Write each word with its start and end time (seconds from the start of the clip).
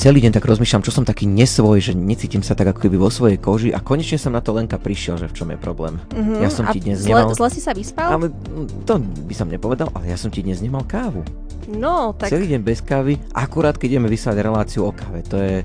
celý 0.00 0.24
deň 0.24 0.32
tak 0.32 0.48
rozmýšľam, 0.48 0.80
čo 0.80 0.96
som 0.96 1.04
taký 1.04 1.28
nesvoj, 1.28 1.76
že 1.84 1.92
necítim 1.92 2.40
sa 2.40 2.56
tak 2.56 2.72
ako 2.72 2.88
keby 2.88 2.96
vo 2.96 3.12
svojej 3.12 3.36
koži 3.36 3.68
a 3.68 3.84
konečne 3.84 4.16
som 4.16 4.32
na 4.32 4.40
to 4.40 4.56
Lenka 4.56 4.80
prišiel, 4.80 5.20
že 5.20 5.28
v 5.28 5.34
čom 5.36 5.52
je 5.52 5.60
problém. 5.60 6.00
Mhm. 6.16 6.40
Ja 6.40 6.48
som 6.48 6.64
A 6.64 6.72
ti 6.72 6.80
dnes 6.80 7.04
zle, 7.04 7.20
nemal... 7.20 7.36
zle 7.36 7.48
si 7.52 7.60
sa 7.60 7.76
vyspal? 7.76 8.16
Ale 8.16 8.32
mm, 8.32 8.88
to 8.88 8.96
by 9.28 9.34
som 9.36 9.52
nepovedal, 9.52 9.92
ale 9.92 10.08
ja 10.08 10.16
som 10.16 10.32
ti 10.32 10.40
dnes 10.40 10.64
nemal 10.64 10.88
kávu. 10.88 11.20
No, 11.68 12.16
tak, 12.16 12.32
Celý 12.32 12.48
deň 12.56 12.60
bez 12.64 12.80
kávy, 12.80 13.20
akurát 13.36 13.76
keď 13.76 14.00
ideme 14.00 14.08
vysielať 14.08 14.40
reláciu 14.40 14.88
o 14.88 14.92
káve. 14.96 15.20
To 15.28 15.36
je... 15.36 15.62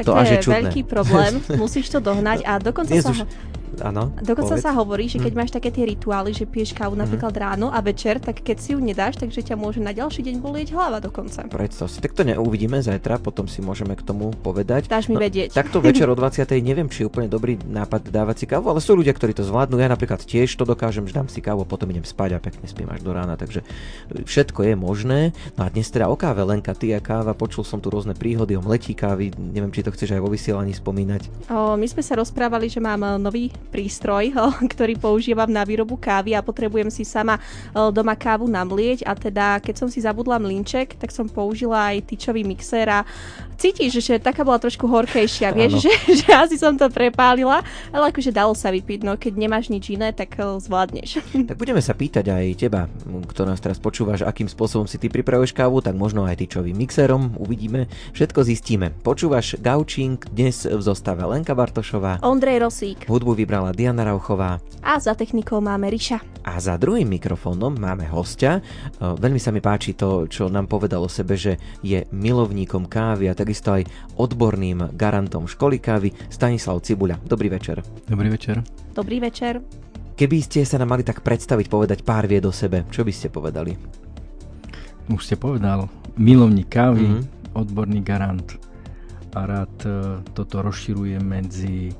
tak 0.00 0.04
to 0.08 0.10
to, 0.10 0.18
je 0.18 0.32
je 0.32 0.38
čudné. 0.40 0.56
veľký 0.64 0.82
problém. 0.88 1.32
Musíš 1.62 1.92
to 1.92 2.00
dohnať 2.00 2.40
a 2.48 2.56
dokonca 2.56 2.90
Dnes 2.90 3.04
sa... 3.04 3.12
už... 3.12 3.20
ho- 3.22 3.28
Áno, 3.80 4.12
Dokonca 4.16 4.54
povedz. 4.54 4.62
sa 4.62 4.72
hovorí, 4.72 5.06
že 5.06 5.18
keď 5.18 5.32
Mhm. 5.32 5.38
máš 5.38 5.50
také 5.50 5.70
tie 5.70 5.84
rituály, 5.84 6.30
že 6.30 6.44
piješ 6.44 6.70
kávu 6.72 6.94
napríklad 6.94 7.32
ráno 7.32 7.68
a 7.68 7.78
večer, 7.78 8.18
tak 8.18 8.38
keď 8.38 8.56
si 8.56 8.70
ju 8.72 8.78
nedáš, 8.78 9.16
takže 9.16 9.40
ťa 9.40 9.56
môže 9.56 9.78
na 9.78 9.90
ďalší 9.90 10.22
deň 10.22 10.34
bolieť 10.38 10.70
hlava 10.70 10.98
dokonca. 10.98 11.46
Predstav 11.46 11.88
si. 11.88 11.98
Tak 11.98 12.12
to 12.12 12.22
neuvidíme 12.22 12.78
zajtra, 12.78 13.18
potom 13.18 13.46
si 13.46 13.58
môžeme 13.58 13.94
k 13.94 14.02
tomu 14.02 14.30
povedať. 14.36 14.86
Dáš 14.86 15.08
mi 15.08 15.16
vedieť. 15.16 15.50
Takto 15.52 15.80
večer 15.80 16.06
o 16.06 16.14
20. 16.14 16.60
neviem, 16.60 16.86
či 16.86 17.02
je 17.02 17.08
úplne 17.08 17.26
dobrý 17.26 17.56
nápad 17.58 18.06
dávať 18.06 18.36
si 18.36 18.46
kávu, 18.46 18.68
ale 18.68 18.78
sú 18.78 18.92
ľudia, 18.92 19.10
ktorí 19.10 19.32
to 19.32 19.42
zvládnu. 19.42 19.76
Ja 19.76 19.88
napríklad 19.88 20.20
tiež 20.20 20.52
to 20.52 20.64
dokážem, 20.64 21.06
že 21.06 21.14
dám 21.14 21.26
si 21.26 21.40
kávu, 21.40 21.64
potom 21.64 21.88
idem 21.88 22.02
spať 22.02 22.36
a 22.36 22.38
pekne 22.38 22.66
spím 22.66 22.90
až 22.90 23.00
do 23.00 23.10
rána, 23.10 23.34
takže 23.34 23.62
všetko 24.10 24.64
je 24.64 24.74
možné. 24.74 25.20
No 25.54 25.64
a 25.64 25.68
dnes 25.68 25.88
teda 25.88 26.06
o 26.06 26.16
káve, 26.16 26.42
Lenka, 26.42 26.74
ty 26.74 26.92
a 26.92 27.00
káva, 27.00 27.32
počul 27.32 27.62
som 27.62 27.78
tu 27.78 27.88
rôzne 27.88 28.12
príhody 28.12 28.54
o 28.54 28.62
mletí 28.62 28.92
kávy, 28.92 29.32
neviem, 29.32 29.70
či 29.70 29.80
to 29.80 29.90
chceš 29.90 30.12
aj 30.12 30.20
vo 30.20 30.28
vysielaní 30.28 30.72
spomínať. 30.72 31.48
O, 31.48 31.74
my 31.74 31.86
sme 31.86 32.02
sa 32.02 32.14
rozprávali, 32.14 32.66
že 32.66 32.78
mám 32.78 33.00
nový 33.16 33.48
prístroj, 33.68 34.36
ktorý 34.72 34.96
používam 35.00 35.48
na 35.48 35.64
výrobu 35.64 35.96
kávy 35.96 36.36
a 36.36 36.44
potrebujem 36.44 36.88
si 36.92 37.02
sama 37.02 37.40
o, 37.72 37.88
doma 37.88 38.14
kávu 38.14 38.46
namlieť. 38.46 39.04
A 39.08 39.12
teda 39.16 39.58
keď 39.60 39.84
som 39.84 39.88
si 39.88 40.04
zabudla 40.04 40.40
mlinček, 40.40 40.96
tak 41.00 41.10
som 41.10 41.26
použila 41.26 41.92
aj 41.92 42.04
tyčový 42.08 42.44
mixér 42.44 42.88
a 42.88 43.00
cítiš, 43.64 44.04
že 44.04 44.20
taká 44.20 44.44
bola 44.44 44.60
trošku 44.60 44.84
horkejšia, 44.84 45.48
vieš, 45.56 45.88
že, 45.88 45.92
že 46.20 46.28
asi 46.28 46.60
som 46.60 46.76
to 46.76 46.92
prepálila, 46.92 47.64
ale 47.88 48.12
akože 48.12 48.28
dalo 48.28 48.52
sa 48.52 48.68
vypiť, 48.68 49.00
no 49.00 49.16
keď 49.16 49.32
nemáš 49.40 49.72
nič 49.72 49.88
iné, 49.88 50.12
tak 50.12 50.36
o, 50.36 50.60
zvládneš. 50.60 51.24
Tak 51.48 51.56
budeme 51.60 51.80
sa 51.80 51.92
pýtať 51.92 52.28
aj 52.28 52.44
teba, 52.56 52.88
m, 53.04 53.24
kto 53.24 53.48
nás 53.48 53.60
teraz 53.60 53.80
počúvaš, 53.80 54.24
akým 54.24 54.48
spôsobom 54.48 54.84
si 54.84 55.00
ty 55.00 55.08
pripravuješ 55.08 55.56
kávu, 55.56 55.80
tak 55.80 55.96
možno 55.96 56.24
aj 56.28 56.40
tyčovým 56.40 56.76
mixerom, 56.76 57.36
uvidíme, 57.40 57.88
všetko 58.12 58.40
zistíme. 58.44 58.92
Počúvaš 59.00 59.56
Gaučing 59.60 60.20
dnes 60.28 60.64
v 60.64 60.80
zostave 60.80 61.24
Lenka 61.24 61.56
Bartošová, 61.56 62.20
Ondrej 62.20 62.60
Rosík 62.60 63.06
hudbu 63.06 63.32
vybrala 63.32 63.72
Diana 63.72 64.04
Rauchová 64.04 64.60
a 64.84 65.00
za 65.00 65.16
technikou 65.16 65.60
máme 65.60 65.88
Ríša. 65.88 66.20
a 66.44 66.60
za 66.60 66.76
druhým 66.76 67.08
mikrofónom 67.08 67.72
máme 67.72 68.04
hostia. 68.10 68.60
E, 68.60 69.16
Veľmi 69.16 69.40
sa 69.40 69.48
mi 69.48 69.64
páči 69.64 69.96
to, 69.96 70.28
čo 70.28 70.48
nám 70.48 70.68
povedal 70.68 71.00
o 71.00 71.08
sebe, 71.08 71.36
že 71.36 71.56
je 71.80 72.04
milovníkom 72.10 72.84
kávy 72.84 73.28
a 73.28 73.34
takisto 73.54 73.70
aj 73.70 73.86
odborným 74.18 74.98
garantom 74.98 75.46
školy 75.46 75.78
kávy 75.78 76.10
Stanislav 76.26 76.82
Cibuľa. 76.82 77.22
Dobrý 77.22 77.46
večer. 77.46 77.86
Dobrý 78.10 78.26
večer. 78.26 78.66
Dobrý 78.90 79.22
večer. 79.22 79.62
Keby 80.18 80.42
ste 80.42 80.66
sa 80.66 80.82
nám 80.82 80.90
mali 80.90 81.06
tak 81.06 81.22
predstaviť, 81.22 81.70
povedať 81.70 82.02
pár 82.02 82.26
vied 82.26 82.42
o 82.42 82.50
sebe, 82.50 82.82
čo 82.90 83.06
by 83.06 83.14
ste 83.14 83.30
povedali? 83.30 83.78
Už 85.06 85.22
ste 85.22 85.38
povedal, 85.38 85.86
milovník 86.18 86.66
kávy, 86.66 87.06
Mhm. 87.06 87.54
odborný 87.54 88.02
garant 88.02 88.58
a 89.38 89.46
rád 89.46 89.74
e, 89.86 89.90
toto 90.34 90.58
rozširuje 90.58 91.22
medzi 91.22 91.94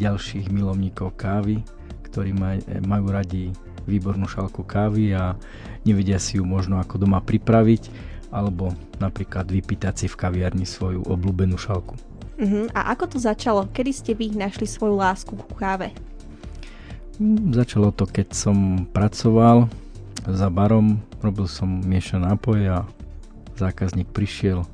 ďalších 0.00 0.48
milovníkov 0.48 1.12
kávy, 1.12 1.60
ktorí 2.08 2.32
maj, 2.32 2.64
e, 2.64 2.80
majú 2.80 3.12
radi 3.12 3.52
výbornú 3.84 4.24
šálku 4.24 4.64
kávy 4.64 5.12
a 5.12 5.36
nevedia 5.84 6.16
si 6.16 6.40
ju 6.40 6.44
možno 6.48 6.80
ako 6.80 7.04
doma 7.04 7.20
pripraviť 7.20 8.15
alebo 8.36 8.76
napríklad 9.00 9.48
vypýtať 9.48 10.04
si 10.04 10.06
v 10.12 10.20
kaviarni 10.20 10.68
svoju 10.68 11.08
obľúbenú 11.08 11.56
šálku. 11.56 11.96
Uh-huh. 12.36 12.68
A 12.76 12.92
ako 12.92 13.16
to 13.16 13.18
začalo? 13.18 13.64
Kedy 13.72 13.90
ste 13.96 14.12
vy 14.12 14.36
našli 14.36 14.68
svoju 14.68 15.00
lásku 15.00 15.32
ku 15.32 15.54
káve? 15.56 15.88
Mm, 17.16 17.56
Začalo 17.56 17.88
to, 17.96 18.04
keď 18.04 18.36
som 18.36 18.84
pracoval 18.92 19.72
za 20.28 20.52
barom, 20.52 21.00
robil 21.24 21.48
som 21.48 21.80
miešané 21.80 22.28
nápoje 22.28 22.68
a 22.68 22.84
zákazník 23.56 24.12
prišiel, 24.12 24.68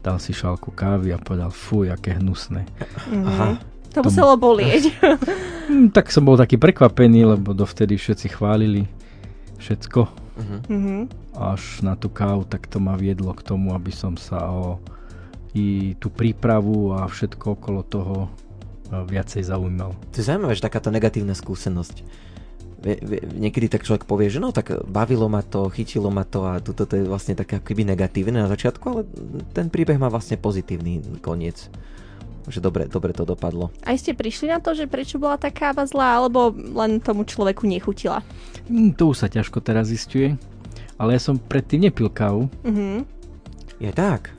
dal 0.00 0.16
si 0.16 0.32
šálku 0.32 0.72
kávy 0.72 1.12
a 1.12 1.20
povedal, 1.20 1.52
fuj, 1.52 1.92
aké 1.92 2.16
hnusné. 2.16 2.64
Uh-huh. 3.12 3.28
Aha. 3.28 3.48
To 3.92 4.00
muselo 4.04 4.40
bolieť. 4.40 4.88
Hm, 5.68 5.92
Tak 5.96 6.08
som 6.08 6.24
bol 6.24 6.40
taký 6.40 6.56
prekvapený, 6.56 7.36
lebo 7.36 7.52
dovtedy 7.52 8.00
všetci 8.00 8.32
chválili 8.32 8.88
všetko. 9.60 10.27
Uh-huh. 10.38 11.10
Až 11.34 11.82
na 11.82 11.98
tú 11.98 12.06
kávu, 12.06 12.46
tak 12.46 12.70
to 12.70 12.78
ma 12.78 12.94
viedlo 12.94 13.34
k 13.34 13.42
tomu, 13.42 13.74
aby 13.74 13.90
som 13.90 14.14
sa 14.14 14.46
o 14.46 14.78
i 15.56 15.96
tú 15.98 16.12
prípravu 16.12 16.94
a 16.94 17.08
všetko 17.08 17.58
okolo 17.58 17.80
toho 17.82 18.16
e, 18.26 18.28
viacej 18.94 19.48
zaujímal. 19.48 19.96
To 20.12 20.16
je 20.20 20.28
zaujímavé, 20.28 20.54
že 20.54 20.62
takáto 20.62 20.92
negatívna 20.92 21.32
skúsenosť. 21.34 22.04
Niekedy 23.34 23.66
tak 23.66 23.82
človek 23.82 24.06
povie, 24.06 24.30
že 24.30 24.38
no 24.38 24.54
tak 24.54 24.70
bavilo 24.86 25.26
ma 25.26 25.42
to, 25.42 25.66
chytilo 25.66 26.14
ma 26.14 26.22
to 26.22 26.46
a 26.46 26.62
toto 26.62 26.86
to 26.86 26.94
je 26.94 27.10
vlastne 27.10 27.34
také 27.34 27.58
ako 27.58 27.74
keby 27.74 27.82
negatívne 27.82 28.38
na 28.38 28.46
začiatku, 28.46 28.84
ale 28.86 29.02
ten 29.50 29.66
príbeh 29.66 29.98
má 29.98 30.06
vlastne 30.06 30.38
pozitívny 30.38 31.18
koniec. 31.18 31.66
Že 32.48 32.60
dobre, 32.60 32.82
dobre 32.88 33.12
to 33.12 33.22
dopadlo. 33.22 33.68
Aj 33.84 33.92
ste 33.94 34.12
prišli 34.12 34.48
na 34.48 34.58
to, 34.58 34.72
že 34.72 34.88
prečo 34.88 35.20
bola 35.20 35.36
tá 35.36 35.52
káva 35.52 35.84
zlá, 35.84 36.16
alebo 36.16 36.48
len 36.50 36.96
tomu 36.98 37.22
človeku 37.22 37.68
nechutila? 37.68 38.24
Hm, 38.66 38.96
To 38.96 39.12
už 39.12 39.20
sa 39.20 39.28
ťažko 39.28 39.60
teraz 39.60 39.88
zistuje, 39.88 40.34
ale 40.96 41.14
ja 41.14 41.20
som 41.20 41.36
predtým 41.36 41.84
nepil 41.84 42.08
kávu. 42.08 42.48
Uh-huh. 42.64 43.04
Je 43.76 43.92
tak. 43.92 44.32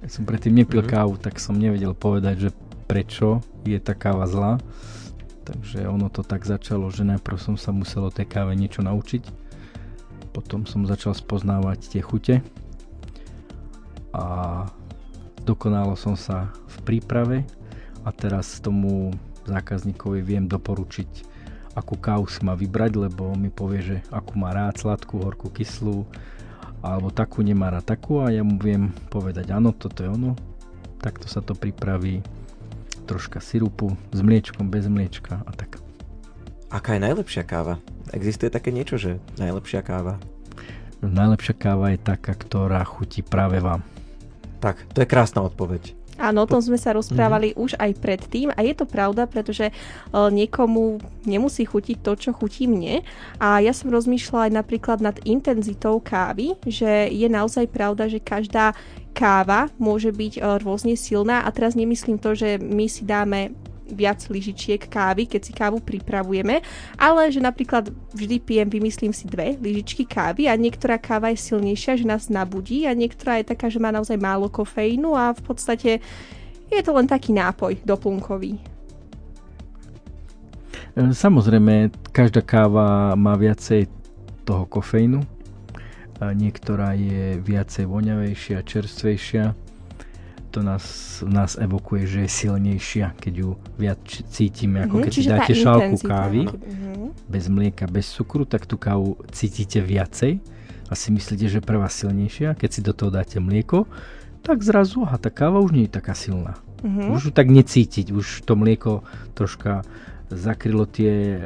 Ja 0.00 0.08
som 0.08 0.24
predtým 0.24 0.56
nepil 0.56 0.82
Mhm. 0.82 0.88
kávu, 0.88 1.14
tak 1.14 1.36
som 1.38 1.54
nevedel 1.54 1.92
povedať, 1.92 2.48
že 2.48 2.50
prečo 2.88 3.38
je 3.62 3.78
tá 3.78 3.92
káva 3.92 4.26
zlá. 4.26 4.58
Takže 5.42 5.86
ono 5.86 6.06
to 6.08 6.22
tak 6.22 6.42
začalo, 6.42 6.88
že 6.88 7.02
najprv 7.02 7.36
som 7.36 7.54
sa 7.54 7.70
musel 7.70 8.06
o 8.06 8.14
tej 8.14 8.26
káve 8.26 8.54
niečo 8.54 8.80
naučiť. 8.80 9.22
Potom 10.32 10.64
som 10.64 10.88
začal 10.88 11.12
spoznávať 11.12 11.92
tie 11.92 12.02
chute. 12.02 12.40
A 14.12 14.24
dokonalo 15.42 15.98
som 15.98 16.14
sa 16.14 16.50
v 16.70 16.76
príprave 16.86 17.38
a 18.06 18.10
teraz 18.10 18.62
tomu 18.62 19.14
zákazníkovi 19.46 20.22
viem 20.22 20.44
doporučiť, 20.46 21.10
akú 21.74 21.98
kávu 21.98 22.30
si 22.30 22.42
má 22.46 22.54
vybrať, 22.54 22.98
lebo 22.98 23.34
mi 23.34 23.50
povie, 23.50 23.80
že 23.82 23.96
akú 24.10 24.38
má 24.38 24.54
rád, 24.54 24.78
sladkú, 24.78 25.22
horkú, 25.22 25.50
kyslú, 25.50 26.06
alebo 26.82 27.14
takú 27.14 27.42
nemá 27.46 27.70
rád 27.70 27.94
takú 27.94 28.22
a 28.22 28.30
ja 28.30 28.42
mu 28.42 28.58
viem 28.58 28.90
povedať, 29.10 29.54
áno, 29.54 29.70
toto 29.70 30.02
je 30.02 30.10
ono, 30.10 30.34
takto 30.98 31.26
sa 31.30 31.42
to 31.42 31.54
pripraví, 31.54 32.22
troška 33.06 33.42
sirupu, 33.42 33.94
s 34.14 34.20
mliečkom, 34.22 34.70
bez 34.70 34.86
mliečka 34.86 35.42
a 35.42 35.50
tak. 35.54 35.82
Aká 36.72 36.96
je 36.96 37.04
najlepšia 37.04 37.44
káva? 37.44 37.82
Existuje 38.16 38.48
také 38.48 38.72
niečo, 38.72 38.96
že 38.96 39.20
najlepšia 39.36 39.84
káva? 39.84 40.16
Najlepšia 41.02 41.54
káva 41.58 41.92
je 41.92 42.00
taká, 42.00 42.32
ktorá 42.32 42.80
chutí 42.86 43.20
práve 43.20 43.58
vám. 43.58 43.82
Tak, 44.62 44.78
to 44.94 45.02
je 45.02 45.10
krásna 45.10 45.42
odpoveď. 45.42 45.98
Áno, 46.22 46.44
o 46.44 46.50
tom 46.50 46.62
sme 46.62 46.78
sa 46.78 46.94
rozprávali 46.94 47.56
už 47.58 47.74
aj 47.82 47.98
predtým 47.98 48.54
a 48.54 48.62
je 48.62 48.78
to 48.78 48.86
pravda, 48.86 49.26
pretože 49.26 49.66
e, 49.66 49.72
niekomu 50.12 51.02
nemusí 51.26 51.66
chutiť 51.66 51.98
to, 51.98 52.12
čo 52.14 52.30
chutí 52.30 52.70
mne. 52.70 53.02
A 53.42 53.58
ja 53.58 53.74
som 53.74 53.90
rozmýšľala 53.90 54.46
aj 54.46 54.52
napríklad 54.54 54.98
nad 55.02 55.16
intenzitou 55.26 55.98
kávy, 55.98 56.54
že 56.62 57.10
je 57.10 57.26
naozaj 57.26 57.66
pravda, 57.74 58.06
že 58.06 58.22
každá 58.22 58.76
káva 59.16 59.72
môže 59.82 60.14
byť 60.14 60.38
e, 60.38 60.40
rôzne 60.62 60.94
silná 60.94 61.42
a 61.42 61.50
teraz 61.50 61.74
nemyslím 61.74 62.22
to, 62.22 62.38
že 62.38 62.60
my 62.60 62.86
si 62.86 63.02
dáme 63.02 63.56
viac 63.90 64.22
lyžičiek 64.30 64.78
kávy, 64.86 65.26
keď 65.26 65.40
si 65.42 65.52
kávu 65.52 65.82
pripravujeme, 65.82 66.62
ale 66.94 67.22
že 67.32 67.42
napríklad 67.42 67.90
vždy 68.14 68.36
pijem, 68.38 68.68
vymyslím 68.70 69.10
si 69.10 69.26
dve 69.26 69.58
lyžičky 69.58 70.06
kávy 70.06 70.46
a 70.46 70.54
niektorá 70.54 71.00
káva 71.00 71.34
je 71.34 71.42
silnejšia, 71.42 71.98
že 71.98 72.06
nás 72.06 72.30
nabudí 72.30 72.86
a 72.86 72.94
niektorá 72.94 73.42
je 73.42 73.50
taká, 73.52 73.66
že 73.68 73.82
má 73.82 73.90
naozaj 73.90 74.18
málo 74.20 74.46
kofeínu 74.46 75.16
a 75.16 75.34
v 75.34 75.42
podstate 75.42 75.90
je 76.72 76.80
to 76.80 76.92
len 76.96 77.04
taký 77.04 77.36
nápoj 77.36 77.76
doplnkový. 77.84 78.56
E, 80.96 81.00
Samozrejme, 81.12 81.92
každá 82.12 82.40
káva 82.40 83.12
má 83.16 83.36
viacej 83.36 83.88
toho 84.44 84.64
kofeínu. 84.66 85.20
A 86.22 86.30
niektorá 86.30 86.94
je 86.94 87.34
viacej 87.42 87.90
voňavejšia, 87.90 88.62
čerstvejšia. 88.62 89.58
To 90.52 90.60
nás, 90.60 90.84
nás 91.24 91.56
evokuje, 91.56 92.04
že 92.04 92.18
je 92.24 92.30
silnejšia, 92.30 93.16
keď 93.16 93.34
ju 93.40 93.50
viac 93.80 94.04
cítime, 94.28 94.84
ako 94.84 95.00
Mhm, 95.00 95.04
keď 95.04 95.12
si 95.16 95.22
dáte 95.24 95.52
šálku 95.56 95.96
kávy 95.96 96.44
Mhm. 96.44 97.16
bez 97.24 97.48
mlieka, 97.48 97.88
bez 97.88 98.12
cukru, 98.12 98.44
tak 98.44 98.68
tú 98.68 98.76
kávu 98.76 99.16
cítite 99.32 99.80
viacej 99.80 100.44
a 100.86 100.92
si 100.92 101.08
myslíte, 101.08 101.48
že 101.48 101.64
pre 101.64 101.80
vás 101.80 101.96
silnejšia. 101.96 102.52
Keď 102.52 102.68
si 102.68 102.80
do 102.84 102.92
toho 102.92 103.08
dáte 103.08 103.40
mlieko, 103.40 103.88
tak 104.44 104.60
zrazu, 104.60 105.08
aha, 105.08 105.16
tá 105.16 105.32
káva 105.32 105.56
už 105.64 105.72
nie 105.72 105.88
je 105.88 105.96
taká 105.96 106.12
silná. 106.12 106.60
Mhm. 106.84 107.16
Už 107.16 107.20
ju 107.24 107.32
tak 107.32 107.48
necítiť, 107.48 108.12
už 108.12 108.44
to 108.44 108.52
mlieko 108.52 109.00
troška 109.32 109.88
zakrylo 110.28 110.84
tie 110.84 111.40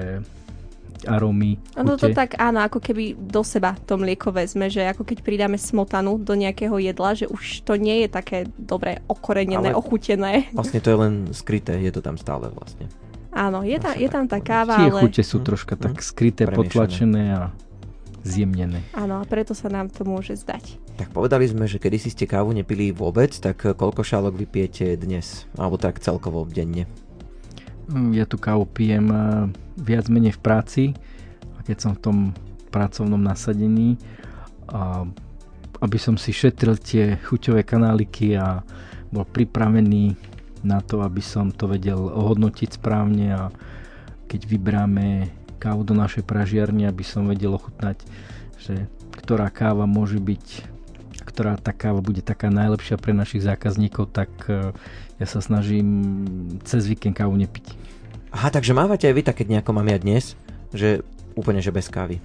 arómy. 1.06 1.56
Ono 1.78 1.94
to 1.94 2.10
tak 2.10 2.34
áno, 2.36 2.66
ako 2.66 2.82
keby 2.82 3.14
do 3.16 3.40
seba 3.46 3.78
to 3.86 3.96
mlieko 3.96 4.34
vezme, 4.34 4.66
že 4.66 4.84
ako 4.84 5.06
keď 5.06 5.22
pridáme 5.22 5.56
smotanu 5.56 6.18
do 6.18 6.34
nejakého 6.34 6.76
jedla, 6.82 7.14
že 7.14 7.30
už 7.30 7.62
to 7.62 7.78
nie 7.78 8.04
je 8.04 8.08
také 8.10 8.38
dobre 8.58 9.00
okorenené, 9.06 9.70
Ale 9.70 9.78
ochutené. 9.78 10.50
Vlastne 10.52 10.82
to 10.82 10.90
je 10.90 10.98
len 10.98 11.12
skryté, 11.32 11.78
je 11.80 11.92
to 11.94 12.02
tam 12.02 12.18
stále 12.18 12.50
vlastne. 12.50 12.90
Áno, 13.36 13.60
je, 13.60 13.76
tam, 13.76 13.92
je 13.92 14.08
tam 14.08 14.24
tá 14.24 14.40
káva, 14.40 14.80
Tie 14.80 14.88
ale... 14.88 15.00
chute 15.04 15.20
sú 15.20 15.44
troška 15.44 15.76
tak 15.76 16.00
skryté, 16.00 16.48
Premiešané. 16.48 16.56
potlačené 16.56 17.24
a 17.36 17.42
zjemnené. 18.24 18.80
Áno, 18.96 19.20
a 19.20 19.24
preto 19.28 19.52
sa 19.52 19.68
nám 19.68 19.92
to 19.92 20.02
môže 20.08 20.40
zdať. 20.40 20.80
Tak 20.96 21.12
povedali 21.12 21.44
sme, 21.44 21.68
že 21.68 21.76
kedy 21.76 21.96
si 22.00 22.08
ste 22.10 22.24
kávu 22.24 22.56
nepili 22.56 22.90
vôbec, 22.90 23.30
tak 23.36 23.60
koľko 23.76 24.00
šálok 24.00 24.34
vypijete 24.34 24.96
dnes? 24.96 25.44
Alebo 25.60 25.76
tak 25.76 26.00
celkovo 26.00 26.48
denne? 26.48 26.88
Mm, 27.86 28.14
ja 28.14 28.24
tu 28.26 28.38
kávu 28.38 28.66
pijem 28.66 29.06
eh, 29.10 29.20
viac 29.78 30.10
menej 30.10 30.34
v 30.34 30.40
práci, 30.42 30.84
a 31.56 31.62
keď 31.62 31.76
som 31.78 31.92
v 31.94 32.02
tom 32.02 32.18
pracovnom 32.70 33.22
nasadení, 33.22 33.96
aby 35.80 35.98
som 36.00 36.20
si 36.20 36.32
šetril 36.34 36.76
tie 36.76 37.16
chuťové 37.24 37.64
kanáliky 37.64 38.36
a 38.36 38.60
bol 39.08 39.24
pripravený 39.24 40.16
na 40.66 40.82
to, 40.82 41.00
aby 41.00 41.22
som 41.22 41.54
to 41.54 41.70
vedel 41.70 42.10
ohodnotiť 42.10 42.76
správne 42.76 43.32
a 43.32 43.42
keď 44.26 44.40
vybráme 44.44 45.30
kávu 45.62 45.86
do 45.86 45.94
našej 45.94 46.26
pražiarne, 46.26 46.90
aby 46.90 47.06
som 47.06 47.30
vedel 47.30 47.54
ochutnať, 47.54 48.02
že 48.58 48.90
ktorá 49.14 49.48
káva 49.48 49.86
môže 49.86 50.18
byť, 50.18 50.44
ktorá 51.22 51.54
tá 51.56 51.70
káva 51.70 52.02
bude 52.02 52.20
taká 52.20 52.50
najlepšia 52.50 52.98
pre 52.98 53.14
našich 53.14 53.46
zákazníkov, 53.46 54.10
tak 54.10 54.30
e, 54.50 54.74
ja 55.16 55.26
sa 55.26 55.40
snažím 55.40 55.88
cez 56.64 56.84
víkend 56.84 57.16
kávu 57.16 57.36
nepiť. 57.36 57.66
Aha, 58.36 58.52
takže 58.52 58.76
mávate 58.76 59.08
aj 59.08 59.14
vy 59.16 59.22
také 59.24 59.42
nejako 59.48 59.72
mám 59.72 59.88
ja 59.88 59.96
dnes, 59.96 60.36
že 60.76 61.00
úplne 61.32 61.64
že 61.64 61.72
bez 61.72 61.88
kávy. 61.88 62.20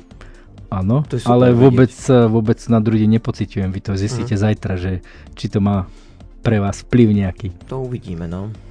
Áno, 0.71 1.03
ale 1.27 1.51
vôbec, 1.51 1.91
e, 1.91 2.15
vôbec 2.31 2.59
na 2.71 2.79
druhý 2.79 3.03
deň 3.03 3.19
nepociťujem. 3.19 3.69
Vy 3.75 3.81
to 3.83 3.99
zistíte 3.99 4.39
mm. 4.39 4.41
zajtra, 4.41 4.73
že 4.79 4.91
či 5.35 5.51
to 5.51 5.59
má 5.59 5.91
pre 6.39 6.63
vás 6.63 6.87
vplyv 6.87 7.11
nejaký. 7.11 7.51
To 7.67 7.83
uvidíme, 7.83 8.23
no 8.27 8.70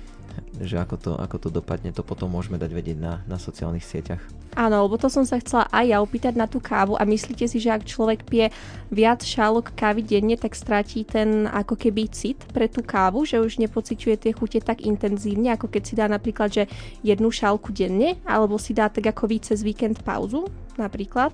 že 0.61 0.77
ako 0.77 0.97
to, 1.01 1.13
ako 1.17 1.37
to 1.41 1.49
dopadne, 1.49 1.89
to 1.91 2.05
potom 2.05 2.29
môžeme 2.29 2.61
dať 2.61 2.71
vedieť 2.71 2.99
na, 3.01 3.25
na 3.25 3.41
sociálnych 3.41 3.85
sieťach. 3.85 4.21
Áno, 4.59 4.85
lebo 4.85 5.01
to 5.01 5.09
som 5.09 5.25
sa 5.25 5.41
chcela 5.41 5.65
aj 5.73 5.87
ja 5.89 5.99
opýtať 6.03 6.35
na 6.37 6.45
tú 6.45 6.61
kávu 6.61 6.99
a 7.01 7.07
myslíte 7.09 7.49
si, 7.49 7.63
že 7.63 7.73
ak 7.73 7.87
človek 7.87 8.27
pije 8.29 8.53
viac 8.93 9.25
šálok 9.25 9.73
kávy 9.73 10.05
denne, 10.05 10.37
tak 10.37 10.59
stratí 10.59 11.07
ten 11.07 11.49
ako 11.49 11.79
keby 11.79 12.11
cit 12.13 12.37
pre 12.51 12.69
tú 12.69 12.85
kávu, 12.85 13.25
že 13.25 13.41
už 13.41 13.63
nepociťuje 13.63 14.17
tie 14.21 14.33
chute 14.37 14.61
tak 14.61 14.85
intenzívne, 14.85 15.55
ako 15.55 15.71
keď 15.71 15.83
si 15.87 15.95
dá 15.97 16.11
napríklad, 16.11 16.51
že 16.51 16.65
jednu 17.01 17.33
šálku 17.33 17.73
denne, 17.73 18.21
alebo 18.27 18.61
si 18.61 18.77
dá 18.77 18.93
tak 18.93 19.09
ako 19.09 19.31
víc 19.31 19.49
cez 19.49 19.65
víkend 19.65 20.03
pauzu 20.05 20.51
napríklad? 20.77 21.33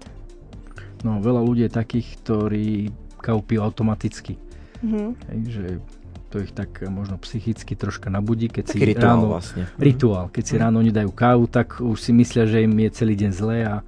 No, 1.02 1.18
veľa 1.18 1.42
ľudí 1.42 1.66
je 1.66 1.72
takých, 1.72 2.08
ktorí 2.22 2.66
kávu 3.18 3.42
pijú 3.42 3.60
automaticky. 3.64 4.38
Mm-hmm. 4.84 5.08
Hej, 5.32 5.40
že 5.50 5.64
to 6.36 6.44
ich 6.44 6.52
tak 6.52 6.84
možno 6.92 7.16
psychicky 7.16 7.72
troška 7.72 8.12
nabudí, 8.12 8.52
keď 8.52 8.68
Taký 8.68 8.76
si 8.76 8.84
rituál 8.92 9.16
ráno, 9.16 9.32
vlastne. 9.32 9.64
Rituál. 9.80 10.28
Keď 10.28 10.44
si 10.44 10.54
mhm. 10.60 10.60
ráno 10.60 10.78
nedajú 10.84 11.10
kávu, 11.16 11.48
tak 11.48 11.80
už 11.80 11.96
si 11.96 12.12
myslia, 12.12 12.44
že 12.44 12.60
im 12.60 12.76
je 12.76 12.90
celý 12.92 13.16
deň 13.16 13.30
zlé 13.32 13.64
a 13.64 13.80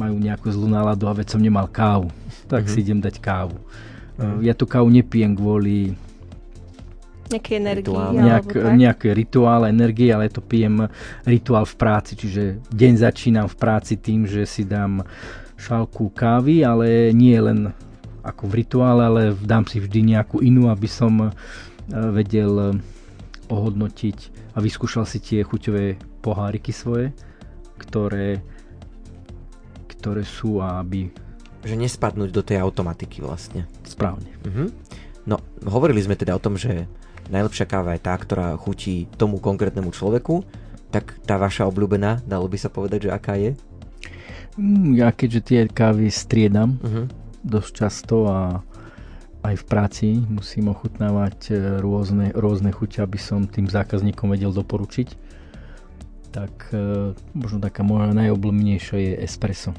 majú 0.00 0.16
nejakú 0.16 0.48
zlú 0.48 0.72
náladu 0.72 1.04
a 1.04 1.12
veď 1.12 1.36
som 1.36 1.44
nemal 1.44 1.68
kávu, 1.68 2.08
tak 2.48 2.64
mm-hmm. 2.64 2.72
si 2.72 2.78
idem 2.80 3.00
dať 3.04 3.20
kávu. 3.20 3.60
Mm-hmm. 4.16 4.40
Ja 4.40 4.56
tú 4.56 4.64
kávu 4.64 4.88
nepijem 4.88 5.36
kvôli 5.36 5.92
nejaké 7.28 7.60
energie. 7.60 7.96
Nejak, 7.96 8.48
nejaké 8.72 9.08
rituál, 9.12 9.68
energie, 9.68 10.08
ale 10.08 10.32
to 10.32 10.40
pijem 10.40 10.88
rituál 11.28 11.68
v 11.68 11.76
práci, 11.76 12.16
čiže 12.16 12.64
deň 12.72 12.92
začínam 13.04 13.46
v 13.52 13.56
práci 13.60 14.00
tým, 14.00 14.24
že 14.24 14.48
si 14.48 14.64
dám 14.64 15.04
šálku 15.60 16.08
kávy, 16.12 16.64
ale 16.64 17.12
nie 17.12 17.36
len 17.36 17.76
ako 18.22 18.46
v 18.46 18.62
rituále, 18.62 19.02
ale 19.02 19.22
dám 19.34 19.66
si 19.66 19.82
vždy 19.82 20.14
nejakú 20.14 20.38
inú, 20.40 20.70
aby 20.70 20.86
som 20.86 21.10
e, 21.18 21.30
vedel 21.90 22.52
e, 22.54 22.70
ohodnotiť 23.50 24.18
a 24.54 24.58
vyskúšal 24.62 25.04
si 25.04 25.18
tie 25.18 25.42
chuťové 25.42 25.98
poháriky 26.22 26.70
svoje, 26.70 27.10
ktoré, 27.76 28.40
ktoré 29.90 30.22
sú 30.22 30.62
a 30.62 30.78
aby... 30.80 31.10
Že 31.66 31.78
nespadnúť 31.78 32.30
do 32.30 32.42
tej 32.42 32.58
automatiky 32.62 33.22
vlastne. 33.22 33.66
Správne. 33.86 34.30
Uh-huh. 34.46 34.70
No, 35.26 35.38
hovorili 35.66 36.02
sme 36.02 36.18
teda 36.18 36.34
o 36.34 36.42
tom, 36.42 36.58
že 36.58 36.90
najlepšia 37.30 37.70
káva 37.70 37.94
je 37.94 38.02
tá, 38.02 38.14
ktorá 38.18 38.58
chutí 38.58 39.06
tomu 39.14 39.38
konkrétnemu 39.38 39.94
človeku, 39.94 40.42
tak 40.90 41.14
tá 41.22 41.38
vaša 41.38 41.66
obľúbená, 41.70 42.22
dalo 42.26 42.50
by 42.50 42.58
sa 42.58 42.68
povedať, 42.68 43.08
že 43.08 43.14
aká 43.14 43.38
je? 43.38 43.54
Mm, 44.58 45.00
ja 45.00 45.08
keďže 45.14 45.40
tie 45.40 45.60
kávy 45.70 46.10
striedam, 46.12 46.78
uh-huh 46.82 47.21
dosť 47.42 47.70
často 47.74 48.16
a 48.30 48.62
aj 49.42 49.54
v 49.58 49.64
práci 49.66 50.08
musím 50.30 50.70
ochutnávať 50.70 51.38
e, 51.50 51.52
rôzne, 51.82 52.30
rôzne 52.30 52.70
chuťe, 52.70 53.02
aby 53.02 53.18
som 53.18 53.50
tým 53.50 53.66
zákazníkom 53.66 54.30
vedel 54.30 54.54
doporučiť. 54.54 55.08
Tak 56.30 56.54
e, 56.70 57.12
možno 57.34 57.58
taká 57.58 57.82
moja 57.82 58.14
najobľúbenejšia 58.14 58.98
je 59.02 59.12
espresso. 59.26 59.74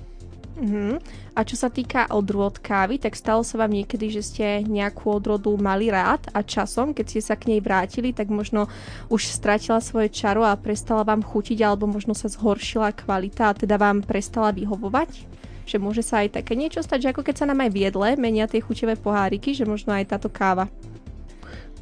Uh-huh. 0.54 1.02
A 1.34 1.42
čo 1.42 1.58
sa 1.58 1.74
týka 1.74 2.06
odrôd 2.14 2.62
kávy, 2.62 3.02
tak 3.02 3.18
stalo 3.18 3.42
sa 3.42 3.58
vám 3.58 3.74
niekedy, 3.74 4.14
že 4.14 4.22
ste 4.22 4.46
nejakú 4.62 5.10
odrodu 5.10 5.50
mali 5.58 5.90
rád 5.90 6.30
a 6.30 6.46
časom, 6.46 6.94
keď 6.94 7.06
ste 7.10 7.22
sa 7.26 7.36
k 7.40 7.50
nej 7.50 7.60
vrátili, 7.64 8.14
tak 8.14 8.30
možno 8.30 8.70
už 9.10 9.34
stratila 9.34 9.82
svoje 9.82 10.14
čaro 10.14 10.46
a 10.46 10.54
prestala 10.54 11.02
vám 11.02 11.26
chutiť 11.26 11.58
alebo 11.66 11.90
možno 11.90 12.14
sa 12.14 12.30
zhoršila 12.30 12.94
kvalita 12.94 13.50
a 13.50 13.58
teda 13.58 13.82
vám 13.82 14.06
prestala 14.06 14.54
vyhovovať? 14.54 15.26
Že 15.64 15.80
môže 15.80 16.04
sa 16.04 16.24
aj 16.24 16.40
také 16.40 16.54
niečo 16.60 16.84
stať, 16.84 17.00
že 17.08 17.12
ako 17.16 17.22
keď 17.24 17.36
sa 17.44 17.48
nám 17.50 17.64
aj 17.64 17.72
v 17.72 17.82
jedle 17.90 18.10
menia 18.20 18.46
tie 18.48 18.60
chuťové 18.60 19.00
poháriky, 19.00 19.56
že 19.56 19.64
možno 19.64 19.96
aj 19.96 20.12
táto 20.12 20.28
káva. 20.28 20.68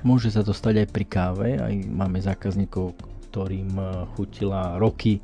Môže 0.01 0.33
sa 0.33 0.41
to 0.41 0.53
stať 0.53 0.85
aj 0.85 0.87
pri 0.89 1.05
káve, 1.05 1.49
aj 1.61 1.73
máme 1.85 2.17
zákazníkov, 2.21 2.97
ktorým 3.29 3.73
eh, 3.77 3.89
chutila 4.17 4.81
roky 4.81 5.21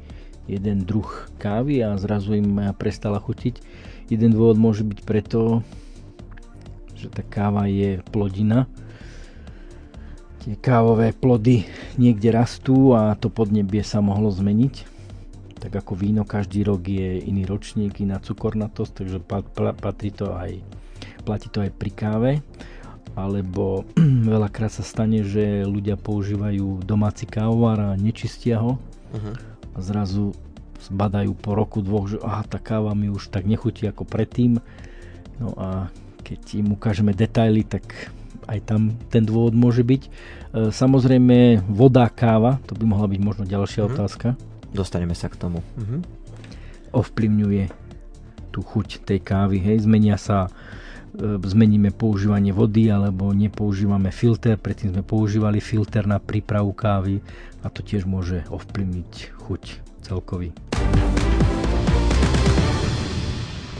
jeden 0.47 0.87
druh 0.87 1.07
kávy 1.41 1.83
a 1.83 1.97
zrazu 1.99 2.39
im 2.39 2.71
prestala 2.79 3.19
chutiť. 3.19 3.59
Jeden 4.07 4.31
dôvod 4.31 4.55
môže 4.55 4.87
byť 4.87 4.99
preto, 5.03 5.59
že 6.95 7.11
tá 7.11 7.19
káva 7.19 7.67
je 7.67 7.99
plodina. 8.15 8.63
Tie 10.47 10.55
kávové 10.55 11.11
plody 11.11 11.67
niekde 11.99 12.31
rastú 12.31 12.95
a 12.95 13.19
to 13.19 13.27
podnebie 13.27 13.83
sa 13.83 13.99
mohlo 13.99 14.31
zmeniť 14.31 14.96
tak 15.67 15.83
ako 15.83 15.99
víno 15.99 16.23
každý 16.23 16.63
rok 16.63 16.87
je 16.87 17.19
iný 17.27 17.43
ročník, 17.43 17.99
iná 17.99 18.23
cukornatosť, 18.23 19.03
takže 19.03 19.19
patrí 19.75 20.15
to 20.15 20.31
aj, 20.31 20.63
platí 21.27 21.51
to 21.51 21.59
aj 21.59 21.75
pri 21.75 21.91
káve 21.91 22.31
alebo 23.19 23.83
veľakrát 24.31 24.71
sa 24.71 24.87
stane, 24.87 25.27
že 25.27 25.67
ľudia 25.67 25.99
používajú 25.99 26.87
domáci 26.87 27.27
kávovar 27.27 27.83
a 27.83 27.99
nečistia 27.99 28.63
ho 28.63 28.79
uh-huh. 29.11 29.35
a 29.75 29.77
zrazu 29.83 30.31
zbadajú 30.87 31.35
po 31.35 31.51
roku, 31.51 31.83
dvoch, 31.83 32.07
že 32.07 32.23
aha, 32.23 32.47
tá 32.47 32.63
káva 32.63 32.95
mi 32.95 33.11
už 33.11 33.27
tak 33.27 33.43
nechutí 33.43 33.83
ako 33.91 34.07
predtým. 34.07 34.63
No 35.35 35.51
a 35.59 35.91
keď 36.23 36.63
im 36.63 36.79
ukážeme 36.79 37.11
detaily, 37.11 37.67
tak 37.67 38.13
aj 38.47 38.63
tam 38.63 38.95
ten 39.11 39.25
dôvod 39.25 39.51
môže 39.51 39.83
byť. 39.83 40.01
E, 40.05 40.09
samozrejme, 40.69 41.67
voda, 41.67 42.07
káva, 42.07 42.61
to 42.69 42.77
by 42.77 42.85
mohla 42.85 43.09
byť 43.09 43.19
možno 43.19 43.43
ďalšia 43.43 43.83
uh-huh. 43.83 43.97
otázka. 43.97 44.37
Dostaneme 44.71 45.15
sa 45.15 45.31
k 45.31 45.39
tomu. 45.39 45.59
Mhm. 45.79 46.03
Ovplyvňuje 46.95 47.63
tú 48.51 48.65
chuť 48.65 49.05
tej 49.05 49.19
kávy, 49.21 49.61
hej, 49.61 49.85
zmenia 49.85 50.17
sa 50.17 50.47
e, 50.47 50.49
zmeníme 51.37 51.93
používanie 51.93 52.49
vody 52.49 52.89
alebo 52.89 53.29
nepoužívame 53.29 54.09
filter, 54.09 54.57
predtým 54.57 54.97
sme 54.97 55.03
používali 55.05 55.61
filter 55.61 56.09
na 56.09 56.17
prípravu 56.17 56.73
kávy 56.73 57.21
a 57.61 57.69
to 57.69 57.85
tiež 57.85 58.09
môže 58.09 58.41
ovplyvniť 58.49 59.37
chuť 59.45 59.63
celkový. 60.01 60.66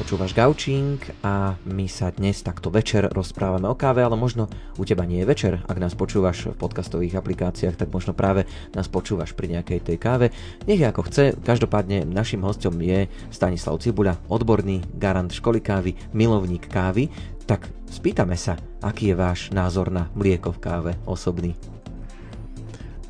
Počúvaš 0.08 0.40
Gaučing 0.40 1.04
a 1.20 1.60
my 1.68 1.84
sa 1.92 2.16
dnes 2.16 2.40
takto 2.40 2.72
večer 2.72 3.12
rozprávame 3.12 3.68
o 3.68 3.76
káve, 3.76 4.00
ale 4.00 4.16
možno 4.16 4.48
u 4.80 4.88
teba 4.88 5.04
nie 5.04 5.20
je 5.20 5.28
večer. 5.28 5.54
Ak 5.68 5.76
nás 5.84 6.00
počúvaš 6.00 6.48
v 6.48 6.56
podcastových 6.56 7.20
aplikáciách, 7.20 7.76
tak 7.76 7.92
možno 7.92 8.16
práve 8.16 8.48
nás 8.72 8.88
počúvaš 8.88 9.36
pri 9.36 9.60
nejakej 9.60 9.84
tej 9.84 9.98
káve. 10.00 10.32
Nech 10.64 10.80
je 10.80 10.88
ako 10.88 11.12
chce, 11.12 11.36
každopádne 11.44 12.08
našim 12.08 12.40
hostom 12.40 12.80
je 12.80 13.12
Stanislav 13.36 13.84
Cibuľa, 13.84 14.16
odborný 14.32 14.80
garant 14.96 15.28
školy 15.28 15.60
kávy, 15.60 16.00
milovník 16.16 16.72
kávy. 16.72 17.12
Tak 17.44 17.68
spýtame 17.92 18.40
sa, 18.40 18.56
aký 18.80 19.12
je 19.12 19.20
váš 19.20 19.52
názor 19.52 19.92
na 19.92 20.08
mlieko 20.16 20.56
v 20.56 20.62
káve 20.64 20.92
osobný? 21.04 21.52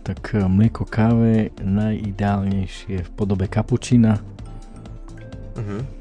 Tak 0.02 0.34
eh, 0.34 0.50
mlieko 0.50 0.82
káve 0.90 1.54
najideálnejšie 1.62 3.06
v 3.06 3.10
podobe 3.14 3.46
kapučína. 3.46 4.18
Uh-huh 5.62 5.97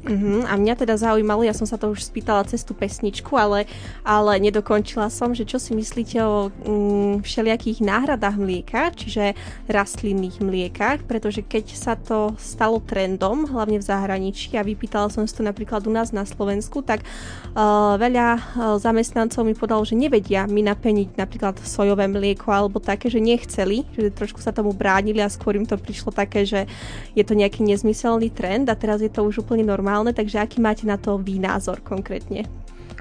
Uh-huh. 0.00 0.48
A 0.48 0.56
mňa 0.56 0.80
teda 0.80 0.96
zaujímalo, 0.96 1.44
ja 1.44 1.52
som 1.52 1.68
sa 1.68 1.76
to 1.76 1.92
už 1.92 2.08
spýtala 2.08 2.48
cez 2.48 2.64
tú 2.64 2.72
pesničku, 2.72 3.36
ale, 3.36 3.68
ale 4.00 4.40
nedokončila 4.40 5.12
som, 5.12 5.36
že 5.36 5.44
čo 5.44 5.60
si 5.60 5.76
myslíte 5.76 6.16
o 6.24 6.48
mm, 6.48 7.14
všelijakých 7.20 7.84
náhradách 7.84 8.40
mlieka, 8.40 8.96
čiže 8.96 9.36
rastlinných 9.68 10.40
mliekach, 10.40 11.04
pretože 11.04 11.44
keď 11.44 11.64
sa 11.76 12.00
to 12.00 12.32
stalo 12.40 12.80
trendom, 12.80 13.44
hlavne 13.44 13.76
v 13.76 13.84
zahraničí, 13.84 14.56
a 14.56 14.64
vypýtala 14.64 15.12
som 15.12 15.28
si 15.28 15.36
to 15.36 15.44
napríklad 15.44 15.84
u 15.84 15.92
nás 15.92 16.16
na 16.16 16.24
Slovensku, 16.24 16.80
tak 16.80 17.04
uh, 17.04 18.00
veľa 18.00 18.28
uh, 18.40 18.40
zamestnancov 18.80 19.44
mi 19.44 19.52
podalo, 19.52 19.84
že 19.84 20.00
nevedia 20.00 20.48
mi 20.48 20.64
napeniť 20.64 21.20
napríklad 21.20 21.60
sojové 21.60 22.08
mlieko 22.08 22.48
alebo 22.48 22.80
také, 22.80 23.12
že 23.12 23.20
nechceli, 23.20 23.84
že 23.92 24.08
trošku 24.08 24.40
sa 24.40 24.48
tomu 24.48 24.72
bránili 24.72 25.20
a 25.20 25.28
skôr 25.28 25.60
im 25.60 25.68
to 25.68 25.76
prišlo 25.76 26.08
také, 26.08 26.48
že 26.48 26.64
je 27.12 27.20
to 27.20 27.36
nejaký 27.36 27.60
nezmyselný 27.60 28.32
trend 28.32 28.72
a 28.72 28.74
teraz 28.80 29.04
je 29.04 29.12
to 29.12 29.28
už 29.28 29.44
úplne 29.44 29.68
normálne 29.68 29.89
normálne, 29.90 30.14
takže 30.14 30.38
aký 30.38 30.62
máte 30.62 30.86
na 30.86 30.94
to 30.94 31.18
vy 31.18 31.42
názor 31.42 31.82
konkrétne? 31.82 32.46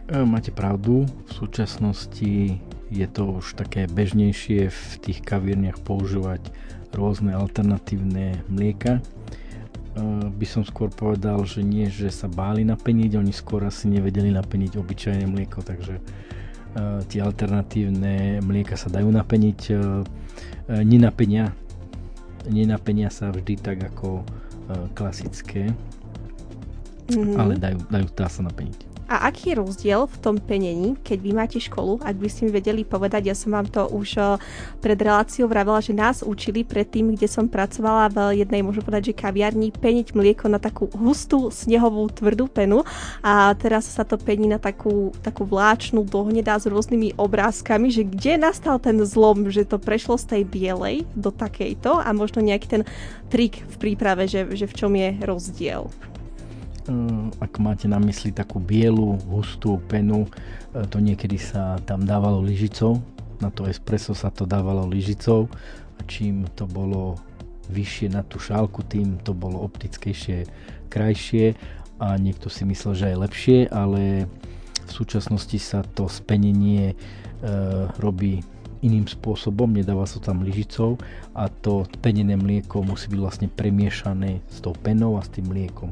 E, 0.09 0.17
máte 0.25 0.49
pravdu, 0.49 1.05
v 1.05 1.31
súčasnosti 1.37 2.57
je 2.89 3.07
to 3.13 3.37
už 3.37 3.53
také 3.53 3.85
bežnejšie 3.85 4.73
v 4.73 4.81
tých 4.97 5.21
kavírniach 5.21 5.77
používať 5.85 6.49
rôzne 6.89 7.37
alternatívne 7.37 8.41
mlieka. 8.49 8.97
E, 8.97 9.01
by 10.33 10.45
som 10.49 10.65
skôr 10.65 10.89
povedal, 10.89 11.45
že 11.45 11.61
nie, 11.61 11.93
že 11.93 12.09
sa 12.09 12.25
báli 12.25 12.65
napeniť, 12.65 13.21
oni 13.21 13.29
skôr 13.37 13.69
asi 13.69 13.85
nevedeli 13.85 14.33
napeniť 14.33 14.73
obyčajné 14.73 15.29
mlieko, 15.29 15.61
takže 15.61 15.93
e, 15.93 16.03
tie 17.05 17.21
alternatívne 17.21 18.41
mlieka 18.41 18.73
sa 18.73 18.89
dajú 18.89 19.13
napeniť. 19.13 19.61
Nenapenia, 20.69 21.49
nenapenia 22.49 23.09
sa 23.09 23.33
vždy 23.33 23.57
tak 23.57 23.81
ako 23.81 24.21
klasické 24.93 25.73
mm-hmm. 27.13 27.39
ale 27.39 27.53
dajú, 27.57 27.79
dajú 27.89 28.07
dá 28.13 28.27
sa 28.29 28.41
naplniť. 28.45 28.89
A 29.09 29.25
aký 29.25 29.51
je 29.51 29.57
rozdiel 29.57 30.05
v 30.05 30.17
tom 30.21 30.37
penení, 30.37 30.93
keď 31.01 31.17
vy 31.17 31.31
máte 31.33 31.57
školu, 31.57 31.97
ak 32.05 32.13
by 32.13 32.29
ste 32.29 32.45
mi 32.45 32.53
vedeli 32.53 32.85
povedať, 32.85 33.25
ja 33.25 33.33
som 33.33 33.57
vám 33.57 33.65
to 33.65 33.89
už 33.89 34.37
pred 34.85 34.93
reláciou 35.01 35.49
vravela, 35.49 35.81
že 35.81 35.97
nás 35.97 36.21
učili 36.21 36.61
predtým, 36.61 37.17
kde 37.17 37.25
som 37.25 37.49
pracovala 37.49 38.13
v 38.13 38.45
jednej, 38.45 38.61
môžem 38.61 38.85
povedať, 38.85 39.09
že 39.09 39.17
kaviarni, 39.17 39.73
peniť 39.73 40.13
mlieko 40.13 40.45
na 40.45 40.61
takú 40.61 40.93
hustú, 40.93 41.49
snehovú, 41.49 42.05
tvrdú 42.13 42.45
penu 42.53 42.85
a 43.25 43.49
teraz 43.57 43.89
sa 43.89 44.05
to 44.05 44.13
pení 44.21 44.45
na 44.45 44.61
takú, 44.61 45.09
takú 45.25 45.41
vláčnu, 45.41 46.05
dohnedá 46.05 46.61
s 46.61 46.69
rôznymi 46.69 47.17
obrázkami, 47.17 47.89
že 47.89 48.05
kde 48.05 48.37
nastal 48.37 48.77
ten 48.77 49.01
zlom, 49.01 49.49
že 49.49 49.65
to 49.65 49.81
prešlo 49.81 50.21
z 50.21 50.37
tej 50.37 50.43
bielej 50.45 51.09
do 51.17 51.33
takejto 51.33 51.97
a 51.97 52.13
možno 52.13 52.45
nejaký 52.45 52.77
ten 52.77 52.83
trik 53.33 53.65
v 53.73 53.75
príprave, 53.81 54.29
že, 54.29 54.45
že 54.53 54.69
v 54.69 54.77
čom 54.77 54.93
je 54.93 55.17
rozdiel. 55.25 55.89
Ak 57.37 57.61
máte 57.61 57.85
na 57.85 58.01
mysli 58.01 58.33
takú 58.33 58.57
bielu, 58.57 59.21
hustú 59.29 59.77
penu, 59.85 60.25
e, 60.73 60.83
to 60.89 60.97
niekedy 60.97 61.37
sa 61.37 61.77
tam 61.85 62.01
dávalo 62.03 62.41
lyžicou, 62.41 62.97
na 63.39 63.47
to 63.53 63.63
espresso 63.69 64.11
sa 64.11 64.27
to 64.29 64.43
dávalo 64.43 64.83
lyžicou. 64.89 65.47
A 65.99 66.01
čím 66.07 66.47
to 66.55 66.67
bolo 66.67 67.15
vyššie 67.71 68.11
na 68.11 68.23
tú 68.23 68.39
šálku, 68.39 68.83
tým 68.87 69.19
to 69.23 69.31
bolo 69.31 69.63
optickejšie, 69.63 70.47
krajšie. 70.91 71.55
A 71.99 72.15
niekto 72.15 72.47
si 72.47 72.63
myslel, 72.63 72.93
že 72.95 73.09
aj 73.11 73.21
lepšie, 73.27 73.57
ale 73.71 74.27
v 74.87 74.91
súčasnosti 74.91 75.59
sa 75.59 75.83
to 75.83 76.07
spenenie 76.07 76.91
e, 76.91 76.95
robí 77.99 78.39
iným 78.79 79.11
spôsobom, 79.11 79.67
nedáva 79.75 80.07
sa 80.07 80.23
tam 80.23 80.43
lyžicou. 80.43 80.95
A 81.35 81.51
to 81.51 81.83
penené 81.99 82.39
mlieko 82.39 82.79
musí 82.83 83.11
byť 83.11 83.19
vlastne 83.19 83.47
premiešané 83.51 84.39
s 84.47 84.63
tou 84.63 84.71
penou 84.71 85.19
a 85.19 85.23
s 85.23 85.29
tým 85.31 85.51
mliekom 85.51 85.91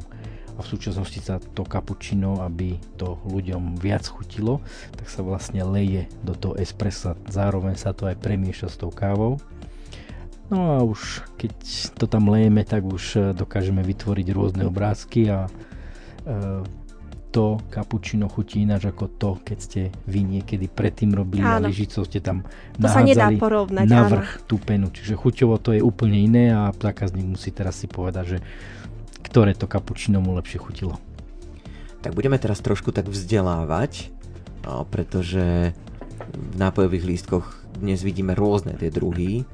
a 0.58 0.60
v 0.60 0.66
súčasnosti 0.66 1.22
sa 1.22 1.38
to 1.38 1.62
kapučino, 1.62 2.42
aby 2.42 2.74
to 2.98 3.14
ľuďom 3.30 3.78
viac 3.78 4.02
chutilo, 4.10 4.58
tak 4.98 5.06
sa 5.06 5.22
vlastne 5.22 5.62
leje 5.62 6.10
do 6.26 6.34
toho 6.34 6.58
espressa, 6.58 7.14
zároveň 7.30 7.78
sa 7.78 7.94
to 7.94 8.10
aj 8.10 8.18
premieša 8.18 8.66
s 8.66 8.76
tou 8.76 8.90
kávou. 8.90 9.38
No 10.50 10.58
a 10.74 10.76
už 10.82 11.22
keď 11.38 11.54
to 11.94 12.10
tam 12.10 12.32
lejeme, 12.32 12.64
tak 12.66 12.82
už 12.82 13.04
e, 13.14 13.18
dokážeme 13.36 13.84
vytvoriť 13.84 14.26
rôzne 14.32 14.64
obrázky 14.64 15.28
a 15.28 15.44
e, 15.44 15.50
to 17.28 17.60
kapučino 17.68 18.26
chutí 18.32 18.64
ináč 18.64 18.88
ako 18.88 19.04
to, 19.20 19.30
keď 19.44 19.58
ste 19.60 19.80
vy 20.08 20.24
niekedy 20.24 20.64
predtým 20.66 21.12
robili 21.12 21.44
áno. 21.44 21.68
a 21.68 21.68
lyžicou 21.68 22.08
ste 22.08 22.24
tam 22.24 22.40
to 22.80 22.88
sa 22.88 23.04
nedá 23.04 23.28
porovnať, 23.36 23.84
na 23.84 24.08
vrch 24.08 24.48
tú 24.48 24.56
penu. 24.56 24.88
Čiže 24.88 25.14
chuťovo 25.20 25.60
to 25.60 25.76
je 25.76 25.84
úplne 25.84 26.16
iné 26.16 26.50
a 26.50 26.72
zákazník 26.72 27.28
musí 27.28 27.52
teraz 27.52 27.76
si 27.76 27.86
povedať, 27.86 28.24
že 28.24 28.38
ktoré 29.24 29.54
to 29.54 29.70
kapučino 29.70 30.22
mu 30.22 30.36
lepšie 30.36 30.58
chutilo. 30.60 30.96
Tak 32.02 32.14
budeme 32.14 32.38
teraz 32.38 32.62
trošku 32.62 32.94
tak 32.94 33.10
vzdelávať, 33.10 34.14
pretože 34.90 35.74
v 36.28 36.54
nápojových 36.58 37.04
lístkoch 37.04 37.46
dnes 37.78 38.02
vidíme 38.02 38.34
rôzne 38.34 38.74
tie 38.74 38.90
druhy, 38.90 39.42
e, 39.42 39.44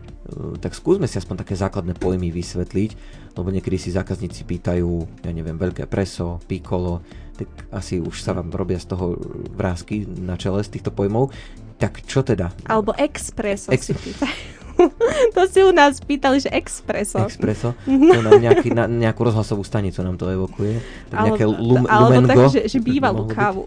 tak 0.59 0.73
skúsme 0.73 1.05
si 1.05 1.21
aspoň 1.21 1.45
také 1.45 1.55
základné 1.55 1.93
pojmy 2.01 2.33
vysvetliť, 2.33 2.91
lebo 3.37 3.49
niekedy 3.53 3.77
si 3.77 3.93
zákazníci 3.93 4.49
pýtajú, 4.49 5.23
ja 5.23 5.33
neviem, 5.33 5.61
veľké 5.61 5.85
preso, 5.85 6.41
piccolo, 6.49 7.05
tak 7.37 7.49
asi 7.75 8.01
už 8.01 8.17
sa 8.23 8.33
vám 8.33 8.49
robia 8.55 8.81
z 8.81 8.97
toho 8.97 9.19
vrázky 9.55 10.09
na 10.09 10.41
čele 10.41 10.65
z 10.65 10.73
týchto 10.79 10.95
pojmov. 10.95 11.35
Tak 11.77 12.07
čo 12.07 12.25
teda? 12.25 12.55
Alebo 12.71 12.95
expreso 12.97 13.69
Ex- 13.75 13.91
si 13.91 13.95
pýtajú. 13.95 14.64
to 15.37 15.41
si 15.49 15.61
u 15.65 15.73
nás 15.73 16.01
pýtali, 16.01 16.41
že 16.41 16.51
expreso. 16.51 17.23
Expreso? 17.25 17.73
To 17.87 18.21
na, 18.21 18.37
nejaký, 18.39 18.73
na 18.73 18.85
nejakú 18.89 19.25
rozhlasovú 19.27 19.63
stanicu 19.65 20.01
nám 20.05 20.17
to 20.17 20.31
evokuje. 20.31 20.81
Tak 21.11 21.17
alebo, 21.17 21.27
nejaké 21.27 21.45
lum, 21.49 21.83
alebo 21.89 22.11
lumengo. 22.11 22.31
tak, 22.31 22.39
že, 22.53 22.61
že 22.71 22.79
bývalú 22.81 23.25
kávu. 23.29 23.65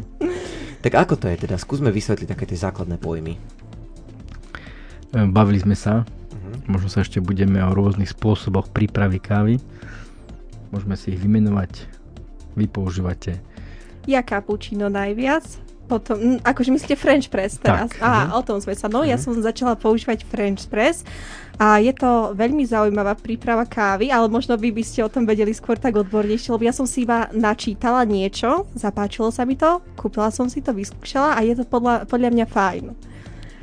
tak 0.84 0.92
ako 0.94 1.14
to 1.18 1.26
je 1.32 1.36
teda? 1.48 1.56
Skúsme 1.58 1.90
vysvetliť 1.90 2.28
také 2.28 2.44
tie 2.44 2.58
základné 2.58 2.96
pojmy. 3.00 3.34
Ehm, 5.16 5.30
bavili 5.32 5.60
sme 5.60 5.74
sa. 5.74 6.02
Uh-huh. 6.04 6.78
Možno 6.78 6.88
sa 6.92 7.02
ešte 7.02 7.18
budeme 7.18 7.60
o 7.62 7.70
rôznych 7.72 8.10
spôsoboch 8.12 8.70
prípravy 8.70 9.18
kávy. 9.18 9.54
Môžeme 10.70 10.98
si 10.98 11.14
ich 11.14 11.20
vymenovať. 11.20 11.88
Vy 12.56 12.66
používate. 12.72 13.38
Ja 14.06 14.22
kapučino 14.22 14.86
najviac 14.86 15.65
potom, 15.86 16.42
akože 16.42 16.74
myslíte 16.74 16.98
French 16.98 17.30
press 17.30 17.56
teraz? 17.56 17.94
Tak. 17.94 18.02
Aha, 18.02 18.22
uh-huh. 18.28 18.38
o 18.38 18.42
tom 18.42 18.58
sme 18.58 18.74
sa. 18.74 18.90
No, 18.90 19.06
uh-huh. 19.06 19.10
ja 19.10 19.16
mhm. 19.16 19.22
som 19.22 19.32
začala 19.38 19.78
používať 19.78 20.26
French 20.26 20.66
press 20.66 21.06
a 21.56 21.80
je 21.80 21.88
to 21.96 22.36
veľmi 22.36 22.68
zaujímavá 22.68 23.16
príprava 23.16 23.64
kávy, 23.64 24.12
ale 24.12 24.28
možno 24.28 24.60
by 24.60 24.68
by 24.68 24.82
ste 24.84 25.00
o 25.00 25.08
tom 25.08 25.24
vedeli 25.24 25.56
skôr 25.56 25.80
tak 25.80 25.96
odbornejšie, 25.96 26.52
lebo 26.52 26.68
ja 26.68 26.74
som 26.76 26.84
si 26.84 27.08
iba 27.08 27.32
načítala 27.32 28.04
niečo, 28.04 28.68
zapáčilo 28.76 29.32
sa 29.32 29.48
mi 29.48 29.56
to, 29.56 29.80
kúpila 29.96 30.28
som 30.28 30.52
si 30.52 30.60
to, 30.60 30.76
vyskúšala 30.76 31.32
a 31.32 31.40
je 31.40 31.56
to 31.56 31.64
podľa, 31.64 32.04
podľa 32.04 32.28
mňa 32.36 32.46
fajn. 32.52 32.84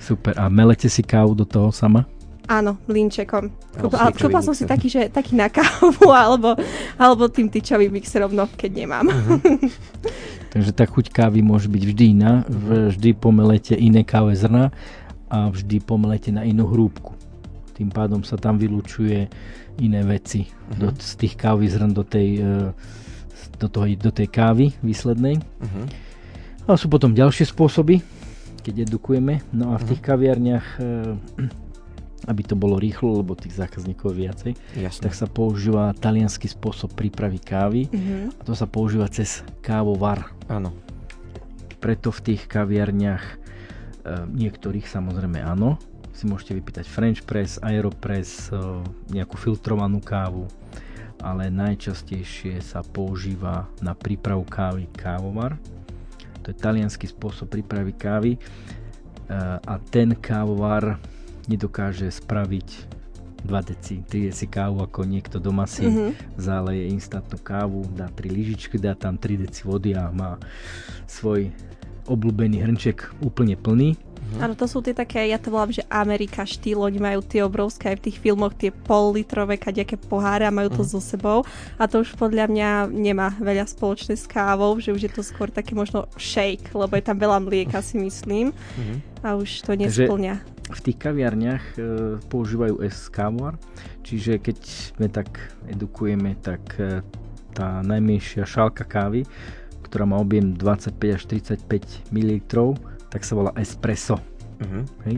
Super. 0.02 0.34
A 0.42 0.50
melete 0.50 0.90
si 0.90 1.06
kávu 1.06 1.38
do 1.38 1.46
toho 1.46 1.70
sama? 1.70 2.10
Áno, 2.44 2.76
mlinčekom. 2.92 3.48
Kúpila, 3.80 4.12
kúpila 4.12 4.44
som 4.44 4.52
si 4.52 4.68
taký, 4.68 4.92
že, 4.92 5.08
taký 5.08 5.32
na 5.40 5.48
kávu 5.48 6.12
alebo, 6.28 6.60
alebo 7.00 7.32
tým 7.32 7.48
tyčovým 7.48 7.96
mixerom, 7.96 8.36
no 8.36 8.52
keď 8.52 8.72
nemám. 8.84 9.06
Uh-huh. 9.08 9.40
Takže 10.54 10.72
tá 10.76 10.84
chuť 10.84 11.10
kávy 11.10 11.40
môže 11.40 11.72
byť 11.72 11.84
vždy 11.88 12.06
iná. 12.14 12.44
Vždy 12.94 13.16
pomelete 13.16 13.74
iné 13.74 14.04
káve 14.04 14.36
zrna 14.36 14.76
a 15.32 15.50
vždy 15.50 15.82
pomelete 15.82 16.30
na 16.30 16.44
inú 16.44 16.68
hrúbku. 16.68 17.16
Tým 17.74 17.90
pádom 17.90 18.22
sa 18.22 18.38
tam 18.38 18.60
vylúčuje 18.60 19.32
iné 19.82 20.02
veci 20.06 20.46
uh-huh. 20.46 20.78
do, 20.78 20.88
z 20.94 21.14
tých 21.18 21.34
kávy 21.40 21.66
zrn 21.72 21.96
do 21.96 22.06
tej, 22.06 22.38
e, 22.38 22.52
do, 23.58 23.66
toho, 23.72 23.88
do 23.98 24.12
tej 24.14 24.30
kávy 24.30 24.76
výslednej. 24.86 25.42
Uh-huh. 25.42 25.86
Ale 26.70 26.78
sú 26.78 26.92
potom 26.92 27.18
ďalšie 27.18 27.50
spôsoby, 27.50 28.04
keď 28.62 28.86
edukujeme. 28.86 29.42
No 29.56 29.74
a 29.74 29.82
v 29.82 29.96
tých 29.96 30.06
kaviarniach 30.06 30.68
e, 30.78 30.84
aby 32.28 32.42
to 32.44 32.56
bolo 32.56 32.80
rýchlo, 32.80 33.20
lebo 33.20 33.36
tých 33.36 33.56
zákazníkov 33.60 34.16
je 34.16 34.20
viacej, 34.24 34.52
Jasne. 34.80 35.02
tak 35.04 35.14
sa 35.16 35.28
používa 35.28 35.92
talianský 35.98 36.48
spôsob 36.48 36.96
prípravy 36.96 37.40
kávy 37.40 37.82
mm-hmm. 37.92 38.40
a 38.40 38.42
to 38.48 38.54
sa 38.56 38.68
používa 38.68 39.12
cez 39.12 39.44
kávovar. 39.60 40.32
Áno. 40.48 40.72
Preto 41.84 42.16
v 42.16 42.20
tých 42.32 42.48
kaviarniach 42.48 43.24
e, 43.24 43.36
niektorých 44.32 44.88
samozrejme 44.88 45.44
áno, 45.44 45.76
si 46.16 46.24
môžete 46.30 46.56
vypýtať 46.56 46.86
French 46.88 47.28
press, 47.28 47.60
Aeropress, 47.60 48.48
e, 48.48 48.56
nejakú 49.12 49.36
filtrovanú 49.36 50.00
kávu, 50.00 50.48
ale 51.20 51.52
najčastejšie 51.52 52.64
sa 52.64 52.80
používa 52.84 53.68
na 53.84 53.92
prípravu 53.92 54.48
kávy 54.48 54.88
kávovar. 54.96 55.60
To 56.44 56.52
je 56.52 56.56
talianský 56.56 57.08
spôsob 57.12 57.52
prípravy 57.52 57.92
kávy 57.92 58.32
e, 58.36 58.40
a 59.60 59.76
ten 59.92 60.16
kávovar 60.16 61.04
nedokáže 61.48 62.08
spraviť 62.10 62.68
2 63.44 63.70
deci, 63.70 64.00
3 64.00 64.32
deci 64.32 64.46
kávu, 64.48 64.88
ako 64.88 65.04
niekto 65.04 65.36
doma 65.36 65.68
si 65.68 65.84
mm-hmm. 65.84 66.40
záleje 66.40 66.88
instantnú 66.96 67.36
kávu, 67.44 67.84
dá 67.92 68.08
3 68.08 68.32
lyžičky, 68.32 68.80
dá 68.80 68.96
tam 68.96 69.20
3 69.20 69.44
deci 69.44 69.68
vody 69.68 69.92
a 69.92 70.08
má 70.16 70.40
svoj 71.06 71.52
obľúbený 72.08 72.64
hrnček 72.64 73.20
úplne 73.20 73.56
plný. 73.56 74.00
Áno, 74.40 74.58
to 74.58 74.66
sú 74.66 74.82
tie 74.82 74.96
také, 74.98 75.30
ja 75.30 75.38
to 75.38 75.54
volám, 75.54 75.70
že 75.70 75.86
Amerika 75.92 76.42
štýl, 76.42 76.82
oni 76.82 76.98
majú 76.98 77.22
tie 77.22 77.46
obrovské 77.46 77.94
aj 77.94 77.98
v 78.02 78.06
tých 78.10 78.18
filmoch, 78.18 78.56
tie 78.56 78.74
pol 78.74 79.14
litrové 79.14 79.60
kadejaké 79.62 79.94
poháre 80.00 80.48
a 80.48 80.56
majú 80.56 80.74
to 80.74 80.82
Mhm. 80.82 80.90
so 80.90 81.00
sebou 81.04 81.46
a 81.78 81.84
to 81.86 82.02
už 82.02 82.16
podľa 82.18 82.50
mňa 82.50 82.70
nemá 82.90 83.36
veľa 83.38 83.68
spoločné 83.70 84.18
s 84.18 84.26
kávou, 84.26 84.80
že 84.82 84.90
už 84.90 85.06
je 85.06 85.12
to 85.12 85.22
skôr 85.22 85.52
taký 85.52 85.76
možno 85.78 86.10
shake, 86.18 86.72
lebo 86.74 86.96
je 86.98 87.04
tam 87.06 87.20
veľa 87.20 87.44
mlieka 87.46 87.84
si 87.84 88.00
myslím 88.00 88.56
Mhm. 88.56 88.96
a 89.22 89.36
už 89.38 89.68
to 89.68 89.76
nesplňa. 89.76 90.53
V 90.66 90.80
tých 90.82 90.98
kaviarniach 90.98 91.64
e, 91.72 91.80
používajú 92.24 92.80
S 92.82 93.08
kávovar, 93.08 93.60
čiže 94.02 94.38
keď 94.38 94.58
sme 94.96 95.08
tak 95.08 95.28
edukujeme, 95.66 96.36
tak 96.38 96.64
e, 96.78 97.04
tá 97.52 97.82
najmenšia 97.82 98.44
šálka 98.44 98.84
kávy, 98.84 99.28
ktorá 99.84 100.04
má 100.04 100.18
objem 100.18 100.56
25 100.56 100.96
až 101.12 101.24
35 101.28 101.68
ml, 102.10 102.40
tak 103.08 103.22
sa 103.22 103.34
volá 103.34 103.52
espresso. 103.56 104.18
Mhm. 104.58 104.82
Hej. 105.04 105.16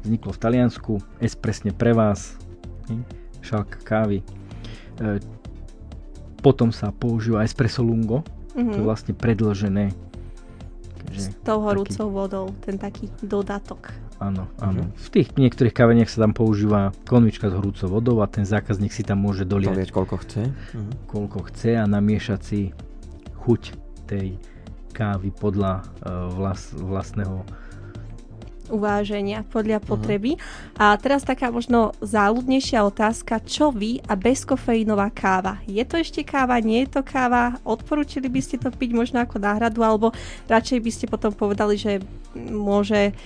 Vzniklo 0.00 0.30
v 0.32 0.40
Taliansku, 0.40 0.92
espresne 1.18 1.70
pre 1.70 1.92
vás, 1.92 2.40
hej. 2.88 3.04
šálka 3.40 3.78
kávy. 3.80 4.24
E, 4.98 5.20
potom 6.38 6.70
sa 6.70 6.88
používa 6.88 7.42
espresso 7.42 7.82
lungo, 7.82 8.24
to 8.50 8.64
je 8.64 8.80
Mhm. 8.80 8.82
vlastne 8.82 9.12
predlžené. 9.12 9.92
S 11.08 11.28
Takže, 11.28 11.28
tou 11.40 11.58
taký- 11.58 11.64
horúcou 11.64 12.06
vodou, 12.08 12.44
ten 12.60 12.74
taký 12.74 13.06
dodatok. 13.20 13.92
Áno, 14.18 14.50
áno. 14.58 14.82
Mhm. 14.86 14.92
V 14.98 15.08
tých 15.14 15.28
niektorých 15.34 15.74
kaveniach 15.74 16.10
sa 16.10 16.26
tam 16.26 16.34
používa 16.34 16.90
konvička 17.06 17.50
s 17.50 17.54
horúcou 17.54 17.88
vodou 17.88 18.20
a 18.22 18.26
ten 18.26 18.42
zákazník 18.44 18.90
si 18.90 19.02
tam 19.06 19.22
môže 19.22 19.46
doliať 19.46 19.74
Doliať 19.74 19.90
koľko 19.94 20.16
chce. 20.26 20.42
Mhm. 20.74 20.90
koľko 21.06 21.38
chce 21.50 21.70
a 21.78 21.84
namiešať 21.86 22.40
si 22.42 22.60
chuť 23.46 23.62
tej 24.10 24.36
kávy 24.92 25.30
podľa 25.30 25.86
e, 26.02 26.10
vlas, 26.34 26.74
vlastného 26.74 27.46
uváženia 28.68 29.40
Mhm. 29.42 29.48
podľa 29.48 29.78
potreby. 29.80 30.36
A 30.76 30.92
teraz 31.00 31.24
taká 31.24 31.48
možno 31.48 31.96
záľudnejšia 32.04 32.84
otázka, 32.84 33.40
čo 33.40 33.72
vy 33.72 34.04
a 34.04 34.12
bezkofeínová 34.12 35.08
káva? 35.08 35.64
Je 35.64 35.80
to 35.88 35.96
ešte 35.96 36.20
káva, 36.20 36.60
nie 36.60 36.84
je 36.84 37.00
to 37.00 37.02
káva? 37.02 37.56
Odporúčili 37.64 38.28
by 38.28 38.40
ste 38.44 38.60
to 38.60 38.68
piť 38.68 38.92
možno 38.92 39.24
ako 39.24 39.40
náhradu, 39.40 39.80
alebo 39.80 40.12
radšej 40.46 40.78
by 40.84 40.90
ste 40.92 41.06
potom 41.08 41.32
povedali, 41.32 41.80
že 41.80 42.04
môže 42.36 43.16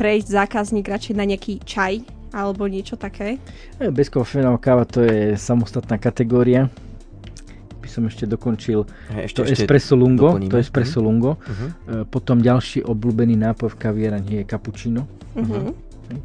prejsť 0.00 0.28
zákazník 0.32 0.88
radšej 0.88 1.14
na 1.14 1.28
nejaký 1.28 1.60
čaj 1.60 2.00
alebo 2.32 2.64
niečo 2.64 2.96
také? 2.96 3.36
E, 3.76 3.92
Bezkofeínová 3.92 4.56
káva 4.56 4.88
to 4.88 5.04
je 5.04 5.36
samostatná 5.36 6.00
kategória. 6.00 6.72
By 7.84 7.88
som 7.90 8.08
ešte 8.08 8.24
dokončil 8.24 8.88
Hej, 9.12 9.36
to 9.36 9.44
espresso 9.44 9.92
lungo. 9.92 10.32
doplníme. 10.32 10.48
To 10.48 10.56
espresso 10.56 11.04
lungo. 11.04 11.36
Mhm. 11.36 11.66
E, 11.68 11.72
Potom 12.08 12.40
ďalší 12.40 12.80
obľúbený 12.88 13.36
nápoj 13.36 13.76
v 13.76 13.76
kaviarni 13.76 14.32
je 14.40 14.44
cappuccino, 14.48 15.04
e, 15.36 15.74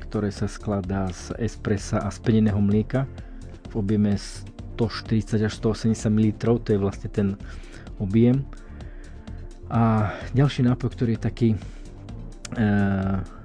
ktoré 0.07 0.31
sa 0.31 0.47
skladá 0.47 1.11
z 1.11 1.35
espressa 1.43 1.99
a 1.99 2.07
speneného 2.07 2.61
mlieka 2.63 3.03
v 3.75 3.83
objeme 3.83 4.15
140 4.15 5.43
až 5.43 5.53
180 5.59 6.07
ml, 6.07 6.63
to 6.63 6.71
je 6.71 6.79
vlastne 6.79 7.09
ten 7.11 7.27
objem. 7.99 8.39
A 9.67 10.13
ďalší 10.31 10.63
nápoj, 10.63 10.87
ktorý 10.93 11.17
je 11.17 11.21
taký 11.21 11.49
e, 11.51 11.57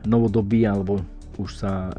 novodobý, 0.04 0.64
alebo 0.64 1.00
už 1.40 1.64
sa 1.64 1.88
e, 1.88 1.92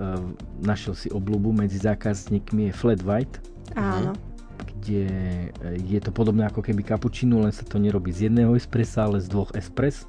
našiel 0.62 0.94
si 0.94 1.08
obľúbu 1.10 1.54
medzi 1.56 1.82
zákazníkmi 1.82 2.70
je 2.70 2.74
flat 2.74 3.02
white, 3.02 3.42
Áno. 3.74 4.14
kde 4.62 5.04
e, 5.08 5.78
je 5.82 6.00
to 6.02 6.14
podobné 6.14 6.46
ako 6.46 6.62
keby 6.62 6.86
cappuccino, 6.86 7.42
len 7.42 7.54
sa 7.54 7.66
to 7.66 7.82
nerobí 7.82 8.14
z 8.14 8.30
jedného 8.30 8.54
espressa, 8.54 9.10
ale 9.10 9.18
z 9.18 9.28
dvoch 9.32 9.50
espres 9.58 10.06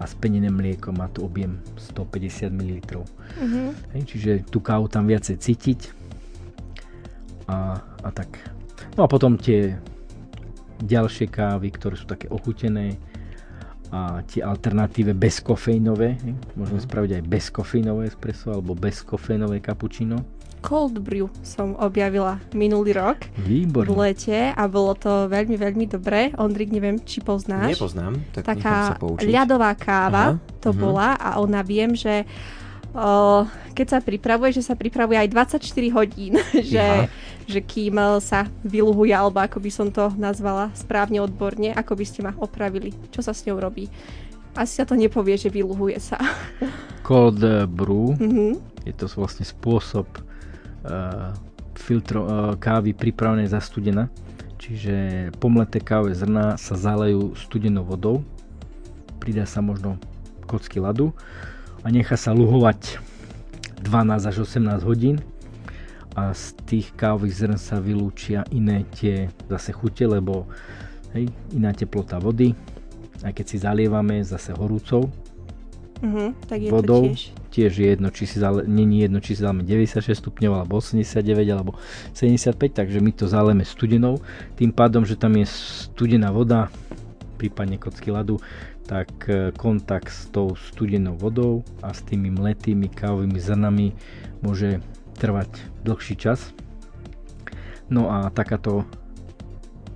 a 0.00 0.08
spenené 0.08 0.48
mlieko 0.48 0.90
má 0.90 1.06
tu 1.12 1.22
objem 1.22 1.60
150 1.76 2.48
ml. 2.50 3.04
Mhm. 3.38 3.62
Hej, 3.94 4.02
čiže 4.08 4.30
tú 4.48 4.58
kávu 4.58 4.88
tam 4.88 5.04
viacej 5.06 5.36
cítiť 5.36 5.80
a, 7.46 7.78
a 7.80 8.08
tak. 8.10 8.40
No 8.96 9.04
a 9.04 9.08
potom 9.08 9.36
tie 9.36 9.76
ďalšie 10.82 11.30
kávy, 11.30 11.70
ktoré 11.70 11.94
sú 11.94 12.10
také 12.10 12.26
ochutené 12.26 12.98
a 13.92 14.24
tie 14.24 14.40
alternatíve 14.40 15.12
bezkofeínové. 15.12 16.16
Môžeme 16.56 16.80
Mhm. 16.80 16.86
spraviť 16.88 17.10
aj 17.12 17.22
bezkofeínové 17.22 18.02
espresso 18.08 18.48
alebo 18.50 18.72
bezkofeínové 18.72 19.60
cappuccino. 19.60 20.24
Cold 20.62 21.02
brew 21.02 21.26
som 21.42 21.74
objavila 21.76 22.38
minulý 22.54 22.94
rok 22.94 23.26
v 23.36 23.66
Výborné. 23.66 23.92
lete 24.14 24.38
a 24.48 24.62
bolo 24.64 24.94
to 24.94 25.26
veľmi, 25.26 25.58
veľmi 25.58 25.90
dobré. 25.90 26.30
Ondrik, 26.38 26.70
neviem, 26.70 27.02
či 27.02 27.18
poznáš. 27.18 27.76
Nepoznám, 27.76 28.14
tak 28.32 28.46
taká 28.46 28.94
sa 28.94 28.96
poučiť. 28.96 29.26
ľadová 29.28 29.74
káva 29.74 30.38
Aha, 30.38 30.62
to 30.62 30.70
mhm. 30.70 30.78
bola 30.78 31.18
a 31.18 31.36
ona 31.36 31.60
viem, 31.60 31.92
že 31.92 32.22
o, 32.94 33.42
keď 33.74 33.86
sa 33.88 33.98
pripravuje, 33.98 34.52
že 34.52 34.62
sa 34.62 34.72
pripravuje 34.72 35.18
aj 35.18 35.28
24 35.28 35.66
hodín, 35.90 36.38
že, 36.72 37.10
že 37.46 37.60
kým 37.60 37.98
e, 37.98 38.20
sa 38.20 38.46
vyluhuje, 38.62 39.12
alebo 39.14 39.42
ako 39.42 39.58
by 39.58 39.70
som 39.70 39.88
to 39.90 40.10
nazvala 40.14 40.70
správne 40.74 41.20
odborne, 41.20 41.72
ako 41.72 41.96
by 41.98 42.04
ste 42.06 42.20
ma 42.22 42.32
opravili, 42.38 42.94
čo 43.10 43.20
sa 43.22 43.34
s 43.34 43.44
ňou 43.46 43.58
robí. 43.58 43.88
Asi 44.52 44.76
sa 44.76 44.84
to 44.84 44.92
nepovie, 44.92 45.34
že 45.40 45.48
vyluhuje 45.48 45.96
sa. 45.96 46.20
Cold 47.06 47.40
brew 47.72 48.14
Mhm. 48.20 48.60
je 48.84 48.94
to 48.94 49.08
vlastne 49.16 49.42
spôsob 49.42 50.06
uh, 50.84 51.32
filtro, 51.74 52.20
uh, 52.22 52.30
kávy 52.60 52.92
pripravenej 52.94 53.50
za 53.50 53.58
studena. 53.64 54.06
Čiže 54.62 54.94
pomleté 55.42 55.82
kávové 55.82 56.14
zrná 56.14 56.54
sa 56.54 56.78
zalejú 56.78 57.34
studenou 57.34 57.82
vodou, 57.82 58.22
pridá 59.18 59.42
sa 59.42 59.58
možno 59.58 59.98
kocky 60.46 60.78
ľadu 60.78 61.10
a 61.82 61.90
nechá 61.90 62.14
sa 62.14 62.30
luhovať 62.30 63.02
12 63.82 64.30
až 64.30 64.36
18 64.46 64.86
hodín 64.86 65.18
a 66.12 66.32
z 66.32 66.52
tých 66.64 66.92
kávových 66.92 67.34
zrn 67.34 67.56
sa 67.56 67.80
vylúčia 67.80 68.44
iné 68.50 68.84
tie 68.92 69.32
zase 69.48 69.72
chute, 69.72 70.04
lebo 70.04 70.44
hej, 71.12 71.28
iná 71.50 71.72
teplota 71.72 72.20
vody, 72.20 72.52
aj 73.22 73.32
keď 73.32 73.44
si 73.48 73.56
zalievame 73.58 74.20
zase 74.20 74.52
horúcou, 74.52 75.08
Mhm, 76.02 76.34
tak 76.50 76.58
je 76.58 76.70
vodou. 76.70 77.06
to 77.06 77.14
tiež. 77.14 77.22
tiež 77.54 77.72
je 77.78 77.86
jedno, 77.86 78.10
či 78.10 78.26
si 78.26 78.42
zale, 78.42 78.66
není 78.66 79.06
jedno, 79.06 79.22
či 79.22 79.38
si 79.38 79.46
zaleme 79.46 79.62
96 79.62 80.18
stupňov 80.18 80.52
alebo 80.58 80.82
89 80.82 81.46
alebo 81.46 81.78
75, 82.10 82.74
takže 82.74 82.98
my 82.98 83.14
to 83.14 83.30
zaleme 83.30 83.62
studenou. 83.62 84.18
Tým 84.58 84.74
pádom, 84.74 85.06
že 85.06 85.14
tam 85.14 85.38
je 85.38 85.46
studená 85.46 86.34
voda, 86.34 86.74
prípadne 87.38 87.78
kocky 87.78 88.10
ľadu, 88.10 88.42
tak 88.82 89.14
e, 89.30 89.54
kontakt 89.54 90.10
s 90.10 90.26
tou 90.26 90.58
studenou 90.58 91.14
vodou 91.14 91.62
a 91.86 91.94
s 91.94 92.02
tými 92.02 92.34
mletými 92.34 92.90
kávovými 92.90 93.38
zrnami 93.38 93.94
môže 94.42 94.82
trvať 95.22 95.50
dlhší 95.86 96.18
čas. 96.18 96.50
No 97.86 98.10
a 98.10 98.26
takáto 98.34 98.82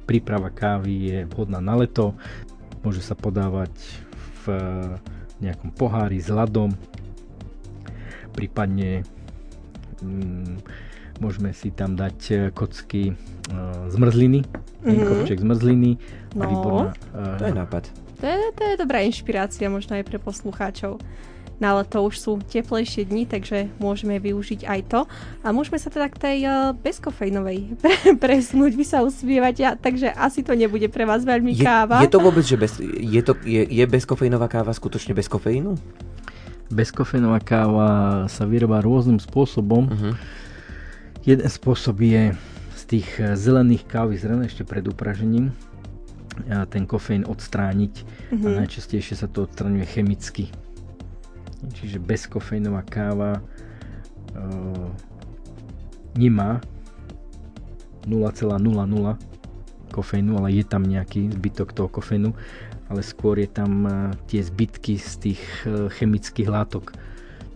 príprava 0.07 0.55
kávy 0.55 0.93
je 1.03 1.19
vhodná 1.27 1.59
na 1.59 1.75
leto, 1.75 2.15
môže 2.87 3.03
sa 3.03 3.19
podávať 3.19 3.75
v 4.47 4.55
e, 4.55 4.59
nejakom 5.43 5.75
pohári 5.75 6.23
s 6.23 6.31
ľadom, 6.31 6.71
prípadne 8.31 9.03
mm, 9.99 10.63
môžeme 11.19 11.51
si 11.51 11.75
tam 11.75 11.99
dať 11.99 12.19
e, 12.31 12.35
kocky 12.55 13.11
e, 13.11 13.15
zmrzliny, 13.91 14.47
mm 14.47 14.87
Mhm. 14.87 15.03
kopček 15.03 15.43
zmrzliny 15.43 15.99
No. 16.37 16.47
výborná 16.47 16.93
To 17.41 17.43
je 17.43 17.51
e, 17.51 17.59
nápad. 17.59 17.85
To 18.21 18.25
je, 18.29 18.39
to 18.55 18.63
je 18.63 18.75
dobrá 18.77 19.03
inšpirácia 19.03 19.67
možno 19.67 19.99
aj 19.99 20.05
pre 20.07 20.23
poslucháčov. 20.23 21.01
No 21.57 21.73
ale 21.73 21.89
to 21.89 22.05
už 22.05 22.15
sú 22.17 22.33
teplejšie 22.39 23.09
dni, 23.09 23.25
takže 23.25 23.73
môžeme 23.81 24.21
využiť 24.21 24.69
aj 24.69 24.81
to. 24.93 25.01
A 25.41 25.57
môžeme 25.57 25.81
sa 25.81 25.89
teda 25.89 26.13
k 26.13 26.17
tej 26.21 26.39
uh, 26.45 26.53
bezkofejnovej 26.77 27.81
presunúť. 28.23 28.73
Vy 28.77 28.85
sa 28.85 29.01
usmievať, 29.01 29.55
ja, 29.57 29.71
takže 29.73 30.13
asi 30.13 30.45
to 30.45 30.53
nebude 30.53 30.85
pre 30.93 31.09
vás 31.09 31.25
veľmi 31.25 31.57
Je, 31.57 31.65
káva. 31.65 32.05
je 32.05 32.13
to 32.13 32.21
vôbec, 32.21 32.45
že 32.45 32.61
bez, 32.61 32.77
je, 32.83 33.23
to, 33.25 33.33
je, 33.41 33.65
je 33.65 33.85
bezkofeínová 33.89 34.47
káva 34.47 34.69
skutočne 34.71 35.17
bez 35.17 35.27
kofeínu? 35.27 35.73
bezkofeínová 36.67 37.39
káva 37.39 37.89
sa 38.27 38.43
vyrába 38.43 38.83
rôznym 38.83 39.23
spôsobom. 39.23 39.87
Uh-huh. 39.87 40.15
Jeden 41.23 41.47
spôsob 41.47 42.03
je 42.03 42.35
z 42.75 42.83
tých 42.87 43.09
e, 43.17 43.39
zelených 43.39 43.87
kávy 43.87 44.19
zrn 44.19 44.43
ešte 44.43 44.67
pred 44.67 44.83
upražením 44.83 45.55
ten 46.69 46.85
kofeín 46.85 47.25
odstrániť 47.25 47.95
a 47.97 48.35
Mhm. 48.37 48.61
najčastejšie 48.61 49.17
sa 49.17 49.25
to 49.25 49.49
odstraňuje 49.49 49.87
chemicky. 49.89 50.53
Čiže 51.73 51.99
bezkofeínová 51.99 52.83
káva 52.83 53.39
e, 53.39 53.43
nemá 56.15 56.61
0,00 58.05 59.17
kofeínu, 59.91 60.37
ale 60.39 60.53
je 60.53 60.65
tam 60.65 60.83
nejaký 60.85 61.33
zbytok 61.33 61.73
toho 61.73 61.89
kofeínu, 61.89 62.31
ale 62.87 63.01
skôr 63.03 63.41
je 63.41 63.49
tam 63.49 63.73
e, 63.83 63.91
tie 64.29 64.45
zbytky 64.45 65.01
z 65.01 65.13
tých 65.19 65.43
e, 65.65 65.89
chemických 65.91 66.47
látok, 66.47 66.93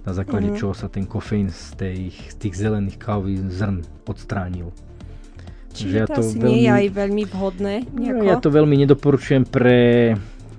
na 0.01 0.17
základe 0.17 0.49
Mhm. 0.51 0.57
čoho 0.57 0.73
sa 0.73 0.89
ten 0.89 1.05
kofeín 1.05 1.53
z, 1.53 1.77
tej, 1.77 1.99
z 2.11 2.37
tých 2.41 2.55
zelených 2.57 2.97
kávových 2.97 3.53
zrn 3.53 3.77
odstránil. 4.09 4.73
Čiže 5.71 5.97
ja 6.03 6.07
to, 6.09 6.25
asi 6.25 6.35
veľmi- 6.35 6.49
nie 6.51 6.61
je 6.67 6.71
aj 6.73 6.87
veľmi 6.91 7.25
vhodné. 7.31 7.75
Nejako. 7.95 8.19
No, 8.19 8.25
ja 8.27 8.37
to 8.41 8.49
veľmi 8.51 8.77
nedoporučujem 8.81 9.45
pre 9.47 9.79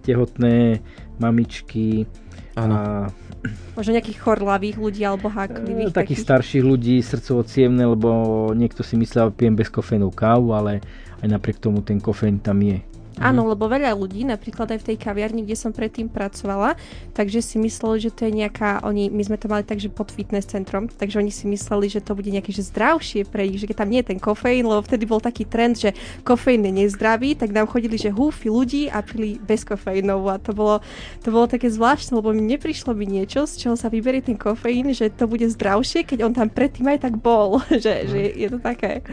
tehotné 0.06 0.80
mamičky 1.20 2.06
Áno. 2.56 2.76
A 2.76 2.84
Možno 3.74 3.98
nejakých 3.98 4.22
chorlavých 4.22 4.78
ľudí 4.78 5.02
alebo 5.02 5.26
háklivých. 5.32 5.90
e, 5.90 5.98
takých 5.98 6.22
starších 6.22 6.62
ľudí, 6.62 7.02
srdcovo 7.02 7.42
lebo 7.90 8.10
niekto 8.54 8.86
si 8.86 8.94
myslel, 9.02 9.34
že 9.34 9.38
pijem 9.38 9.58
bez 9.58 9.74
kofénu 9.74 10.14
kávu, 10.14 10.54
ale 10.54 10.84
aj 11.26 11.28
napriek 11.28 11.58
tomu 11.58 11.82
ten 11.82 11.98
kofén 11.98 12.38
tam 12.38 12.62
je. 12.62 12.86
Áno, 13.22 13.46
lebo 13.46 13.70
veľa 13.70 13.94
ľudí, 13.94 14.26
napríklad 14.26 14.74
aj 14.74 14.80
v 14.82 14.88
tej 14.94 14.98
kaviarni, 14.98 15.46
kde 15.46 15.54
som 15.54 15.70
predtým 15.70 16.10
pracovala, 16.10 16.74
takže 17.14 17.40
si 17.46 17.62
mysleli, 17.62 18.02
že 18.02 18.10
to 18.10 18.26
je 18.26 18.34
nejaká, 18.34 18.82
oni, 18.82 19.14
my 19.14 19.22
sme 19.22 19.38
to 19.38 19.46
mali 19.46 19.62
takže 19.62 19.94
pod 19.94 20.10
fitness 20.10 20.50
centrom, 20.50 20.90
takže 20.90 21.22
oni 21.22 21.30
si 21.30 21.46
mysleli, 21.46 21.86
že 21.86 22.02
to 22.02 22.18
bude 22.18 22.28
nejaké 22.34 22.50
že 22.50 22.66
zdravšie 22.74 23.30
pre 23.30 23.46
nich, 23.46 23.62
že 23.62 23.70
keď 23.70 23.86
tam 23.86 23.90
nie 23.94 24.02
je 24.02 24.10
ten 24.10 24.20
kofeín, 24.20 24.66
lebo 24.66 24.82
vtedy 24.82 25.06
bol 25.06 25.22
taký 25.22 25.46
trend, 25.46 25.78
že 25.78 25.94
kofeín 26.26 26.66
je 26.66 26.74
nezdravý, 26.74 27.38
tak 27.38 27.54
nám 27.54 27.70
chodili, 27.70 28.02
že 28.02 28.10
húfy 28.10 28.50
ľudí 28.50 28.90
a 28.90 29.06
pili 29.06 29.38
bez 29.38 29.62
kofeínov 29.62 30.26
a 30.28 30.42
to 30.42 30.52
bolo, 30.58 30.82
to 31.22 31.30
bolo 31.30 31.46
také 31.46 31.70
zvláštne, 31.70 32.18
lebo 32.18 32.34
mi 32.34 32.42
neprišlo 32.42 32.98
by 32.98 33.06
niečo, 33.06 33.46
z 33.46 33.62
čoho 33.62 33.76
sa 33.78 33.94
vyberie 33.94 34.26
ten 34.26 34.36
kofeín, 34.36 34.90
že 34.98 35.14
to 35.14 35.30
bude 35.30 35.46
zdravšie, 35.46 36.10
keď 36.10 36.26
on 36.26 36.34
tam 36.34 36.50
predtým 36.50 36.90
aj 36.90 37.06
tak 37.06 37.16
bol, 37.22 37.62
že, 37.84 38.10
že 38.10 38.20
je 38.34 38.48
to 38.50 38.58
také. 38.58 39.06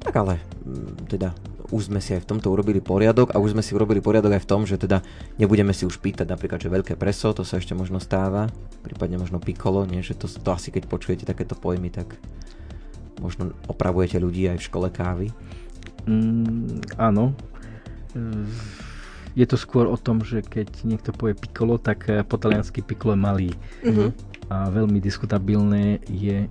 Tak 0.00 0.16
ale 0.16 0.40
mm, 0.64 1.06
teda 1.12 1.30
už 1.70 1.90
sme 1.90 2.02
si 2.02 2.14
aj 2.14 2.26
v 2.26 2.30
tomto 2.34 2.50
urobili 2.50 2.82
poriadok 2.82 3.30
a 3.34 3.38
už 3.38 3.54
sme 3.54 3.62
si 3.62 3.74
urobili 3.74 4.02
poriadok 4.02 4.34
aj 4.34 4.42
v 4.42 4.50
tom, 4.50 4.62
že 4.66 4.76
teda 4.76 5.02
nebudeme 5.38 5.70
si 5.70 5.86
už 5.86 6.02
pýtať 6.02 6.26
napríklad, 6.26 6.58
že 6.58 6.70
veľké 6.70 6.98
preso, 6.98 7.30
to 7.30 7.46
sa 7.46 7.62
ešte 7.62 7.78
možno 7.78 8.02
stáva, 8.02 8.50
prípadne 8.82 9.16
možno 9.22 9.38
pikolo, 9.38 9.86
nie, 9.86 10.02
že 10.02 10.18
to, 10.18 10.26
to 10.26 10.50
asi 10.50 10.74
keď 10.74 10.90
počujete 10.90 11.24
takéto 11.24 11.54
pojmy, 11.54 11.94
tak 11.94 12.18
možno 13.22 13.54
opravujete 13.70 14.18
ľudí 14.18 14.50
aj 14.50 14.58
v 14.58 14.66
škole 14.66 14.88
kávy. 14.90 15.26
Mm, 16.08 16.82
áno. 16.96 17.36
Je 19.38 19.46
to 19.46 19.54
skôr 19.54 19.86
o 19.86 19.94
tom, 19.94 20.26
že 20.26 20.42
keď 20.42 20.82
niekto 20.82 21.14
povie 21.14 21.38
piccolo, 21.38 21.78
tak 21.78 22.10
eh, 22.10 22.26
po 22.26 22.34
taliansky 22.34 22.82
piccolo 22.82 23.14
je 23.14 23.20
malý. 23.20 23.50
Mhm. 23.86 24.06
A 24.50 24.66
veľmi 24.66 24.98
diskutabilné 24.98 26.02
je, 26.10 26.50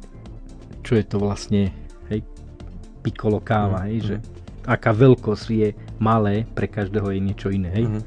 čo 0.88 0.96
je 0.96 1.04
to 1.04 1.20
vlastne, 1.20 1.76
hej, 2.08 2.24
piccolo 3.04 3.44
káva, 3.44 3.84
Mhm, 3.84 3.88
hej, 3.92 3.98
mhm. 4.00 4.06
že 4.08 4.16
aká 4.70 4.94
veľkosť 4.94 5.48
je 5.50 5.70
malé, 5.98 6.46
pre 6.54 6.70
každého 6.70 7.10
je 7.10 7.20
niečo 7.20 7.50
iné, 7.50 7.74
hej. 7.74 7.86
Mhm. 7.90 8.02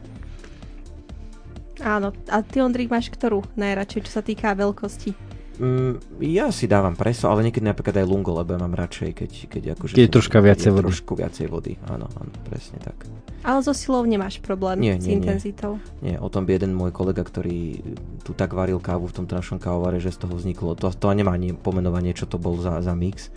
Áno, 1.82 2.14
a 2.30 2.46
ty 2.46 2.62
Ondrik 2.62 2.94
máš 2.94 3.10
ktorú 3.10 3.42
najradšej, 3.58 4.06
čo 4.06 4.12
sa 4.14 4.22
týka 4.22 4.54
veľkosti? 4.54 5.34
Mm, 5.58 5.98
ja 6.22 6.48
si 6.48 6.70
dávam 6.70 6.94
preso, 6.96 7.28
ale 7.28 7.44
niekedy 7.44 7.66
napríklad 7.66 8.00
aj 8.00 8.06
lungo, 8.08 8.32
lebo 8.32 8.54
ja 8.54 8.60
mám 8.62 8.72
radšej, 8.72 9.10
keď, 9.12 9.30
keď 9.50 9.62
akože... 9.76 9.92
Keď 9.98 10.04
je 10.06 10.14
troška 10.14 10.38
viacej 10.40 10.70
je 10.70 10.74
vody. 10.78 10.84
trošku 10.88 11.12
viacej 11.18 11.46
vody, 11.50 11.72
áno, 11.90 12.06
áno, 12.16 12.32
presne 12.48 12.80
tak. 12.80 12.96
Ale 13.42 13.58
so 13.60 13.74
silou 13.74 14.06
nemáš 14.06 14.38
problém 14.38 14.78
Nie, 14.78 14.96
s 14.96 15.04
nie, 15.04 15.18
nie. 15.18 15.26
intenzitou. 15.26 15.76
Nie, 16.00 16.16
o 16.22 16.30
tom 16.30 16.46
by 16.46 16.56
jeden 16.56 16.72
môj 16.72 16.94
kolega, 16.94 17.20
ktorý 17.26 17.82
tu 18.22 18.32
tak 18.32 18.54
varil 18.54 18.78
kávu 18.78 19.10
v 19.10 19.16
tomto 19.18 19.34
našom 19.36 19.58
kávovare, 19.58 19.98
že 19.98 20.14
z 20.14 20.24
toho 20.24 20.38
vzniklo, 20.38 20.78
to, 20.78 20.88
to 20.88 21.06
nemá 21.10 21.34
ani 21.34 21.52
pomenovanie, 21.52 22.14
čo 22.14 22.30
to 22.30 22.38
bol 22.38 22.56
za, 22.62 22.78
za 22.80 22.94
mix. 22.94 23.28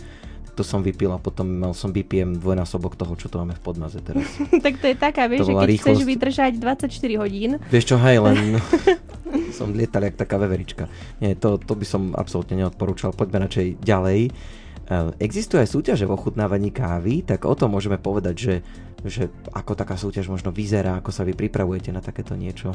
To 0.56 0.64
som 0.64 0.80
vypil 0.80 1.12
a 1.12 1.20
potom 1.20 1.44
mal 1.44 1.76
som 1.76 1.92
BPM 1.92 2.40
dvojnásobok 2.40 2.96
toho, 2.96 3.12
čo 3.14 3.28
to 3.28 3.36
máme 3.36 3.52
v 3.52 3.60
podmaze 3.60 4.00
teraz. 4.00 4.24
tak 4.64 4.80
to 4.80 4.88
je 4.88 4.96
taká, 4.96 5.28
vieš, 5.28 5.44
To 5.44 5.48
že 5.48 5.52
keď 5.52 5.68
chceš 5.68 5.68
rýchlosť. 6.00 6.08
vydržať 6.08 6.52
24 6.56 7.20
hodín, 7.20 7.50
Vieš 7.68 7.84
čo, 7.84 7.96
hej, 8.00 8.16
len 8.18 8.56
som 9.56 9.76
lietal 9.76 10.00
jak 10.02 10.16
taká 10.16 10.40
veverička. 10.40 10.88
Nie, 11.20 11.36
to, 11.36 11.60
to 11.60 11.76
by 11.76 11.84
som 11.84 12.16
absolútne 12.16 12.56
neodporúčal. 12.56 13.12
Poďme 13.12 13.44
radšej 13.44 13.84
ďalej. 13.84 14.20
Eh, 14.86 15.10
Existuje 15.18 15.60
aj 15.60 15.70
súťaže 15.70 16.06
v 16.06 16.14
ochutnávaní 16.14 16.70
kávy, 16.70 17.20
tak 17.20 17.44
o 17.44 17.52
tom 17.52 17.74
môžeme 17.74 17.98
povedať, 17.98 18.34
že, 18.34 18.54
že 19.02 19.22
ako 19.50 19.74
taká 19.74 19.98
súťaž 19.98 20.30
možno 20.30 20.54
vyzerá, 20.54 20.96
ako 20.96 21.10
sa 21.10 21.20
vy 21.20 21.34
pripravujete 21.34 21.90
na 21.90 22.00
takéto 22.00 22.32
niečo. 22.32 22.72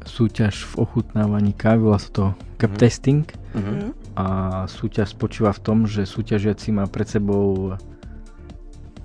Súťaž 0.00 0.64
v 0.64 0.74
ochutnávaní 0.78 1.52
kávy, 1.52 1.82
volá 1.82 1.98
sa 1.98 2.10
to 2.10 2.24
cup 2.56 2.72
Mhm. 2.72 2.78
testing. 2.78 3.24
Mhm. 3.54 3.74
mm. 3.74 3.90
a 4.14 4.26
súťaž 4.66 5.14
spočíva 5.14 5.50
v 5.50 5.62
tom, 5.62 5.78
že 5.86 6.02
súťažiaci 6.02 6.74
má 6.74 6.84
pred 6.84 7.06
sebou 7.06 7.78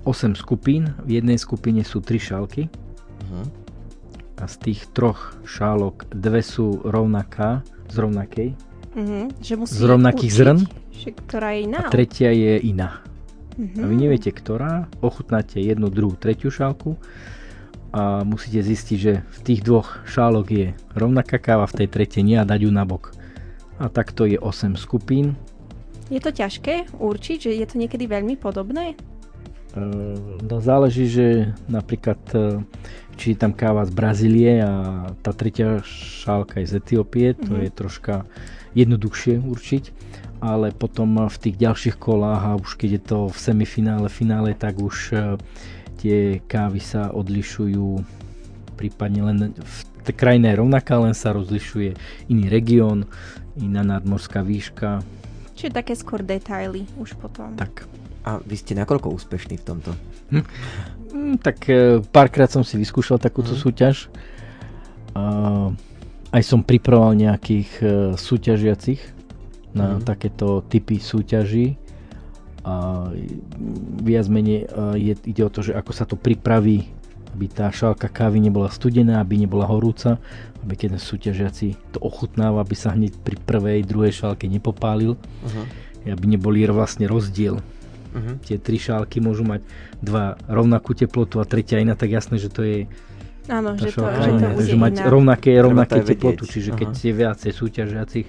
8 0.02 0.34
skupín, 0.34 0.90
v 1.00 1.22
jednej 1.22 1.38
skupine 1.38 1.80
sú 1.80 2.02
3 2.02 2.18
šálky 2.18 2.66
Mhm. 3.22 3.42
a 4.36 4.44
z 4.44 4.54
tých 4.60 4.90
troch 4.90 5.38
šálok 5.44 6.10
dve 6.10 6.42
sú 6.42 6.82
rovnaká, 6.82 7.62
z 7.86 7.96
rovnakej 7.96 8.48
Mhm, 8.92 9.38
že 9.38 9.54
musí 9.54 9.74
Z 9.74 9.82
rovnakých 9.84 10.30
určiť, 10.30 10.38
zrn? 10.40 10.58
Že 10.92 11.08
ktorá 11.20 11.48
je 11.50 11.60
iná. 11.62 11.78
a 11.78 11.90
tretia 11.90 12.30
je 12.30 12.52
iná. 12.60 12.90
Mhm. 13.54 13.78
A 13.78 13.84
vy 13.84 13.94
neviete 13.96 14.30
ktorá, 14.30 14.72
ochutnáte 14.98 15.58
jednu, 15.58 15.88
druhú, 15.88 16.14
tretiu 16.14 16.46
šálku 16.48 16.94
a 17.94 18.26
musíte 18.26 18.58
zistiť, 18.58 18.98
že 18.98 19.22
v 19.22 19.38
tých 19.46 19.60
dvoch 19.62 20.02
šálok 20.02 20.46
je 20.50 20.66
rovnaká 20.98 21.38
káva, 21.38 21.70
v 21.70 21.86
tej 21.86 21.88
tretej 21.94 22.26
nie 22.26 22.34
a 22.34 22.42
dať 22.42 22.66
ju 22.66 22.70
nabok. 22.74 23.14
A 23.78 23.86
takto 23.86 24.26
je 24.26 24.34
8 24.34 24.74
skupín. 24.74 25.38
Je 26.10 26.18
to 26.18 26.34
ťažké 26.34 26.90
určiť, 26.98 27.38
že 27.38 27.50
je 27.54 27.66
to 27.66 27.78
niekedy 27.78 28.10
veľmi 28.10 28.34
podobné? 28.34 28.98
Eh, 29.74 30.18
No 30.42 30.58
záleží, 30.58 31.06
že 31.06 31.54
napríklad 31.66 32.18
eh, 32.34 32.58
či 33.14 33.32
je 33.32 33.38
tam 33.38 33.54
káva 33.54 33.86
z 33.86 33.94
Brazílie 33.94 34.58
a 34.58 35.06
tá 35.22 35.30
tretia 35.30 35.78
šálka 35.86 36.58
je 36.58 36.66
z 36.66 36.74
Etiópie, 36.82 37.38
to 37.38 37.54
Mhm. 37.54 37.62
je 37.62 37.70
troška 37.70 38.14
jednoduchšie 38.74 39.38
určiť, 39.38 39.84
ale 40.42 40.74
potom 40.74 41.30
v 41.30 41.36
tých 41.38 41.56
ďalších 41.56 41.96
kolách 41.96 42.42
a 42.42 42.58
už 42.58 42.74
keď 42.74 42.90
je 42.98 43.02
to 43.06 43.18
v 43.30 43.38
semifinále, 43.38 44.10
finále, 44.10 44.50
tak 44.52 44.82
už 44.82 45.14
eh, 45.14 45.38
tie 45.96 46.18
kávy 46.40 46.78
sa 46.78 47.10
odlišujú 47.10 48.02
prípadne 48.74 49.20
len 49.22 49.36
v 49.54 49.78
tej 50.02 50.14
krajine 50.14 50.50
je 50.50 50.60
rovnaká, 50.60 50.98
len 50.98 51.14
sa 51.14 51.32
rozlišuje 51.32 51.94
iný 52.28 52.44
región, 52.46 53.06
iná 53.56 53.80
nadmorská 53.80 54.42
výška, 54.42 55.00
Čiže 55.54 55.70
také 55.72 55.94
skôr 55.94 56.18
detaily 56.20 56.82
už 56.98 57.14
potom. 57.14 57.54
tak. 57.54 57.86
A 58.24 58.40
vy 58.40 58.56
ste 58.56 58.74
nakoľko 58.74 59.12
úspešní 59.12 59.60
v 59.60 59.64
tomto? 59.64 59.92
Mm, 60.32 61.38
tak 61.38 61.68
e, 61.68 62.00
párkrát 62.02 62.48
som 62.48 62.64
si 62.64 62.74
vyskúšal 62.74 63.20
takúto 63.20 63.52
Mhm. 63.52 63.60
súťaž. 63.60 63.96
A 65.14 65.22
aj 66.32 66.42
som 66.42 66.58
pripravoval 66.58 67.14
nejakých 67.14 67.70
e, 67.78 67.86
súťažiacich 68.18 68.98
na 69.70 70.00
Mhm. 70.00 70.02
takéto 70.02 70.64
typy 70.66 70.98
súťaží. 70.98 71.78
Viac 74.00 74.26
menej 74.26 74.64
e, 74.64 74.66
je, 74.96 75.14
ide 75.28 75.42
o 75.44 75.52
to, 75.52 75.60
že 75.60 75.76
ako 75.76 75.92
sa 75.92 76.08
to 76.08 76.16
pripraví, 76.16 76.88
aby 77.36 77.46
tá 77.50 77.68
šálka 77.68 78.08
kávy 78.08 78.40
nebola 78.40 78.72
studená, 78.72 79.20
aby 79.20 79.36
nebola 79.36 79.68
horúca, 79.68 80.16
aby 80.64 80.74
keď 80.78 80.96
súťažiaci 80.96 81.92
to 81.92 81.98
ochutnáva, 82.00 82.62
aby 82.62 82.72
sa 82.78 82.94
hneď 82.94 83.20
pri 83.20 83.36
prvej, 83.36 83.84
druhej 83.84 84.14
šálke 84.14 84.48
nepopálil, 84.48 85.18
Uh-huh. 85.44 85.64
aby 86.08 86.24
neboli 86.24 86.64
vlastne 86.70 87.04
rozdiel 87.04 87.60
Uh-huh. 88.14 88.38
tie 88.46 88.62
tri 88.62 88.78
šálky 88.78 89.18
môžu 89.18 89.42
mať 89.42 89.66
dva 89.98 90.38
rovnakú 90.46 90.94
teplotu 90.94 91.42
a 91.42 91.44
tretia 91.44 91.82
iná, 91.82 91.98
tak 91.98 92.14
jasné, 92.14 92.38
že 92.38 92.46
to 92.46 92.62
je 92.62 92.86
Áno, 93.50 93.74
že 93.76 93.90
to, 93.92 94.06
že 94.06 94.30
to 94.30 94.54
Takže 94.56 94.76
mať 94.78 94.94
rovnaké, 95.04 95.50
rovnaké 95.58 95.98
aj 95.98 96.06
vedieť. 96.06 96.16
teplotu, 96.16 96.42
čiže 96.46 96.70
keď 96.78 96.90
Aha. 96.94 97.02
je 97.02 97.12
viacej 97.12 97.50
súťažiacich, 97.52 98.26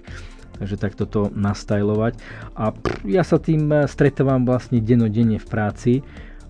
takže 0.60 0.76
takto 0.80 1.04
to 1.06 1.22
nastajlovať. 1.36 2.20
A 2.56 2.72
ja 3.04 3.24
sa 3.24 3.38
tým 3.38 3.68
eh, 3.72 3.86
stretávam 3.86 4.48
vlastne 4.48 4.80
denodenne 4.80 5.38
v 5.40 5.48
práci 5.48 5.94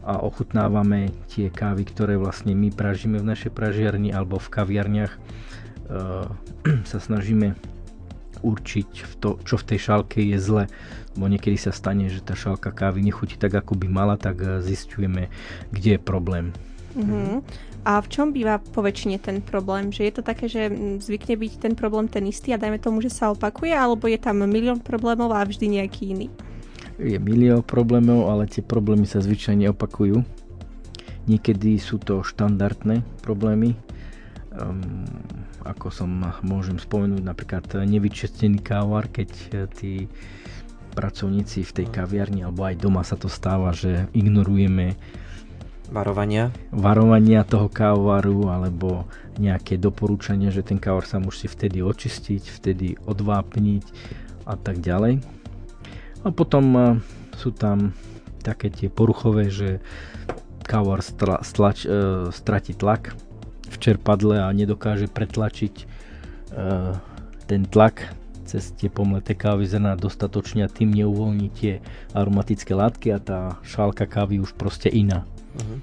a 0.06 0.22
ochutnávame 0.22 1.10
tie 1.34 1.50
kávy, 1.50 1.82
ktoré 1.90 2.14
vlastne 2.22 2.54
my 2.54 2.70
pražíme 2.70 3.18
v 3.18 3.26
našej 3.26 3.52
pražiarni 3.52 4.14
alebo 4.14 4.38
v 4.38 4.48
kaviarniach. 4.54 5.14
Eh, 5.90 6.26
sa 6.92 7.00
snažíme 7.02 7.58
určiť, 8.46 8.90
v 9.02 9.14
to, 9.18 9.30
čo 9.42 9.58
v 9.58 9.68
tej 9.74 9.80
šálke 9.90 10.22
je 10.22 10.38
zle. 10.38 10.64
Lebo 11.18 11.26
niekedy 11.32 11.58
sa 11.58 11.74
stane, 11.74 12.12
že 12.12 12.22
tá 12.22 12.38
šálka 12.38 12.70
kávy 12.70 13.02
nechutí 13.02 13.40
tak, 13.40 13.58
ako 13.58 13.74
by 13.80 13.88
mala, 13.90 14.16
tak 14.18 14.38
eh, 14.42 14.62
zistujeme, 14.62 15.34
kde 15.74 15.98
je 15.98 16.00
problém. 16.02 16.54
Mhm. 16.96 17.44
A 17.86 18.02
v 18.02 18.08
čom 18.10 18.34
býva 18.34 18.58
poväčšine 18.58 19.22
ten 19.22 19.46
problém? 19.46 19.94
Že 19.94 20.02
je 20.10 20.14
to 20.18 20.24
také, 20.26 20.50
že 20.50 20.74
zvykne 21.06 21.38
byť 21.38 21.54
ten 21.62 21.74
problém 21.78 22.10
ten 22.10 22.26
istý 22.26 22.50
a 22.56 22.58
dajme 22.58 22.82
tomu, 22.82 22.98
že 22.98 23.14
sa 23.14 23.30
opakuje, 23.30 23.78
alebo 23.78 24.10
je 24.10 24.18
tam 24.18 24.42
milión 24.42 24.82
problémov 24.82 25.30
a 25.30 25.46
vždy 25.46 25.78
nejaký 25.78 26.18
iný? 26.18 26.28
Je 26.98 27.20
milión 27.22 27.62
problémov, 27.62 28.32
ale 28.34 28.50
tie 28.50 28.66
problémy 28.66 29.06
sa 29.06 29.22
zvyčajne 29.22 29.70
opakujú. 29.70 30.26
Niekedy 31.30 31.78
sú 31.78 32.02
to 32.02 32.26
štandardné 32.26 33.06
problémy, 33.22 33.78
um, 34.58 35.06
ako 35.62 35.94
som 35.94 36.10
môžem 36.42 36.78
spomenúť 36.82 37.22
napríklad 37.22 37.66
nevyčestený 37.86 38.62
kávar, 38.62 39.10
keď 39.10 39.30
tí 39.74 40.10
pracovníci 40.96 41.68
v 41.68 41.76
tej 41.82 41.88
kaviarni 41.92 42.48
alebo 42.48 42.64
aj 42.64 42.80
doma 42.80 43.04
sa 43.04 43.20
to 43.20 43.28
stáva, 43.28 43.76
že 43.76 44.08
ignorujeme 44.16 44.96
Varovania? 45.90 46.50
varovania 46.74 47.46
toho 47.46 47.70
kávaru 47.70 48.50
alebo 48.50 49.06
nejaké 49.38 49.78
doporúčania, 49.78 50.50
že 50.50 50.66
ten 50.66 50.82
kávar 50.82 51.06
sa 51.06 51.22
musí 51.22 51.46
vtedy 51.46 51.84
očistiť, 51.86 52.44
vtedy 52.50 52.98
odvápniť 53.06 53.86
a 54.50 54.56
tak 54.58 54.82
ďalej. 54.82 55.22
A 56.26 56.30
potom 56.34 56.66
eh, 56.74 56.86
sú 57.38 57.54
tam 57.54 57.94
také 58.42 58.70
tie 58.70 58.90
poruchové, 58.90 59.50
že 59.50 59.82
kávar 60.66 61.02
stla, 61.02 61.42
e, 61.42 62.30
stratí 62.30 62.74
tlak 62.74 63.14
v 63.70 63.76
čerpadle 63.78 64.42
a 64.42 64.50
nedokáže 64.50 65.10
pretlačiť 65.10 65.86
ten 67.46 67.62
tlak 67.66 68.14
cez 68.46 68.72
tie 68.78 68.94
pomleté 68.94 69.34
kávy 69.34 69.66
zrna 69.66 69.98
dostatočne 69.98 70.66
a 70.66 70.70
tým 70.70 70.94
neuvoľní 70.94 71.50
tie 71.50 71.82
aromatické 72.14 72.78
látky 72.78 73.10
a 73.10 73.20
tá 73.20 73.40
šálka 73.66 74.06
kávy 74.06 74.38
už 74.38 74.54
proste 74.54 74.88
iná. 74.88 75.26
Uh-huh. 75.56 75.80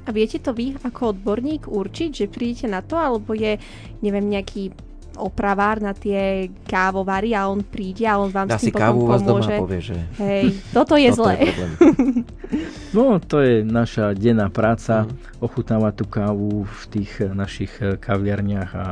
A 0.00 0.10
viete 0.10 0.38
to 0.38 0.50
vy 0.50 0.74
ako 0.80 1.12
odborník 1.12 1.66
určiť, 1.66 2.10
že 2.10 2.26
prídete 2.26 2.66
na 2.66 2.80
to, 2.80 2.96
alebo 2.96 3.30
je, 3.30 3.60
neviem, 4.00 4.26
nejaký 4.26 4.72
opravár 5.20 5.84
na 5.84 5.92
tie 5.92 6.48
kávovary 6.64 7.36
a 7.36 7.44
on 7.44 7.60
príde 7.60 8.08
a 8.08 8.16
on 8.16 8.32
vám 8.32 8.48
Dá 8.48 8.56
s 8.56 8.64
tým 8.64 8.72
si 8.72 8.72
kávu 8.72 9.04
potom 9.04 9.10
vás 9.10 9.20
pomôže. 9.20 9.52
doma 9.52 9.60
povie, 9.60 9.80
že 9.84 9.96
Hej, 10.16 10.44
toto 10.72 10.94
je 10.96 11.10
toto 11.12 11.18
zlé. 11.20 11.34
je. 11.36 11.52
No, 12.96 13.22
to 13.22 13.38
je 13.38 13.62
naša 13.62 14.10
denná 14.16 14.50
práca, 14.50 15.06
Mhm. 15.06 15.14
ochutnávať 15.38 15.92
tú 15.94 16.04
kávu 16.08 16.50
v 16.64 16.82
tých 16.90 17.10
eh, 17.20 17.30
našich 17.30 17.70
eh, 17.78 17.94
kaviarniach 17.94 18.70
a 18.74 18.86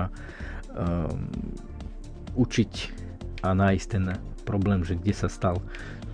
um, 0.71 1.27
učiť 2.37 2.73
a 3.43 3.51
nájsť 3.51 3.87
ten 3.89 4.05
problém, 4.45 4.87
že 4.87 4.95
kde 4.95 5.11
sa 5.11 5.27
stal. 5.27 5.59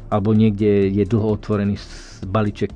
Alebo 0.08 0.32
niekde 0.32 0.88
je 0.88 1.04
dlho 1.04 1.36
otvorený 1.36 1.76
balíček 2.24 2.72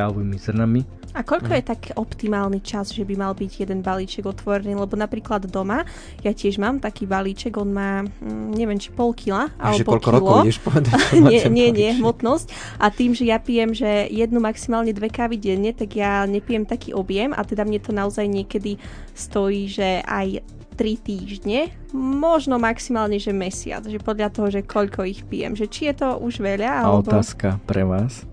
kávovými 0.00 0.40
zrnami. 0.40 0.82
A 1.10 1.26
koľko 1.26 1.50
Mhm. 1.50 1.58
je 1.58 1.64
tak 1.66 1.80
optimálny 1.98 2.62
čas, 2.62 2.94
že 2.94 3.02
by 3.02 3.18
mal 3.18 3.34
byť 3.34 3.66
jeden 3.66 3.82
balíček 3.82 4.22
otvorený? 4.22 4.78
Lebo 4.78 4.94
napríklad 4.94 5.42
doma, 5.44 5.82
ja 6.22 6.30
tiež 6.30 6.62
mám 6.62 6.78
taký 6.78 7.02
balíček, 7.02 7.58
on 7.58 7.74
má, 7.74 8.06
mm, 8.06 8.54
neviem, 8.54 8.78
či 8.78 8.94
pol 8.94 9.10
kila, 9.10 9.50
alebo 9.58 9.98
koľko 9.98 10.06
kilo. 10.06 10.14
rokov 10.14 10.36
ideš 10.46 10.60
povedať? 10.62 10.94
nie, 11.26 11.42
nie, 11.50 11.68
nie, 11.74 11.90
hmotnosť. 11.98 12.54
A 12.78 12.94
tým, 12.94 13.10
že 13.10 13.26
ja 13.26 13.42
pijem, 13.42 13.74
že 13.74 14.06
jednu 14.06 14.38
maximálne 14.38 14.94
dve 14.94 15.10
kávy 15.10 15.34
denne, 15.34 15.74
tak 15.74 15.98
ja 15.98 16.22
nepijem 16.30 16.62
taký 16.62 16.94
objem 16.94 17.34
a 17.34 17.42
teda 17.42 17.66
mne 17.66 17.82
to 17.82 17.90
naozaj 17.90 18.30
niekedy 18.30 18.78
stojí, 19.10 19.66
že 19.66 20.06
aj 20.06 20.46
3 20.78 20.94
týždne, 20.96 21.74
možno 21.92 22.54
maximálne, 22.56 23.18
že 23.18 23.34
mesiac, 23.34 23.82
že 23.82 23.98
podľa 23.98 24.30
toho, 24.30 24.48
že 24.48 24.62
koľko 24.62 25.02
ich 25.04 25.26
pijem, 25.26 25.58
že 25.58 25.66
či 25.66 25.90
je 25.90 26.06
to 26.06 26.22
už 26.22 26.38
veľa, 26.38 26.70
A 26.70 26.86
alebo... 26.86 27.10
otázka 27.10 27.58
pre 27.66 27.82
vás. 27.82 28.29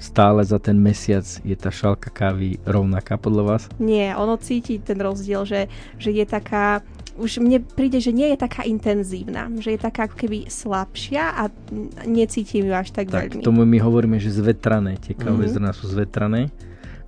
Stále 0.00 0.40
za 0.48 0.56
ten 0.56 0.80
mesiac 0.80 1.28
je 1.44 1.52
tá 1.52 1.68
šálka 1.68 2.08
kávy 2.08 2.56
rovnaká 2.64 3.20
podľa 3.20 3.44
vás? 3.44 3.62
Nie, 3.76 4.16
ono 4.16 4.40
cíti 4.40 4.80
ten 4.80 4.96
rozdiel, 4.96 5.44
že, 5.44 5.68
že 6.00 6.08
je 6.08 6.24
taká, 6.24 6.80
už 7.20 7.36
mne 7.38 7.60
príde, 7.60 8.00
že 8.00 8.08
nie 8.08 8.32
je 8.32 8.40
taká 8.40 8.64
intenzívna, 8.64 9.52
že 9.60 9.76
je 9.76 9.80
taká 9.80 10.08
ako 10.08 10.16
keby 10.16 10.48
slabšia 10.48 11.36
a 11.36 11.52
necítim 12.08 12.64
ju 12.64 12.72
až 12.72 12.96
tak, 12.96 13.12
Tak 13.12 13.36
veľmi. 13.36 13.44
tomu 13.44 13.68
my 13.68 13.76
hovoríme, 13.76 14.16
že 14.16 14.32
zvetrané, 14.32 14.96
tie 14.96 15.12
kávové 15.12 15.52
Mhm. 15.52 15.54
zrná 15.60 15.70
sú 15.76 15.84
zvetrané, 15.84 16.48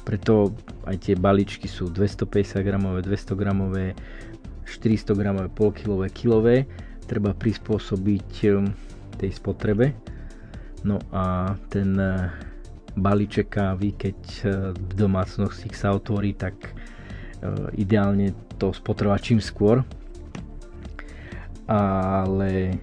preto 0.05 0.53
aj 0.85 0.97
tie 1.01 1.15
balíčky 1.17 1.73
sú 1.73 1.89
250 1.89 2.61
gramové, 2.61 3.01
200 3.01 3.33
gramové, 3.33 3.97
400 4.69 5.17
gramové, 5.17 5.49
polkilové, 5.49 6.13
kilové, 6.13 6.69
treba 7.09 7.33
prispôsobiť 7.33 8.29
um, 8.53 8.69
tej 9.17 9.33
spotrebe. 9.33 9.97
No 10.83 11.01
a 11.09 11.55
ten 11.71 11.95
uh, 11.95 12.29
balíček 12.97 13.57
kávy, 13.57 13.97
keď 13.97 14.19
uh, 14.43 14.47
v 14.77 14.93
domácnosti 14.97 15.71
sa 15.73 15.93
otvorí, 15.97 16.37
tak 16.37 16.55
uh, 16.71 17.73
ideálne 17.77 18.37
to 18.61 18.71
spotreba 18.71 19.19
čím 19.19 19.41
skôr. 19.41 19.83
Ale 21.67 22.77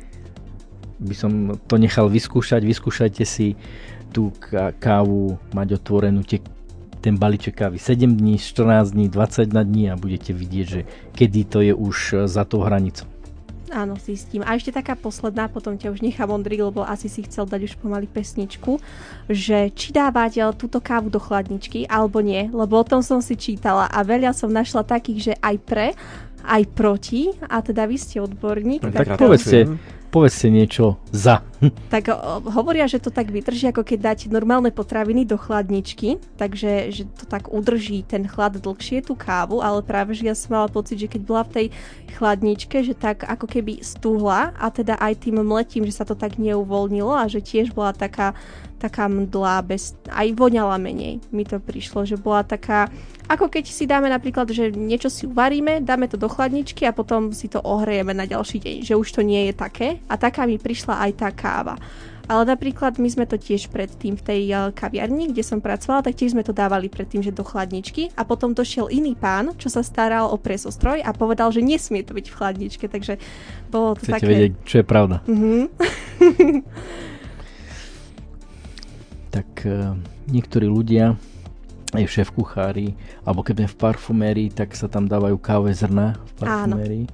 by 0.99 1.15
som 1.15 1.31
to 1.69 1.79
nechal 1.79 2.11
vyskúšať. 2.11 2.67
Vyskúšajte 2.67 3.23
si 3.23 3.55
tú 4.11 4.33
ká- 4.35 4.75
kávu 4.75 5.39
mať 5.55 5.79
otvorenú 5.79 6.25
tie, 6.25 6.43
ten 6.99 7.15
balíček 7.15 7.55
kávy 7.55 7.79
7 7.79 8.19
dní, 8.19 8.35
14 8.35 8.91
dní, 8.91 9.05
21 9.07 9.63
dní 9.63 9.83
a 9.87 9.95
budete 9.95 10.35
vidieť, 10.35 10.65
že 10.67 10.81
kedy 11.15 11.41
to 11.47 11.59
je 11.63 11.73
už 11.73 11.97
e, 12.13 12.15
za 12.27 12.43
tou 12.43 12.59
hranicou. 12.59 13.07
Áno, 13.69 13.95
zistím. 14.01 14.41
A 14.41 14.57
ešte 14.57 14.73
taká 14.73 14.97
posledná, 14.97 15.45
potom 15.45 15.77
ťa 15.77 15.93
už 15.93 16.01
nechám 16.01 16.33
Ondri, 16.33 16.57
lebo 16.57 16.81
asi 16.81 17.05
si 17.05 17.21
chcel 17.25 17.45
dať 17.45 17.69
už 17.69 17.73
pomaly 17.77 18.09
pesničku, 18.09 18.81
že 19.29 19.69
či 19.73 19.93
dávať 19.93 20.41
túto 20.57 20.81
kávu 20.81 21.13
do 21.13 21.21
chladničky, 21.21 21.85
alebo 21.85 22.21
nie, 22.21 22.49
lebo 22.49 22.81
o 22.81 22.85
tom 22.87 23.05
som 23.05 23.21
si 23.21 23.37
čítala 23.37 23.85
a 23.85 23.99
veľa 24.01 24.33
som 24.33 24.49
našla 24.49 24.81
takých, 24.81 25.19
že 25.21 25.33
aj 25.37 25.55
pre, 25.61 25.87
aj 26.45 26.63
proti, 26.73 27.29
a 27.45 27.61
teda 27.61 27.85
vy 27.85 27.97
ste 27.99 28.17
odborník, 28.23 28.81
No, 28.81 28.89
tak, 28.89 29.13
tak 29.13 29.21
povedzte. 29.21 29.69
Povedzte 30.09 30.49
niečo 30.49 30.97
za. 31.13 31.45
tak 31.93 32.09
hovoria, 32.49 32.89
že 32.89 32.97
to 32.97 33.13
tak 33.13 33.29
vydrží, 33.29 33.69
ako 33.69 33.85
keď 33.85 33.99
dáte 34.01 34.25
normálne 34.31 34.73
potraviny 34.73 35.21
do 35.21 35.37
chladničky, 35.37 36.17
takže 36.33 36.89
že 36.89 37.03
to 37.13 37.29
tak 37.29 37.51
udrží 37.53 38.01
ten 38.07 38.25
chlad 38.25 38.57
dlhšie, 38.57 39.05
tú 39.05 39.13
kávu, 39.13 39.61
ale 39.61 39.85
práve, 39.85 40.17
že 40.17 40.25
ja 40.25 40.33
som 40.33 40.57
mala 40.57 40.71
pocit, 40.71 40.97
že 40.97 41.11
keď 41.11 41.21
bola 41.21 41.43
v 41.45 41.53
tej 41.53 41.67
chladničke, 42.17 42.81
že 42.81 42.97
tak 42.97 43.21
ako 43.21 43.45
keby 43.45 43.85
stúhla 43.85 44.55
a 44.57 44.73
teda 44.73 44.97
aj 44.97 45.29
tým 45.29 45.45
mletím, 45.45 45.85
že 45.85 46.01
sa 46.01 46.07
to 46.09 46.17
tak 46.17 46.41
neuvoľnilo 46.41 47.13
a 47.13 47.29
že 47.29 47.45
tiež 47.45 47.77
bola 47.77 47.93
taká, 47.93 48.33
taká 48.81 49.05
mdlá, 49.05 49.61
bez, 49.61 49.93
aj 50.09 50.33
voňala 50.33 50.81
menej. 50.81 51.21
Mi 51.29 51.45
to 51.45 51.61
prišlo, 51.61 52.07
že 52.09 52.17
bola 52.17 52.41
taká, 52.41 52.89
ako 53.29 53.45
keď 53.45 53.69
si 53.69 53.85
dáme 53.85 54.09
napríklad, 54.09 54.49
že 54.49 54.73
niečo 54.73 55.13
si 55.13 55.29
uvaríme, 55.29 55.85
dáme 55.85 56.09
to 56.09 56.17
do 56.17 56.25
chladničky 56.25 56.89
a 56.89 56.97
potom 56.97 57.29
si 57.29 57.45
to 57.45 57.61
ohrejeme 57.61 58.09
na 58.17 58.25
ďalší 58.25 58.57
deň, 58.57 58.75
že 58.81 58.97
už 58.97 59.07
to 59.13 59.21
nie 59.21 59.45
je 59.49 59.53
také 59.53 60.01
a 60.09 60.17
taká 60.17 60.49
mi 60.49 60.57
prišla 60.57 60.97
aj 61.05 61.11
tá 61.13 61.29
káva. 61.29 61.77
Ale 62.29 62.45
napríklad 62.45 63.01
my 63.01 63.09
sme 63.09 63.25
to 63.25 63.41
tiež 63.41 63.73
predtým 63.73 64.13
v 64.13 64.21
tej 64.25 64.41
eh, 64.53 64.69
kaviarni, 64.73 65.33
kde 65.33 65.45
som 65.45 65.61
pracovala, 65.61 66.05
tak 66.05 66.17
tiež 66.17 66.33
sme 66.37 66.45
to 66.45 66.53
dávali 66.53 66.89
predtým, 66.89 67.21
že 67.21 67.33
do 67.33 67.45
chladničky 67.45 68.13
a 68.17 68.25
potom 68.25 68.53
došiel 68.53 68.89
iný 68.89 69.13
pán, 69.13 69.53
čo 69.57 69.69
sa 69.69 69.85
staral 69.85 70.29
o 70.29 70.37
presostroj 70.37 71.01
a 71.01 71.09
povedal, 71.13 71.53
že 71.53 71.61
nesmie 71.61 72.01
to 72.01 72.17
byť 72.17 72.25
v 72.29 72.37
chladničke, 72.37 72.85
takže 72.85 73.21
bolo 73.69 73.97
to 73.97 74.09
Chcete 74.09 74.13
také... 74.13 74.29
vedieť, 74.29 74.51
čo 74.65 74.75
je 74.81 74.85
pravda. 74.85 75.21
Mhm. 75.25 75.61
Tak 79.29 79.61
e, 79.61 79.93
niektorí 80.33 80.65
ľudia, 80.65 81.13
aj 81.93 82.05
šéf 82.05 82.29
kuchári, 82.33 82.93
alebo 83.25 83.41
keď 83.41 83.65
sme 83.65 83.67
v 83.69 83.79
parfumérii, 83.79 84.49
tak 84.53 84.77
sa 84.77 84.85
tam 84.85 85.09
dávajú 85.09 85.37
kávové 85.41 85.73
zrna 85.73 86.17
v 86.21 86.31
parfumérii. 86.37 87.05
E, 87.05 87.11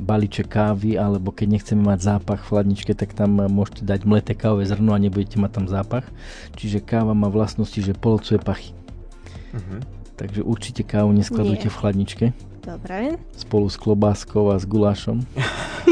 balíček 0.00 0.48
kávy, 0.48 0.96
alebo 0.96 1.32
keď 1.32 1.46
nechceme 1.60 1.82
mať 1.84 2.16
zápach 2.16 2.40
v 2.44 2.48
chladničke, 2.48 2.92
tak 2.96 3.12
tam 3.12 3.36
môžete 3.36 3.84
dať 3.84 4.00
mleté 4.08 4.32
kávové 4.32 4.64
zrno 4.64 4.96
a 4.96 5.02
nebudete 5.02 5.36
mať 5.36 5.50
tam 5.60 5.66
zápach. 5.68 6.08
Čiže 6.56 6.80
káva 6.80 7.12
má 7.12 7.28
vlastnosti, 7.28 7.76
že 7.76 7.92
polcuje 7.92 8.40
pachy. 8.40 8.72
Mhm. 9.52 9.76
Takže 10.14 10.40
určite 10.46 10.86
kávu 10.86 11.10
neskladujte 11.10 11.66
Nie. 11.66 11.74
v 11.74 11.78
chladničke 11.78 12.26
Dobre, 12.64 13.20
spolu 13.36 13.68
s 13.68 13.76
klobáskou 13.76 14.48
a 14.48 14.56
s 14.56 14.64
gulášom. 14.64 15.20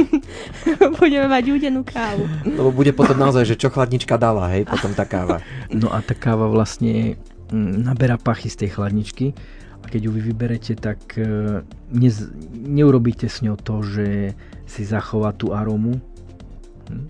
budeme 1.01 1.29
mať 1.29 1.45
údenú 1.53 1.85
kávu. 1.85 2.25
Lebo 2.49 2.73
bude 2.73 2.97
potom 2.97 3.13
naozaj, 3.13 3.45
že 3.45 3.61
čo 3.61 3.69
chladnička 3.69 4.17
dala, 4.17 4.49
hej, 4.57 4.65
potom 4.65 4.89
tá 4.97 5.05
káva. 5.05 5.45
No 5.69 5.93
a 5.93 6.01
tá 6.01 6.17
káva 6.17 6.49
vlastne 6.49 7.21
naberá 7.53 8.17
pachy 8.17 8.49
z 8.49 8.67
tej 8.67 8.71
chladničky 8.75 9.37
a 9.79 9.87
keď 9.87 10.09
ju 10.09 10.11
vy 10.11 10.21
vyberete, 10.33 10.73
tak 10.75 10.99
e, 11.15 11.61
nez, 11.91 12.31
neurobíte 12.55 13.29
s 13.29 13.43
ňou 13.43 13.59
to, 13.59 13.83
že 13.83 14.33
si 14.65 14.83
zachová 14.83 15.35
tú 15.35 15.53
arómu, 15.53 16.01
hm? 16.89 17.07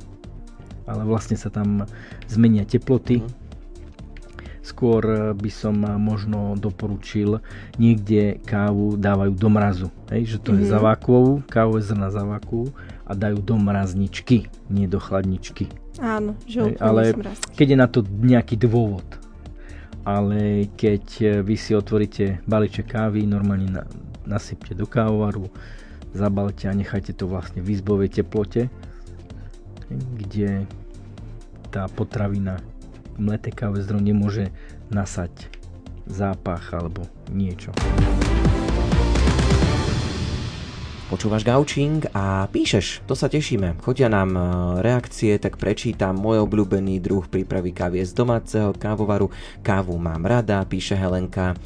ale 0.88 1.02
vlastne 1.06 1.38
sa 1.38 1.46
tam 1.48 1.86
zmenia 2.26 2.66
teploty. 2.66 3.22
Mhm. 3.22 3.30
Skôr 4.62 5.02
e, 5.04 5.16
by 5.34 5.50
som 5.50 5.74
možno 5.98 6.54
doporučil, 6.54 7.42
niekde 7.76 8.38
kávu 8.46 8.94
dávajú 8.94 9.34
do 9.34 9.48
mrazu, 9.50 9.88
hej? 10.10 10.36
že 10.36 10.38
to 10.40 10.54
je 10.54 10.64
Mhm. 10.64 10.70
za 10.70 10.78
vákuovú, 10.80 11.42
kávové 11.46 11.82
zrna 11.82 12.08
za 12.08 12.24
vákuovú 12.24 12.72
a 13.02 13.12
dajú 13.12 13.42
do 13.42 13.58
mrazničky, 13.58 14.48
nie 14.72 14.86
do 14.88 14.96
chladničky. 14.96 15.68
Áno, 16.00 16.32
že 16.48 16.72
Hej, 16.72 16.80
ale 16.80 17.12
keď 17.52 17.66
je 17.68 17.78
na 17.78 17.84
to 17.90 18.00
nejaký 18.00 18.56
dôvod. 18.56 19.04
Ale 20.02 20.66
keď 20.74 21.04
e, 21.22 21.26
vy 21.46 21.54
si 21.54 21.78
otvoríte 21.78 22.42
balíček 22.46 22.90
kávy, 22.90 23.22
normálne 23.22 23.70
na, 23.70 23.82
nasypte 24.26 24.74
do 24.74 24.86
kávovaru, 24.86 25.46
zabalte 26.10 26.66
a 26.66 26.74
nechajte 26.74 27.14
to 27.14 27.30
vlastne 27.30 27.62
v 27.62 27.72
izbovej 27.78 28.22
teplote, 28.22 28.66
kde 29.92 30.66
tá 31.72 31.88
potravina 31.88 32.60
mleté 33.16 33.52
káve 33.52 33.80
zdro 33.80 34.00
nemôže 34.00 34.52
nasať 34.92 35.48
zápach 36.04 36.74
alebo 36.74 37.06
niečo. 37.32 37.72
Počúvaš 41.12 41.44
Gaučing 41.44 42.08
a 42.16 42.48
píšeš, 42.48 43.04
to 43.04 43.12
sa 43.12 43.28
tešíme. 43.28 43.76
Chodia 43.84 44.08
nám 44.08 44.32
e, 44.32 44.40
reakcie, 44.80 45.36
tak 45.36 45.60
prečítam 45.60 46.16
môj 46.16 46.48
obľúbený 46.48 47.04
druh 47.04 47.28
prípravy 47.28 47.76
kávy 47.76 48.00
z 48.00 48.16
domáceho 48.16 48.72
kávovaru. 48.72 49.28
Kávu 49.60 50.00
mám 50.00 50.24
rada, 50.24 50.64
píše 50.64 50.96
Helenka. 50.96 51.52
E, 51.52 51.56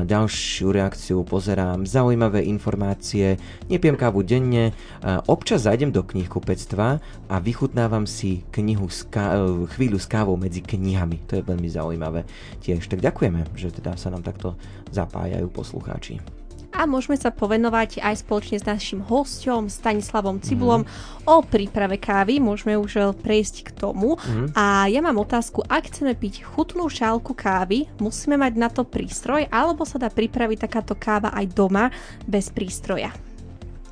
Ďalšiu 0.00 0.72
reakciu 0.72 1.28
pozerám, 1.28 1.84
zaujímavé 1.84 2.48
informácie. 2.48 3.36
Nepijem 3.68 4.00
kávu 4.00 4.24
denne, 4.24 4.72
e, 4.72 5.12
občas 5.28 5.68
zajdem 5.68 5.92
do 5.92 6.00
knihkupectva 6.00 6.96
a 7.28 7.36
vychutnávam 7.36 8.08
si 8.08 8.48
knihu 8.48 8.88
s 8.88 9.04
ká- 9.04 9.36
chvíľu 9.76 10.00
s 10.00 10.08
kávou 10.08 10.40
medzi 10.40 10.64
knihami. 10.64 11.20
To 11.28 11.36
je 11.36 11.44
veľmi 11.44 11.68
zaujímavé 11.68 12.24
tiež. 12.64 12.88
Tak 12.88 13.04
ďakujeme, 13.04 13.44
že 13.60 13.76
teda 13.76 13.92
sa 14.00 14.08
nám 14.08 14.24
takto 14.24 14.56
zapájajú 14.88 15.52
poslucháči. 15.52 16.35
A 16.76 16.84
môžeme 16.84 17.16
sa 17.16 17.32
povenovať 17.32 18.04
aj 18.04 18.20
spoločne 18.20 18.60
s 18.60 18.68
našim 18.68 19.00
hosťom 19.00 19.72
Stanislavom 19.72 20.38
Cibulom 20.44 20.84
mm. 20.84 20.88
o 21.24 21.40
príprave 21.40 21.96
kávy. 21.96 22.38
Môžeme 22.38 22.76
už 22.76 23.16
prejsť 23.18 23.56
k 23.66 23.70
tomu. 23.72 24.20
Mm. 24.20 24.52
A 24.52 24.86
ja 24.92 25.00
mám 25.00 25.16
otázku, 25.16 25.64
ak 25.64 25.88
chceme 25.88 26.12
piť 26.12 26.44
chutnú 26.44 26.86
šálku 26.92 27.32
kávy, 27.32 27.88
musíme 27.98 28.36
mať 28.36 28.52
na 28.60 28.68
to 28.68 28.84
prístroj, 28.84 29.48
alebo 29.48 29.88
sa 29.88 29.96
dá 29.96 30.12
pripraviť 30.12 30.68
takáto 30.68 30.92
káva 30.92 31.32
aj 31.32 31.46
doma 31.56 31.88
bez 32.28 32.52
prístroja? 32.52 33.10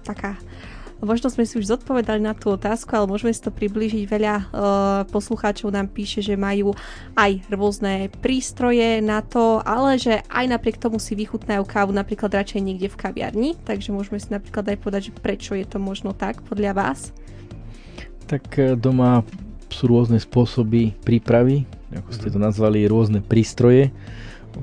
Taká 0.05 0.37
Možno 1.05 1.29
sme 1.29 1.45
si 1.45 1.61
už 1.61 1.69
zodpovedali 1.69 2.25
na 2.25 2.33
tú 2.33 2.57
otázku, 2.57 2.97
ale 2.97 3.05
môžeme 3.05 3.31
si 3.31 3.45
to 3.45 3.53
priblížiť. 3.53 4.09
Veľa 4.09 4.35
uh, 4.37 4.45
poslucháčov 5.13 5.69
nám 5.69 5.93
píše, 5.93 6.25
že 6.25 6.41
majú 6.41 6.73
aj 7.13 7.45
rôzne 7.53 8.09
prístroje 8.25 9.05
na 9.05 9.21
to, 9.21 9.61
ale 9.63 10.01
že 10.01 10.25
aj 10.33 10.49
napriek 10.49 10.81
tomu 10.81 10.97
si 10.97 11.13
vychutnajú 11.13 11.63
kávu 11.69 11.93
napríklad 11.93 12.33
radšej 12.33 12.61
niekde 12.65 12.89
v 12.89 12.97
kaviarni. 12.97 13.51
Takže 13.69 13.93
môžeme 13.93 14.17
si 14.17 14.33
napríklad 14.33 14.65
aj 14.73 14.79
povedať, 14.81 15.03
že 15.09 15.13
prečo 15.21 15.53
je 15.53 15.69
to 15.69 15.77
možno 15.77 16.17
tak 16.17 16.41
podľa 16.49 16.73
vás. 16.73 17.13
Tak 18.25 18.57
e, 18.57 18.73
doma 18.73 19.21
sú 19.69 19.93
rôzne 19.93 20.17
spôsoby 20.17 20.97
prípravy, 21.05 21.69
ako 21.93 22.11
ste 22.15 22.33
to 22.33 22.41
nazvali, 22.41 22.89
rôzne 22.89 23.21
prístroje. 23.21 23.93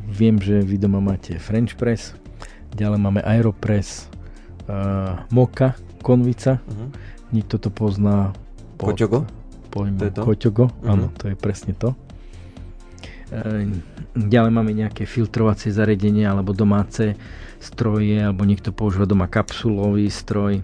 Viem, 0.09 0.41
že 0.41 0.63
vy 0.63 0.79
doma 0.81 1.03
máte 1.03 1.35
French 1.37 1.75
press, 1.75 2.15
ďalej 2.73 2.99
máme 3.03 3.21
Aeropress, 3.27 4.07
uh, 4.71 5.19
Moka, 5.35 5.75
konvica. 6.01 6.59
Uh-huh. 6.65 6.89
Nikto 7.31 7.61
to 7.61 7.69
pozná 7.71 8.35
pod 8.75 8.97
Koťogo? 8.97 9.29
pojmu 9.71 9.99
to 9.99 10.07
to? 10.11 10.21
Koťogo. 10.27 10.65
Uh-huh. 10.67 10.91
Áno, 10.91 11.13
to 11.15 11.31
je 11.31 11.35
presne 11.39 11.71
to. 11.77 11.95
E, 13.31 13.69
ďalej 14.17 14.51
máme 14.51 14.75
nejaké 14.75 15.07
filtrovacie 15.07 15.71
zariadenie 15.71 16.27
alebo 16.27 16.51
domáce 16.51 17.15
stroje, 17.61 18.19
alebo 18.19 18.43
niekto 18.43 18.75
používa 18.75 19.07
doma 19.07 19.31
kapsulový 19.31 20.09
stroj. 20.11 20.59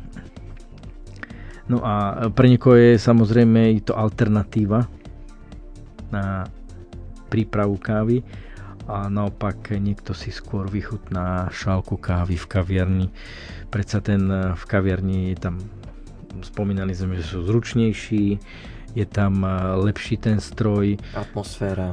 No 1.67 1.83
a 1.83 2.27
pre 2.31 2.47
niekoho 2.47 2.75
je 2.79 2.95
samozrejme 2.95 3.75
to 3.83 3.93
alternatíva 3.95 4.87
na 6.07 6.47
prípravu 7.27 7.75
kávy 7.75 8.23
a 8.87 9.11
naopak 9.11 9.75
niekto 9.75 10.15
si 10.15 10.31
skôr 10.31 10.71
vychutná 10.71 11.51
šálku 11.51 11.99
kávy 11.99 12.39
v 12.39 12.45
kaviarni. 12.47 13.07
Predsa 13.67 13.99
ten 13.99 14.31
eh, 14.31 14.55
v 14.55 14.63
kaviarni 14.63 15.35
je 15.35 15.37
tam 15.37 15.55
spomínali 16.39 16.95
sme, 16.95 17.19
že 17.19 17.27
sú 17.27 17.43
zručnejší, 17.43 18.39
je 18.95 19.05
tam 19.05 19.43
eh, 19.43 19.51
lepší 19.91 20.15
ten 20.15 20.39
stroj. 20.39 20.95
Atmosféra. 21.11 21.91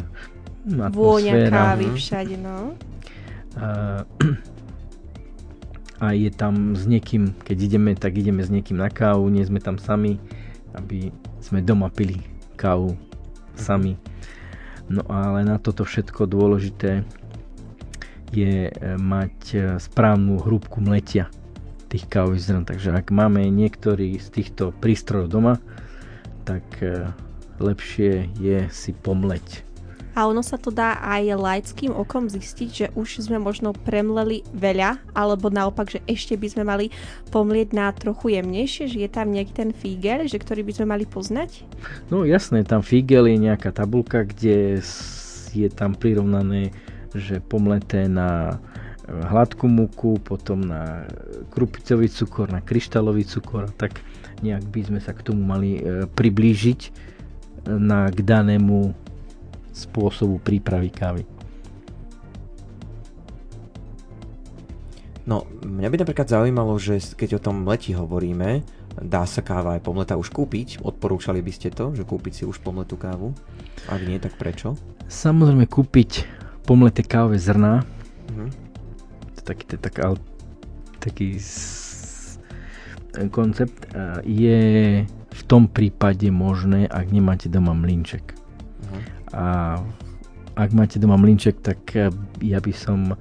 Atmosféra. 0.64 0.94
Vôňa 0.94 1.32
kávy 1.50 1.86
hm. 1.90 1.96
všade, 1.98 2.36
no. 2.38 2.78
A, 3.58 3.66
a 6.04 6.06
je 6.14 6.30
tam 6.30 6.78
s 6.78 6.86
niekým, 6.86 7.34
keď 7.42 7.56
ideme, 7.58 7.90
tak 7.98 8.14
ideme 8.14 8.46
s 8.46 8.54
niekým 8.54 8.78
na 8.78 8.88
kávu, 8.88 9.26
nie 9.34 9.42
sme 9.42 9.58
tam 9.58 9.82
sami, 9.82 10.22
aby 10.78 11.10
sme 11.42 11.58
doma 11.58 11.90
pili 11.90 12.22
kávu 12.54 12.94
sami. 13.58 13.98
No 14.88 15.00
ale 15.08 15.48
na 15.48 15.56
toto 15.56 15.84
všetko 15.88 16.28
dôležité 16.28 17.04
je 18.34 18.68
e, 18.68 18.72
mať 18.98 19.36
e, 19.54 19.58
správnu 19.78 20.42
hrúbku 20.42 20.82
mletia 20.82 21.30
tých 21.88 22.10
kávových 22.10 22.44
zrn. 22.50 22.64
Takže 22.66 22.90
ak 22.92 23.14
máme 23.14 23.46
niektorý 23.48 24.18
z 24.18 24.28
týchto 24.34 24.74
prístrojov 24.82 25.30
doma, 25.30 25.54
tak 26.42 26.66
e, 26.82 27.08
lepšie 27.62 28.28
je 28.36 28.66
si 28.74 28.90
pomleť 28.92 29.62
a 30.14 30.30
ono 30.30 30.46
sa 30.46 30.54
to 30.54 30.70
dá 30.70 31.02
aj 31.02 31.34
laickým 31.34 31.90
okom 31.90 32.30
zistiť, 32.30 32.68
že 32.70 32.86
už 32.94 33.26
sme 33.26 33.42
možno 33.42 33.74
premleli 33.74 34.46
veľa, 34.54 35.02
alebo 35.10 35.50
naopak, 35.50 35.90
že 35.90 36.00
ešte 36.06 36.38
by 36.38 36.48
sme 36.54 36.64
mali 36.64 36.86
pomlieť 37.34 37.74
na 37.74 37.90
trochu 37.90 38.38
jemnejšie, 38.38 38.86
že 38.86 38.98
je 39.02 39.10
tam 39.10 39.34
nejaký 39.34 39.52
ten 39.52 39.70
fígel, 39.74 40.30
že 40.30 40.38
ktorý 40.38 40.62
by 40.62 40.72
sme 40.78 40.86
mali 40.94 41.04
poznať? 41.04 41.66
No 42.14 42.22
jasné, 42.22 42.62
tam 42.62 42.86
fígel 42.86 43.26
je 43.26 43.42
nejaká 43.42 43.74
tabulka, 43.74 44.22
kde 44.22 44.78
je 45.50 45.68
tam 45.70 45.98
prirovnané, 45.98 46.70
že 47.14 47.42
pomleté 47.42 48.06
na 48.06 48.58
e, 49.06 49.14
hladkú 49.14 49.66
múku, 49.66 50.18
potom 50.22 50.62
na 50.62 51.06
krupicový 51.50 52.06
cukor, 52.06 52.50
na 52.50 52.62
kryštálový 52.62 53.26
cukor, 53.26 53.70
tak 53.74 54.02
nejak 54.42 54.66
by 54.70 54.80
sme 54.82 55.00
sa 55.02 55.14
k 55.14 55.26
tomu 55.26 55.42
mali 55.42 55.78
e, 55.78 56.06
priblížiť 56.10 57.12
na 57.64 58.12
k 58.12 58.18
danému 58.20 59.03
spôsobu 59.74 60.38
prípravy 60.38 60.88
kávy. 60.94 61.26
No, 65.26 65.48
mňa 65.64 65.88
by 65.90 65.96
napríklad 66.04 66.28
zaujímalo, 66.30 66.78
že 66.78 67.00
keď 67.16 67.40
o 67.40 67.42
tom 67.42 67.64
leti 67.64 67.96
hovoríme, 67.96 68.62
dá 69.00 69.24
sa 69.24 69.40
káva 69.42 69.74
aj 69.74 69.82
pomleta 69.82 70.14
už 70.20 70.30
kúpiť? 70.30 70.84
Odporúčali 70.84 71.40
by 71.42 71.52
ste 71.52 71.72
to, 71.72 71.96
že 71.96 72.06
kúpiť 72.06 72.32
si 72.32 72.42
už 72.44 72.60
pomletú 72.60 72.94
kávu? 73.00 73.34
Ak 73.88 74.04
nie, 74.04 74.20
tak 74.20 74.36
prečo? 74.36 74.76
Samozrejme 75.08 75.64
kúpiť 75.66 76.28
pomleté 76.68 77.02
kávové 77.02 77.40
zrná. 77.40 77.82
Uh-huh. 78.30 78.48
To 79.32 79.38
je 79.40 79.44
taký, 79.48 79.64
to 79.64 79.72
je 79.74 79.80
taký, 79.80 80.00
taký 81.00 81.28
koncept 83.32 83.80
je 84.28 84.60
v 85.08 85.42
tom 85.48 85.66
prípade 85.72 86.28
možné, 86.28 86.84
ak 86.86 87.10
nemáte 87.10 87.48
doma 87.48 87.72
mlinček 87.72 88.43
a 89.34 89.82
ak 90.54 90.70
máte 90.70 91.02
doma 91.02 91.18
mlinček, 91.18 91.58
tak 91.58 91.80
eh, 91.98 92.08
ja 92.40 92.62
by 92.62 92.72
som 92.72 93.18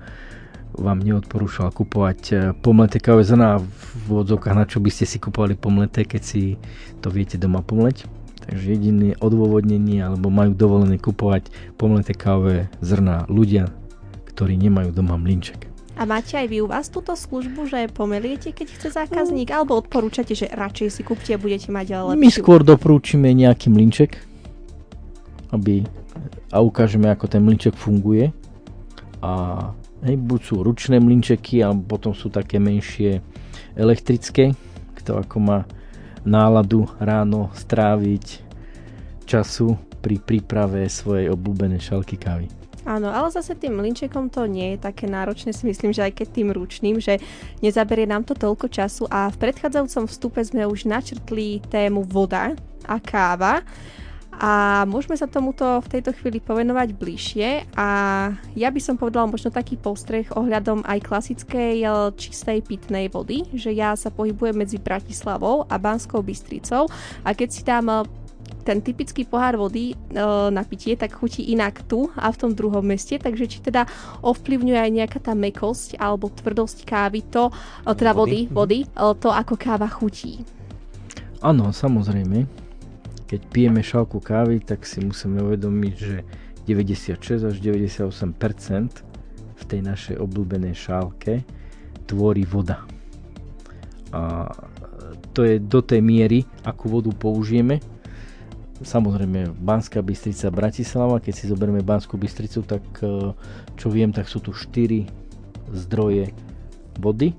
vám 0.74 1.02
neodporúčal 1.02 1.74
kupovať 1.74 2.22
eh, 2.32 2.38
pomleté 2.54 3.02
káve 3.02 3.26
zrná 3.26 3.58
v 4.06 4.08
odzovkách, 4.22 4.56
na 4.58 4.66
čo 4.70 4.78
by 4.78 4.90
ste 4.94 5.10
si 5.10 5.18
kupovali 5.18 5.58
pomleté, 5.58 6.06
keď 6.06 6.22
si 6.22 6.62
to 7.02 7.10
viete 7.10 7.42
doma 7.42 7.66
pomleť. 7.66 8.06
Takže 8.44 8.76
jediné 8.76 9.16
odôvodnenie, 9.24 10.04
alebo 10.04 10.28
majú 10.28 10.52
dovolené 10.52 11.00
kupovať 11.00 11.48
pomleté 11.80 12.12
káve 12.12 12.68
zrná 12.84 13.24
ľudia, 13.32 13.72
ktorí 14.36 14.60
nemajú 14.60 14.92
doma 14.92 15.16
mlinček. 15.16 15.72
A 15.94 16.10
máte 16.10 16.36
aj 16.36 16.50
vy 16.50 16.60
u 16.60 16.68
vás 16.68 16.90
túto 16.90 17.14
službu, 17.14 17.70
že 17.70 17.88
pomeliete, 17.88 18.50
keď 18.50 18.68
chce 18.68 18.88
zákazník, 18.98 19.54
alebo 19.54 19.78
odporúčate, 19.78 20.34
že 20.34 20.50
radšej 20.50 20.90
si 20.90 21.02
kúpte 21.06 21.32
a 21.32 21.40
budete 21.40 21.70
mať 21.70 21.94
lepšiu? 21.94 22.20
My 22.20 22.30
skôr 22.34 22.66
doporúčime 22.66 23.30
nejaký 23.32 23.70
mlinček, 23.72 24.33
aby 25.54 25.86
a 26.50 26.58
ukážeme, 26.60 27.08
ako 27.14 27.30
ten 27.30 27.46
mlinček 27.46 27.78
funguje. 27.78 28.34
A 29.22 29.32
hej, 30.04 30.18
buď 30.18 30.40
sú 30.42 30.56
ručné 30.66 30.98
mlinčeky, 30.98 31.62
alebo 31.62 31.96
potom 31.96 32.12
sú 32.12 32.34
také 32.34 32.58
menšie 32.58 33.22
elektrické, 33.78 34.58
kto 34.98 35.22
ako 35.22 35.38
má 35.40 35.60
náladu 36.26 36.90
ráno 36.98 37.54
stráviť 37.54 38.44
času 39.24 39.78
pri 40.04 40.20
príprave 40.20 40.84
svojej 40.92 41.32
obľúbenej 41.32 41.80
šalky 41.80 42.20
kávy. 42.20 42.52
Áno, 42.84 43.08
ale 43.08 43.32
zase 43.32 43.56
tým 43.56 43.80
mlinčekom 43.80 44.28
to 44.28 44.44
nie 44.44 44.76
je 44.76 44.84
také 44.84 45.08
náročné, 45.08 45.56
si 45.56 45.64
myslím, 45.64 45.96
že 45.96 46.04
aj 46.04 46.20
keď 46.20 46.28
tým 46.36 46.50
ručným, 46.52 47.00
že 47.00 47.16
nezaberie 47.64 48.04
nám 48.04 48.28
to 48.28 48.36
toľko 48.36 48.68
času 48.68 49.08
a 49.08 49.32
v 49.32 49.40
predchádzajúcom 49.40 50.04
vstupe 50.12 50.44
sme 50.44 50.68
už 50.68 50.92
načrtli 50.92 51.64
tému 51.72 52.04
voda 52.04 52.52
a 52.84 53.00
káva 53.00 53.64
a 54.42 54.84
môžeme 54.90 55.14
sa 55.14 55.30
tomuto 55.30 55.66
v 55.84 55.92
tejto 55.92 56.12
chvíli 56.18 56.42
povenovať 56.42 56.90
bližšie. 56.98 57.50
A 57.78 57.88
ja 58.58 58.70
by 58.74 58.82
som 58.82 58.96
povedala 58.98 59.30
možno 59.30 59.54
taký 59.54 59.78
postreh 59.78 60.26
ohľadom 60.34 60.82
aj 60.86 61.00
klasickej 61.06 61.76
eh, 61.86 61.92
čistej 62.18 62.66
pitnej 62.66 63.08
vody, 63.14 63.46
že 63.54 63.70
ja 63.74 63.94
sa 63.94 64.10
pohybujem 64.10 64.58
medzi 64.58 64.82
Bratislavou 64.82 65.70
a 65.70 65.76
Banskou 65.78 66.26
Bystricou. 66.26 66.90
A 67.22 67.30
keď 67.38 67.50
si 67.50 67.62
dám 67.62 67.88
eh, 67.90 68.04
ten 68.64 68.80
typický 68.80 69.28
pohár 69.28 69.60
vody 69.60 69.92
e, 69.92 69.96
na 70.50 70.64
pitie, 70.64 70.96
tak 70.96 71.20
chutí 71.20 71.52
inak 71.52 71.84
tu 71.84 72.08
a 72.16 72.32
v 72.32 72.40
tom 72.40 72.52
druhom 72.56 72.80
meste, 72.80 73.20
takže 73.20 73.44
či 73.44 73.60
teda 73.60 73.84
ovplyvňuje 74.24 74.80
aj 74.80 74.92
nejaká 75.04 75.20
tá 75.20 75.36
mekosť 75.36 76.00
alebo 76.00 76.32
tvrdosť 76.32 76.88
kávy, 76.88 77.28
to, 77.28 77.52
e, 77.84 77.92
teda 77.92 78.16
vody, 78.16 78.48
vody, 78.48 78.88
vody 78.88 79.14
e, 79.14 79.20
to 79.20 79.30
ako 79.30 79.60
káva 79.60 79.92
chutí. 79.92 80.48
Áno, 81.44 81.76
samozrejme 81.76 82.63
keď 83.34 83.42
pijeme 83.50 83.82
šálku 83.82 84.22
kávy, 84.22 84.62
tak 84.62 84.86
si 84.86 85.02
musíme 85.02 85.42
uvedomiť, 85.42 85.94
že 85.98 86.22
96 86.70 87.50
až 87.50 87.58
98% 87.58 88.14
v 89.58 89.64
tej 89.66 89.82
našej 89.82 90.22
obľúbenej 90.22 90.78
šálke 90.78 91.42
tvorí 92.06 92.46
voda. 92.46 92.86
A 94.14 94.54
to 95.34 95.50
je 95.50 95.58
do 95.58 95.82
tej 95.82 96.06
miery, 96.06 96.46
akú 96.62 96.94
vodu 96.94 97.10
použijeme. 97.10 97.82
Samozrejme 98.86 99.58
Banská 99.58 100.06
Bystrica, 100.06 100.54
Bratislava, 100.54 101.18
keď 101.18 101.34
si 101.34 101.50
zoberieme 101.50 101.82
Banskú 101.82 102.22
Bystricu, 102.22 102.62
tak 102.62 102.86
e, 103.02 103.34
čo 103.74 103.90
viem, 103.90 104.14
tak 104.14 104.30
sú 104.30 104.46
tu 104.46 104.54
4 104.54 105.10
zdroje 105.74 106.30
vody. 107.02 107.34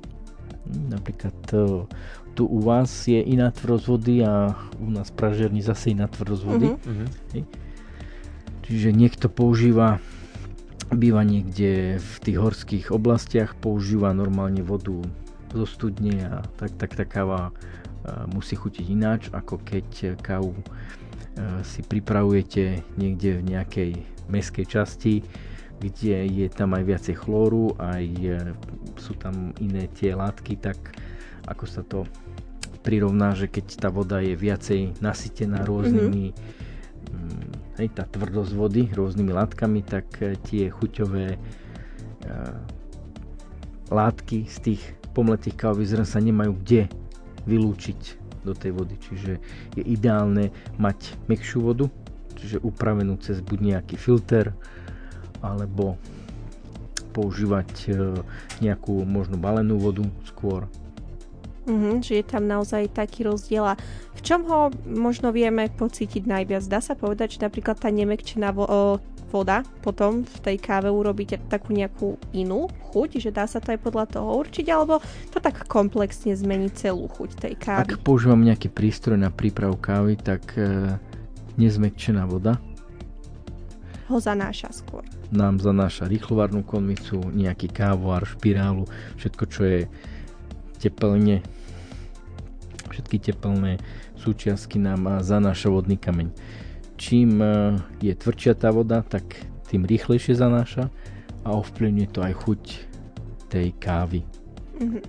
Napríklad 0.91 1.39
e, 1.55 1.87
tu 2.35 2.51
u 2.51 2.59
vás 2.59 2.91
je 3.07 3.23
iná 3.23 3.55
tvrdosť 3.55 3.85
vody 3.87 4.27
a 4.27 4.59
u 4.83 4.91
nás 4.91 5.15
v 5.15 5.63
zase 5.63 5.95
iná 5.95 6.11
tvrdosť 6.11 6.43
vody. 6.43 6.69
Uh-huh. 6.75 7.09
Hej. 7.33 7.43
Čiže 8.67 8.91
niekto 8.91 9.31
používa 9.31 10.03
býva 10.93 11.25
niekde 11.25 11.97
v 11.97 12.15
tých 12.21 12.39
horských 12.39 12.87
oblastiach, 12.93 13.57
používa 13.57 14.13
normálne 14.13 14.61
vodu 14.61 15.01
zo 15.55 15.67
studne 15.67 16.19
a 16.27 16.43
tak, 16.61 16.75
tak 16.77 16.91
tá 16.95 17.05
káva 17.07 17.55
musí 18.29 18.53
chutiť 18.53 18.87
ináč, 18.93 19.33
ako 19.33 19.63
keď 19.65 20.21
kávu 20.21 20.53
si 21.65 21.81
pripravujete 21.83 22.85
niekde 23.01 23.41
v 23.41 23.43
nejakej 23.55 23.91
meskej 24.29 24.67
časti, 24.69 25.25
kde 25.81 26.29
je 26.29 26.47
tam 26.53 26.77
aj 26.77 26.85
viacej 26.85 27.17
chlóru, 27.17 27.75
aj 27.81 28.05
sú 29.01 29.17
tam 29.19 29.57
iné 29.59 29.89
tie 29.97 30.15
látky, 30.15 30.61
tak 30.61 30.79
ako 31.45 31.65
sa 31.69 31.83
to 31.85 32.09
prirovná, 32.85 33.33
že 33.33 33.49
keď 33.49 33.81
tá 33.81 33.89
voda 33.89 34.21
je 34.21 34.37
viacej 34.37 35.01
nasytená 35.01 35.65
rôznymi 35.65 36.25
mm-hmm. 36.33 37.81
hej, 37.81 37.89
tá 37.97 38.05
tvrdosť 38.05 38.53
vody 38.53 38.83
rôznymi 38.93 39.33
látkami, 39.33 39.81
tak 39.81 40.21
e, 40.21 40.37
tie 40.45 40.69
chuťové 40.69 41.37
uh, 41.37 42.57
látky 43.89 44.45
z 44.45 44.57
tých 44.61 44.83
pomletých 45.17 45.57
kávových 45.57 45.97
zrn 45.97 46.07
sa 46.07 46.21
nemajú 46.21 46.53
kde 46.61 46.83
vylúčiť 47.49 48.01
do 48.45 48.53
tej 48.53 48.77
vody. 48.77 49.01
Čiže 49.01 49.33
je 49.81 49.83
ideálne 49.85 50.53
mať 50.77 51.17
mekšiu 51.33 51.65
vodu, 51.65 51.89
čiže 52.37 52.61
upravenú 52.61 53.17
cez 53.17 53.41
buď 53.41 53.81
nejaký 53.81 53.97
filter, 53.97 54.53
alebo 55.41 55.97
používať 57.17 57.71
e, 57.89 57.91
nejakú 58.61 59.07
možno 59.09 59.41
balenú 59.41 59.81
vodu 59.81 60.05
skôr. 60.29 60.69
Mm-hmm, 61.65 62.05
že 62.05 62.21
je 62.21 62.25
tam 62.29 62.45
naozaj 62.45 62.93
taký 62.93 63.25
rozdiel. 63.25 63.65
A 63.65 63.75
v 64.13 64.21
čom 64.21 64.45
ho 64.45 64.69
možno 64.85 65.33
vieme 65.33 65.73
pocítiť 65.73 66.29
najviac? 66.29 66.69
Dá 66.69 66.85
sa 66.85 66.93
povedať, 66.93 67.41
že 67.41 67.45
napríklad 67.49 67.81
tá 67.81 67.89
nemekčená 67.89 68.53
vo- 68.53 69.01
voda 69.35 69.67
potom 69.83 70.23
v 70.23 70.39
tej 70.39 70.57
káve 70.63 70.87
urobíte 70.87 71.43
takú 71.51 71.75
nejakú 71.75 72.15
inú 72.31 72.71
chuť, 72.95 73.19
že 73.19 73.35
dá 73.35 73.51
sa 73.51 73.59
to 73.59 73.75
aj 73.75 73.83
podľa 73.83 74.07
toho 74.07 74.31
určiť, 74.39 74.67
alebo 74.71 75.03
to 75.35 75.43
tak 75.43 75.67
komplexne 75.67 76.39
zmení 76.39 76.71
celú 76.71 77.11
chuť 77.11 77.43
tej 77.43 77.55
kávy? 77.59 77.83
Ak 77.83 77.99
používam 78.07 78.39
nejaký 78.39 78.71
prístroj 78.71 79.19
na 79.19 79.35
prípravu 79.35 79.75
kávy, 79.75 80.15
tak 80.15 80.55
e, 80.55 80.95
nezmekčená 81.59 82.31
voda 82.31 82.63
ho 84.05 84.21
zanáša 84.21 84.69
skôr. 84.69 85.01
Nám 85.33 85.65
zanáša 85.65 86.05
rýchlovarnú 86.05 86.61
konvicu, 86.61 87.25
nejaký 87.33 87.73
kávovar, 87.73 88.29
špirálu, 88.29 88.85
všetko 89.17 89.45
čo 89.49 89.63
je 89.65 89.81
teplne, 90.89 91.41
všetky 92.93 93.17
teplné 93.33 93.81
súčiastky 94.21 94.77
nám 94.77 95.25
zanáša 95.25 95.73
vodný 95.73 95.97
kameň 95.97 96.29
čím 96.97 97.43
e, 97.43 97.79
je 98.03 98.15
tvrdšia 98.15 98.55
tá 98.59 98.71
voda, 98.71 99.03
tak 99.03 99.27
tým 99.69 99.85
rýchlejšie 99.85 100.39
zanáša 100.39 100.91
a 101.45 101.49
ovplyvňuje 101.53 102.09
to 102.11 102.21
aj 102.23 102.35
chuť 102.47 102.63
tej 103.51 103.69
kávy. 103.77 104.21
Mm-hmm. 104.81 105.03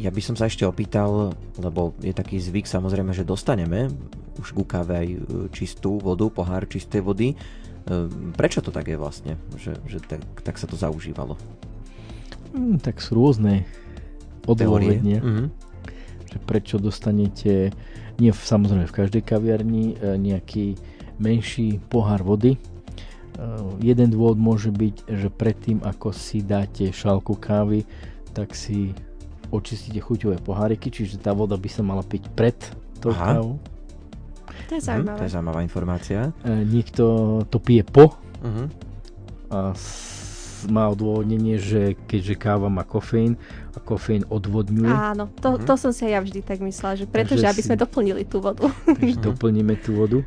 Ja 0.00 0.08
by 0.08 0.20
som 0.24 0.34
sa 0.34 0.48
ešte 0.48 0.64
opýtal, 0.64 1.36
lebo 1.60 1.92
je 2.00 2.14
taký 2.16 2.40
zvyk 2.40 2.64
samozrejme, 2.64 3.12
že 3.12 3.26
dostaneme 3.26 3.92
už 4.40 4.56
ku 4.56 4.64
káve 4.64 4.94
aj 4.96 5.08
e, 5.08 5.18
čistú 5.52 6.00
vodu, 6.00 6.26
pohár 6.32 6.64
čistej 6.64 7.04
vody. 7.04 7.28
E, 7.32 7.36
prečo 8.34 8.64
to 8.64 8.72
tak 8.72 8.88
je 8.88 8.96
vlastne, 8.96 9.36
že, 9.60 9.76
že 9.84 10.00
tak, 10.00 10.24
tak 10.40 10.56
sa 10.56 10.64
to 10.64 10.74
zaužívalo? 10.74 11.36
Mm, 12.56 12.80
tak 12.80 12.98
sú 12.98 13.14
rôzne 13.14 13.68
odôvodne, 14.46 15.18
mm-hmm. 15.20 15.46
že 16.30 16.38
prečo 16.44 16.76
dostanete 16.78 17.74
nie 18.20 18.30
v, 18.30 18.40
samozrejme 18.40 18.84
v 18.84 18.96
každej 18.96 19.22
kaviarni, 19.24 19.96
e, 19.96 20.16
nejaký 20.20 20.76
menší 21.16 21.80
pohár 21.88 22.20
vody. 22.20 22.56
E, 22.56 22.58
jeden 23.80 24.12
dôvod 24.12 24.36
môže 24.36 24.68
byť, 24.68 25.08
že 25.08 25.28
predtým 25.32 25.80
ako 25.80 26.12
si 26.12 26.44
dáte 26.44 26.92
šálku 26.92 27.40
kávy, 27.40 27.88
tak 28.36 28.52
si 28.52 28.92
očistíte 29.50 29.98
chuťové 29.98 30.38
poháriky, 30.44 30.92
čiže 30.92 31.18
tá 31.18 31.34
voda 31.34 31.58
by 31.58 31.68
sa 31.72 31.82
mala 31.82 32.04
piť 32.04 32.30
pred 32.36 32.54
tou 33.02 33.10
Aha. 33.10 33.40
kávou. 33.40 33.58
To 34.70 34.72
je 34.78 34.82
zaujímavé. 34.86 35.18
to 35.18 35.24
je 35.26 35.32
zaujímavá 35.34 35.60
informácia. 35.66 36.20
E, 36.46 36.50
niekto 36.62 37.04
to 37.50 37.58
pije 37.58 37.82
po 37.82 38.14
uh-huh. 38.44 38.66
a 39.50 39.74
má 40.68 40.90
odôvodnenie, 40.90 41.56
že 41.56 41.96
keďže 42.10 42.34
káva 42.36 42.68
má 42.68 42.84
kofeín 42.84 43.38
a 43.72 43.78
kofeín 43.80 44.26
odvodňuje. 44.28 44.92
Áno, 44.92 45.30
to, 45.40 45.56
mhm. 45.56 45.64
to 45.64 45.74
som 45.78 45.90
si 45.94 46.10
aj 46.10 46.12
ja 46.12 46.20
vždy 46.20 46.40
tak 46.44 46.58
myslela, 46.60 46.98
že 46.98 47.06
pretože 47.08 47.46
aby 47.46 47.62
sme 47.62 47.80
doplnili 47.80 48.28
tú 48.28 48.42
vodu. 48.42 48.68
Takže 48.84 49.22
mhm. 49.22 49.24
doplníme 49.24 49.74
tú 49.80 49.96
vodu. 49.96 50.18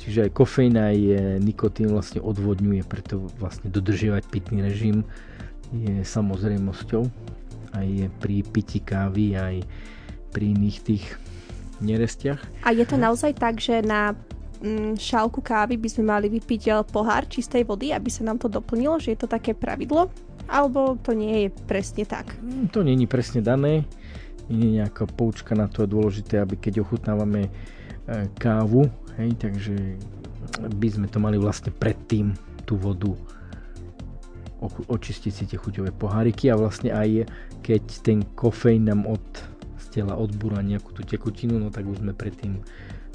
Čiže 0.00 0.28
aj 0.28 0.30
kofeín 0.36 0.76
aj 0.76 0.96
nikotín 1.40 1.88
vlastne 1.88 2.20
odvodňuje, 2.20 2.84
preto 2.84 3.24
vlastne 3.40 3.72
dodržiavať 3.72 4.28
pitný 4.28 4.60
režim 4.60 5.00
je 5.72 6.04
samozrejmosťou 6.04 7.08
aj 7.74 7.88
pri 8.22 8.36
pití 8.46 8.78
kávy, 8.78 9.34
aj 9.34 9.56
pri 10.30 10.54
iných 10.54 10.78
tých 10.84 11.04
nerestiach. 11.82 12.38
A 12.62 12.70
je 12.70 12.86
to 12.86 12.94
naozaj 12.94 13.34
tak, 13.34 13.58
že 13.58 13.82
na 13.82 14.14
šálku 14.96 15.44
kávy 15.44 15.76
by 15.76 15.88
sme 15.88 16.04
mali 16.08 16.26
vypiť 16.32 16.62
eh, 16.70 16.74
pohár 16.84 17.28
čistej 17.28 17.64
vody, 17.68 17.92
aby 17.92 18.08
sa 18.08 18.24
nám 18.24 18.40
to 18.40 18.48
doplnilo, 18.48 18.96
že 18.98 19.14
je 19.14 19.18
to 19.24 19.28
také 19.28 19.52
pravidlo? 19.52 20.08
Alebo 20.44 21.00
to 21.00 21.16
nie 21.16 21.46
je 21.46 21.48
presne 21.64 22.04
tak? 22.04 22.36
Mm, 22.40 22.68
to 22.68 22.84
je 22.84 23.08
presne 23.08 23.40
dané. 23.40 23.88
Nie 24.52 24.60
je 24.68 24.76
nejaká 24.84 25.08
poučka 25.08 25.56
na 25.56 25.72
to 25.72 25.84
je 25.84 25.88
dôležité, 25.88 26.36
aby 26.40 26.60
keď 26.60 26.84
ochutnávame 26.84 27.48
eh, 27.48 28.28
kávu, 28.36 28.88
hej, 29.16 29.30
takže 29.40 29.74
by 30.60 30.88
sme 30.88 31.06
to 31.08 31.18
mali 31.18 31.40
vlastne 31.40 31.72
predtým 31.72 32.36
tú 32.68 32.76
vodu 32.76 33.12
očistiť 34.64 35.32
si 35.32 35.44
tie 35.44 35.58
chuťové 35.60 35.92
poháriky 35.92 36.48
a 36.48 36.56
vlastne 36.56 36.88
aj 36.88 37.28
keď 37.60 37.82
ten 38.00 38.24
kofeín 38.32 38.88
nám 38.88 39.04
od 39.04 39.20
z 39.76 40.00
tela 40.00 40.16
odbúra 40.16 40.64
nejakú 40.64 40.96
tú 40.96 41.04
tekutinu, 41.04 41.60
no 41.60 41.68
tak 41.68 41.84
už 41.84 42.00
sme 42.00 42.16
predtým 42.16 42.64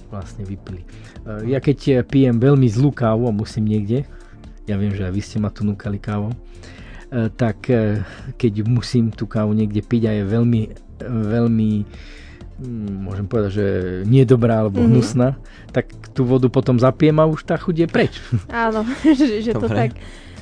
vlastne 0.09 0.43
vypili. 0.43 0.83
E, 1.25 1.53
ja 1.53 1.61
keď 1.61 2.05
pijem 2.05 2.37
veľmi 2.41 2.67
zlú 2.69 2.89
kávu 2.89 3.29
a 3.29 3.33
musím 3.33 3.69
niekde, 3.69 4.05
ja 4.65 4.75
viem, 4.77 4.93
že 4.93 5.05
aj 5.05 5.13
vy 5.13 5.21
ste 5.21 5.37
ma 5.41 5.49
tu 5.53 5.65
núkali 5.65 5.97
kávou, 6.01 6.33
e, 6.33 6.37
tak 7.33 7.69
e, 7.69 8.01
keď 8.37 8.65
musím 8.65 9.13
tú 9.13 9.29
kávu 9.29 9.53
niekde 9.53 9.81
piť 9.85 10.01
a 10.09 10.11
je 10.19 10.23
veľmi, 10.25 10.61
veľmi 11.05 11.71
mm, 12.61 12.93
môžem 13.05 13.25
povedať, 13.25 13.51
že 13.53 13.67
nie 14.05 14.25
dobrá 14.25 14.65
alebo 14.65 14.81
mm-hmm. 14.81 14.93
hnusná, 14.93 15.29
tak 15.69 15.89
tú 16.13 16.25
vodu 16.25 16.49
potom 16.49 16.81
zapijem 16.81 17.17
a 17.21 17.29
už 17.29 17.45
tá 17.45 17.55
chuť 17.55 17.75
je 17.85 17.87
preč. 17.87 18.13
Áno, 18.49 18.85
že, 19.17 19.41
že 19.45 19.53
to 19.53 19.69
tak 19.69 19.95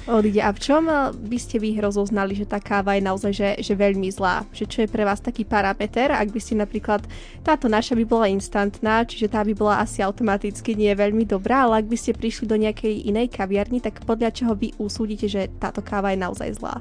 odíde. 0.08 0.40
A 0.40 0.56
v 0.56 0.60
čom 0.64 0.88
eh, 0.88 1.12
by 1.12 1.38
ste 1.38 1.60
vy 1.60 1.78
rozoznali, 1.78 2.34
že 2.34 2.48
tá 2.48 2.58
káva 2.64 2.96
je 2.96 3.04
naozaj 3.04 3.32
že, 3.36 3.50
že 3.60 3.74
veľmi 3.76 4.08
zlá? 4.10 4.48
Že 4.56 4.66
čo 4.66 4.78
je 4.84 4.90
pre 4.90 5.04
vás 5.04 5.20
taký 5.20 5.44
parameter? 5.44 6.16
Ak 6.16 6.32
by 6.32 6.40
ste 6.40 6.56
napríklad, 6.58 7.04
táto 7.44 7.68
naša 7.68 7.94
by 7.94 8.06
bola 8.08 8.32
instantná, 8.32 9.04
čiže 9.04 9.28
tá 9.32 9.44
by 9.44 9.54
bola 9.54 9.84
asi 9.84 10.00
automaticky 10.00 10.74
nie 10.74 10.92
veľmi 10.96 11.28
dobrá, 11.28 11.68
ale 11.68 11.84
ak 11.84 11.88
by 11.92 11.98
ste 12.00 12.16
prišli 12.16 12.48
do 12.48 12.56
nejakej 12.56 13.08
inej 13.08 13.36
kaviarny, 13.36 13.84
tak 13.84 14.02
podľa 14.08 14.32
čoho 14.32 14.56
vy 14.56 14.72
usúdite, 14.80 15.28
že 15.28 15.52
táto 15.60 15.84
káva 15.84 16.16
je 16.16 16.24
naozaj 16.24 16.58
zlá? 16.58 16.80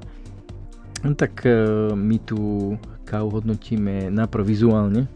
No, 1.05 1.13
tak 1.13 1.45
uh, 1.45 1.93
my 1.93 2.17
tú 2.25 2.75
kávu 3.07 3.39
hodnotíme 3.39 4.11
najprv 4.11 4.43
vizuálne, 4.43 5.07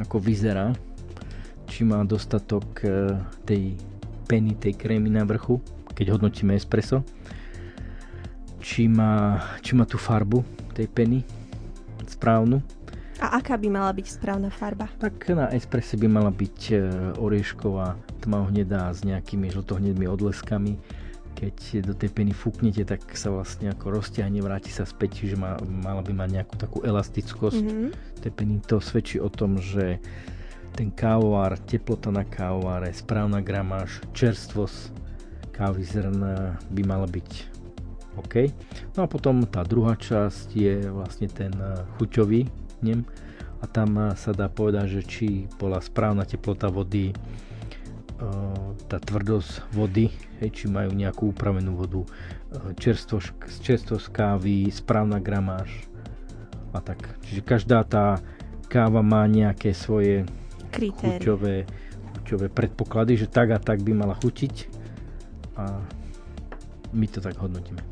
ako 0.00 0.18
vyzerá, 0.18 0.72
či 1.68 1.84
má 1.84 2.02
dostatok 2.02 2.64
uh, 2.82 3.20
tej 3.46 3.76
peny, 4.26 4.56
tej 4.56 4.74
krémy 4.74 5.12
na 5.12 5.22
vrchu, 5.28 5.60
keď 5.92 6.16
hodnotíme 6.16 6.56
espresso 6.56 7.04
či 8.62 8.86
má, 8.86 9.42
či 9.58 9.74
má 9.74 9.82
tú 9.82 9.98
farbu 9.98 10.46
tej 10.72 10.86
peny 10.86 11.26
správnu. 12.06 12.62
A 13.18 13.38
aká 13.38 13.54
by 13.58 13.68
mala 13.70 13.90
byť 13.94 14.06
správna 14.18 14.50
farba? 14.50 14.90
Tak 14.98 15.30
na 15.34 15.50
espresse 15.54 15.94
by 15.98 16.06
mala 16.10 16.30
byť 16.30 16.58
e, 16.70 16.74
oriešková, 17.22 17.94
tmavohnedá 18.22 18.90
s 18.90 19.06
nejakými 19.06 19.50
žltohnedými 19.50 20.06
odleskami. 20.10 20.78
Keď 21.38 21.86
do 21.86 21.94
tej 21.94 22.10
peny 22.10 22.34
fúknete, 22.34 22.82
tak 22.82 23.02
sa 23.14 23.30
vlastne 23.30 23.70
ako 23.70 23.98
rozťahne, 23.98 24.42
vráti 24.42 24.74
sa 24.74 24.82
späť, 24.82 25.22
čiže 25.22 25.38
má, 25.38 25.54
mala 25.62 26.02
by 26.02 26.14
mať 26.14 26.28
nejakú 26.34 26.54
takú 26.58 26.78
elastickosť. 26.82 27.62
Mm-hmm. 27.62 27.88
Tej 28.26 28.32
peny 28.34 28.54
to 28.66 28.82
svedčí 28.82 29.22
o 29.22 29.30
tom, 29.30 29.58
že 29.58 30.02
ten 30.74 30.90
kávovár, 30.90 31.58
teplota 31.62 32.10
na 32.10 32.26
kávováre, 32.26 32.90
správna 32.90 33.38
gramáž, 33.38 34.02
čerstvosť 34.16 34.90
kávy 35.54 35.82
zrna 35.84 36.58
by 36.74 36.82
mala 36.82 37.06
byť 37.06 37.61
OK. 38.16 38.52
No 38.96 39.04
a 39.04 39.08
potom 39.08 39.44
tá 39.48 39.64
druhá 39.64 39.96
časť 39.96 40.46
je 40.52 40.74
vlastne 40.92 41.28
ten 41.32 41.52
eh, 41.56 41.80
chuťový 41.96 42.44
nem 42.84 43.06
a 43.62 43.64
tam 43.64 43.96
eh, 43.96 44.12
sa 44.18 44.36
dá 44.36 44.52
povedať, 44.52 45.00
že 45.00 45.02
či 45.06 45.28
bola 45.56 45.80
správna 45.80 46.28
teplota 46.28 46.68
vody, 46.68 47.12
eh, 47.12 47.16
tá 48.88 48.98
tvrdosť 49.00 49.72
vody, 49.72 50.12
či 50.42 50.68
majú 50.68 50.92
nejakú 50.92 51.32
upravenú 51.32 51.78
vodu, 51.78 52.02
čerstvosť, 52.76 53.62
čerstvosť 53.62 54.06
kávy, 54.10 54.68
správna 54.68 55.22
gramáž 55.22 55.70
a 56.74 56.82
tak. 56.82 56.98
Čiže 57.24 57.40
každá 57.46 57.80
tá 57.86 58.20
káva 58.66 59.00
má 59.04 59.24
nejaké 59.28 59.72
svoje 59.72 60.24
chuťové, 60.72 61.68
chuťové 62.16 62.46
predpoklady, 62.48 63.22
že 63.22 63.30
tak 63.30 63.52
a 63.52 63.58
tak 63.60 63.84
by 63.84 63.92
mala 63.92 64.16
chutiť 64.18 64.66
a 65.56 65.78
my 66.92 67.06
to 67.08 67.20
tak 67.20 67.36
hodnotíme. 67.36 67.91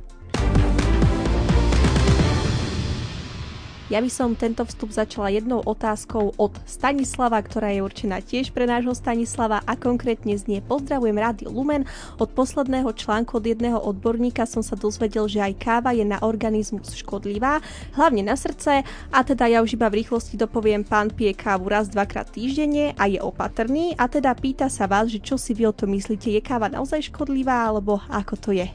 Ja 3.91 3.99
by 3.99 4.07
som 4.07 4.39
tento 4.39 4.63
vstup 4.63 4.95
začala 4.95 5.35
jednou 5.35 5.67
otázkou 5.67 6.31
od 6.39 6.55
Stanislava, 6.63 7.43
ktorá 7.43 7.75
je 7.75 7.83
určená 7.83 8.23
tiež 8.23 8.55
pre 8.55 8.63
nášho 8.63 8.95
Stanislava 8.95 9.67
a 9.67 9.75
konkrétne 9.75 10.31
znie 10.39 10.63
Pozdravujem 10.63 11.19
Rádio 11.19 11.51
Lumen. 11.51 11.83
Od 12.23 12.31
posledného 12.31 12.87
článku 12.95 13.43
od 13.43 13.51
jedného 13.51 13.83
odborníka 13.83 14.47
som 14.47 14.63
sa 14.63 14.79
dozvedel, 14.79 15.27
že 15.27 15.43
aj 15.43 15.59
káva 15.59 15.91
je 15.91 16.07
na 16.07 16.23
organizmus 16.23 16.95
škodlivá, 16.95 17.59
hlavne 17.99 18.31
na 18.31 18.39
srdce 18.39 18.87
a 19.11 19.19
teda 19.27 19.51
ja 19.51 19.59
už 19.59 19.75
iba 19.75 19.91
v 19.91 20.07
rýchlosti 20.07 20.39
dopoviem, 20.39 20.87
pán 20.87 21.11
pije 21.11 21.35
kávu 21.35 21.67
raz, 21.67 21.91
dvakrát 21.91 22.31
týždenne 22.31 22.95
a 22.95 23.11
je 23.11 23.19
opatrný 23.19 23.99
a 23.99 24.07
teda 24.07 24.39
pýta 24.39 24.71
sa 24.71 24.87
vás, 24.87 25.11
že 25.11 25.19
čo 25.19 25.35
si 25.35 25.51
vy 25.51 25.67
o 25.67 25.75
to 25.75 25.91
myslíte, 25.91 26.31
je 26.31 26.39
káva 26.39 26.71
naozaj 26.71 27.11
škodlivá 27.11 27.67
alebo 27.67 27.99
ako 28.07 28.39
to 28.39 28.51
je? 28.55 28.71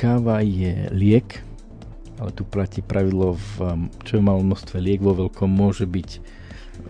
Káva 0.00 0.40
je 0.40 0.88
liek, 0.88 1.44
ale 2.18 2.30
tu 2.30 2.46
platí 2.46 2.80
pravidlo, 2.80 3.34
v 3.34 3.88
čo 4.06 4.18
je 4.18 4.22
malom 4.22 4.46
množstve 4.46 4.78
liek, 4.78 5.02
vo 5.02 5.14
veľkom 5.14 5.50
môže 5.50 5.86
byť 5.86 6.10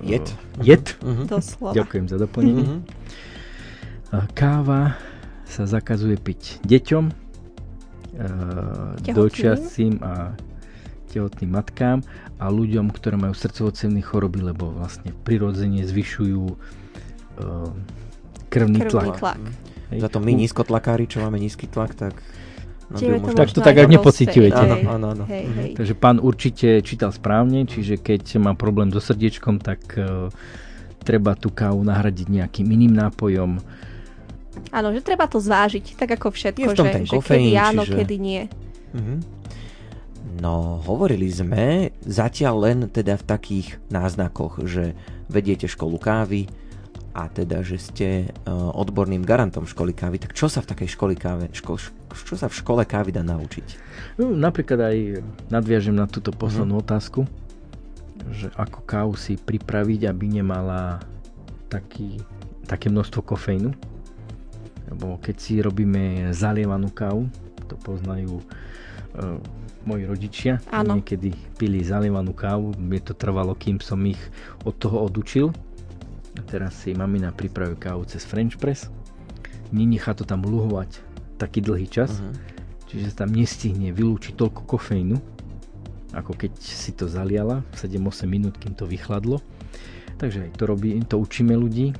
jed. 0.05 0.27
Uh, 0.59 0.65
jed. 0.65 0.85
Uh-huh. 1.01 1.25
Doslova. 1.29 1.73
Ďakujem 1.73 2.07
za 2.13 2.17
doplnenie. 2.21 2.65
Uh-huh. 2.65 4.27
Káva 4.37 4.95
sa 5.49 5.67
zakazuje 5.67 6.19
piť 6.21 6.63
deťom, 6.67 7.05
uh, 7.09 7.15
dočiacím 9.01 9.99
a 10.05 10.35
tehotným 11.15 11.51
matkám 11.55 12.03
a 12.43 12.51
ľuďom, 12.51 12.91
ktorí 12.91 13.15
majú 13.15 13.35
srdcovo 13.39 13.71
choroby, 14.03 14.43
lebo 14.43 14.75
vlastne 14.75 15.15
prirodzene 15.23 15.87
zvyšujú 15.87 16.43
uh, 16.43 17.71
krvný, 18.51 18.79
krvný 18.83 18.91
tlak. 18.91 19.19
tlak. 19.23 19.43
Hej. 19.95 19.99
Za 20.03 20.09
to 20.11 20.19
my 20.19 20.33
nízkotlakári, 20.35 21.07
čo 21.07 21.23
máme 21.23 21.39
nízky 21.39 21.71
tlak, 21.71 21.95
tak 21.95 22.19
No, 22.95 23.19
to 23.19 23.35
tak 23.35 23.51
to 23.51 23.61
tak 23.61 23.77
aj 23.83 23.89
nepociťujete. 23.91 24.55
Áno, 24.55 24.77
áno, 24.87 25.07
áno. 25.19 25.25
Hej, 25.27 25.45
hej. 25.51 25.71
Takže 25.75 25.95
pán 25.99 26.23
určite 26.23 26.79
čítal 26.87 27.11
správne, 27.11 27.67
čiže 27.67 27.99
keď 27.99 28.39
má 28.39 28.55
problém 28.55 28.95
so 28.95 29.03
srdiečkom, 29.03 29.59
tak 29.59 29.83
uh, 29.99 30.31
treba 31.03 31.35
tú 31.35 31.51
kávu 31.51 31.83
nahradiť 31.83 32.27
nejakým 32.31 32.67
iným 32.71 32.95
nápojom. 32.95 33.59
Áno, 34.71 34.89
že 34.95 35.03
treba 35.03 35.27
to 35.27 35.43
zvážiť, 35.43 35.99
tak 35.99 36.15
ako 36.15 36.31
všetko, 36.31 36.71
že, 36.79 37.11
že 37.11 37.15
kofeín, 37.19 37.53
kedy 37.53 37.59
áno, 37.59 37.83
čiže... 37.83 37.97
kedy 37.99 38.17
nie. 38.23 38.43
Uh-huh. 38.95 39.19
No, 40.39 40.83
hovorili 40.83 41.31
sme 41.31 41.95
zatiaľ 42.03 42.55
len 42.71 42.79
teda 42.91 43.19
v 43.19 43.25
takých 43.27 43.69
náznakoch, 43.91 44.63
že 44.67 44.95
vediete 45.31 45.67
školu 45.71 45.99
kávy, 45.99 46.47
a 47.15 47.31
teda, 47.31 47.63
že 47.63 47.79
ste 47.79 48.09
uh, 48.27 48.75
odborným 48.75 49.23
garantom 49.23 49.71
školy 49.71 49.95
kávy, 49.95 50.19
tak 50.19 50.35
čo 50.35 50.51
sa 50.51 50.59
v 50.59 50.75
takej 50.75 50.89
škole 50.99 51.15
kávy, 51.15 51.47
ško, 51.55 51.79
čo 52.11 52.35
sa 52.35 52.51
v 52.51 52.59
škole 52.59 52.83
kávy 52.83 53.15
dá 53.15 53.23
naučiť? 53.23 53.67
No, 54.19 54.35
napríklad 54.35 54.83
aj 54.83 54.99
nadviažem 55.47 55.95
na 55.95 56.11
túto 56.11 56.35
poslednú 56.35 56.83
mm-hmm. 56.83 56.91
otázku, 56.91 57.21
že 58.35 58.51
ako 58.59 58.79
kávu 58.83 59.15
si 59.15 59.39
pripraviť, 59.39 60.11
aby 60.11 60.43
nemala 60.43 60.99
taký, 61.71 62.19
také 62.67 62.91
množstvo 62.91 63.23
kofeínu. 63.23 63.71
Lebo 64.91 65.17
keď 65.23 65.37
si 65.39 65.63
robíme 65.63 66.35
zalievanú 66.35 66.91
kávu, 66.91 67.31
to 67.71 67.79
poznajú 67.79 68.43
uh, 68.43 69.39
moji 69.87 70.03
rodičia, 70.09 70.53
Áno. 70.73 70.99
niekedy 70.99 71.31
pili 71.55 71.85
zalievanú 71.85 72.35
kávu, 72.35 72.75
mne 72.75 73.01
to 73.05 73.15
trvalo, 73.15 73.55
kým 73.55 73.79
som 73.79 74.01
ich 74.03 74.19
od 74.67 74.75
toho 74.81 75.05
odučil, 75.05 75.55
teraz 76.43 76.83
si 76.83 76.91
mamina 76.97 77.31
pripravuje 77.31 77.79
kávu 77.79 78.03
cez 78.11 78.27
French 78.27 78.59
press. 78.59 78.91
Nenechá 79.71 80.15
to 80.19 80.27
tam 80.27 80.43
luhovať 80.43 80.99
taký 81.39 81.63
dlhý 81.63 81.87
čas, 81.87 82.19
uh-huh. 82.19 82.35
čiže 82.91 83.15
sa 83.15 83.27
tam 83.27 83.35
nestihne 83.35 83.91
vylúčiť 83.91 84.35
toľko 84.39 84.63
kofeínu, 84.67 85.17
ako 86.15 86.33
keď 86.35 86.53
si 86.59 86.95
to 86.95 87.11
zaliala 87.11 87.67
7-8 87.75 88.27
minút, 88.31 88.55
kým 88.59 88.75
to 88.75 88.87
vychladlo. 88.87 89.43
Takže 90.15 90.47
aj 90.47 90.51
to, 90.55 90.65
robí, 90.71 90.95
to 91.11 91.19
učíme 91.19 91.59
ľudí 91.59 91.91
e, 91.91 91.95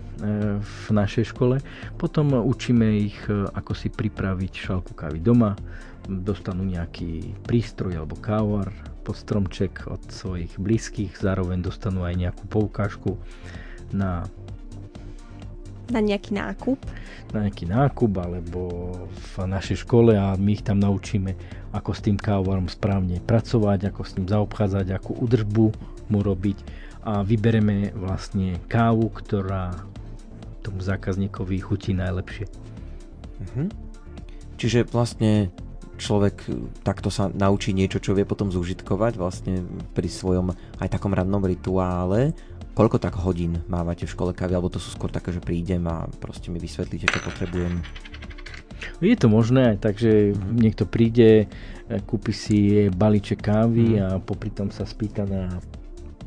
v 0.63 0.87
našej 0.95 1.35
škole. 1.35 1.59
Potom 1.99 2.31
učíme 2.47 2.87
ich, 2.95 3.19
e, 3.27 3.51
ako 3.51 3.75
si 3.75 3.91
pripraviť 3.91 4.53
šálku 4.55 4.95
kávy 4.95 5.19
doma. 5.19 5.59
Dostanú 6.07 6.63
nejaký 6.63 7.35
prístroj 7.43 7.99
alebo 7.99 8.15
kávar 8.15 8.71
pod 9.03 9.19
stromček 9.19 9.91
od 9.91 10.01
svojich 10.15 10.55
blízkych. 10.63 11.19
Zároveň 11.19 11.59
dostanú 11.59 12.07
aj 12.07 12.15
nejakú 12.15 12.45
poukážku 12.47 13.19
na 13.95 14.27
na 15.85 16.01
nejaký 16.01 16.33
nákup? 16.33 16.81
Na 17.37 17.45
nejaký 17.45 17.69
nákup 17.69 18.13
alebo 18.17 18.93
v 19.13 19.33
našej 19.45 19.85
škole 19.85 20.17
a 20.17 20.33
my 20.33 20.57
ich 20.57 20.65
tam 20.65 20.81
naučíme, 20.81 21.37
ako 21.77 21.91
s 21.93 22.01
tým 22.01 22.17
kávovarom 22.17 22.73
správne 22.73 23.21
pracovať, 23.21 23.93
ako 23.93 24.01
s 24.01 24.15
ním 24.17 24.27
zaobchádzať, 24.33 24.87
akú 24.97 25.13
udržbu 25.13 25.67
mu 26.09 26.19
robiť 26.25 26.59
a 27.05 27.21
vybereme 27.21 27.93
vlastne 27.93 28.57
kávu, 28.65 29.13
ktorá 29.13 29.77
tomu 30.65 30.81
zákazníkovi 30.81 31.61
chutí 31.61 31.93
najlepšie. 31.93 32.49
Mhm. 33.53 33.65
Čiže 34.57 34.89
vlastne 34.89 35.53
človek 36.01 36.49
takto 36.83 37.13
sa 37.13 37.29
naučí 37.29 37.77
niečo, 37.77 38.01
čo 38.01 38.17
vie 38.17 38.25
potom 38.27 38.49
zúžitkovať 38.49 39.21
vlastne 39.21 39.63
pri 39.93 40.09
svojom 40.09 40.57
aj 40.81 40.89
takom 40.91 41.13
radnom 41.13 41.45
rituále 41.45 42.33
Koľko 42.75 42.99
tak 42.99 43.15
hodín 43.23 43.63
mávate 43.71 44.03
v 44.03 44.15
škole 44.15 44.35
kávy, 44.35 44.59
alebo 44.59 44.67
to 44.67 44.83
sú 44.83 44.91
skôr 44.91 45.07
také, 45.07 45.31
že 45.31 45.39
prídem 45.39 45.87
a 45.87 46.11
proste 46.19 46.51
mi 46.51 46.59
vysvetlíte, 46.59 47.07
čo 47.07 47.23
potrebujem? 47.23 47.79
Je 48.99 49.15
to 49.15 49.31
možné 49.31 49.75
aj 49.75 49.79
tak, 49.79 49.95
že 49.97 50.35
mm. 50.35 50.59
niekto 50.59 50.85
príde, 50.85 51.47
e, 51.87 51.97
kúpi 52.03 52.35
si 52.35 52.91
balíček 52.91 53.41
kávy 53.41 53.97
mm. 53.97 54.03
a 54.03 54.09
popri 54.19 54.51
tom 54.51 54.75
sa 54.75 54.83
spýta 54.83 55.23
na 55.23 55.63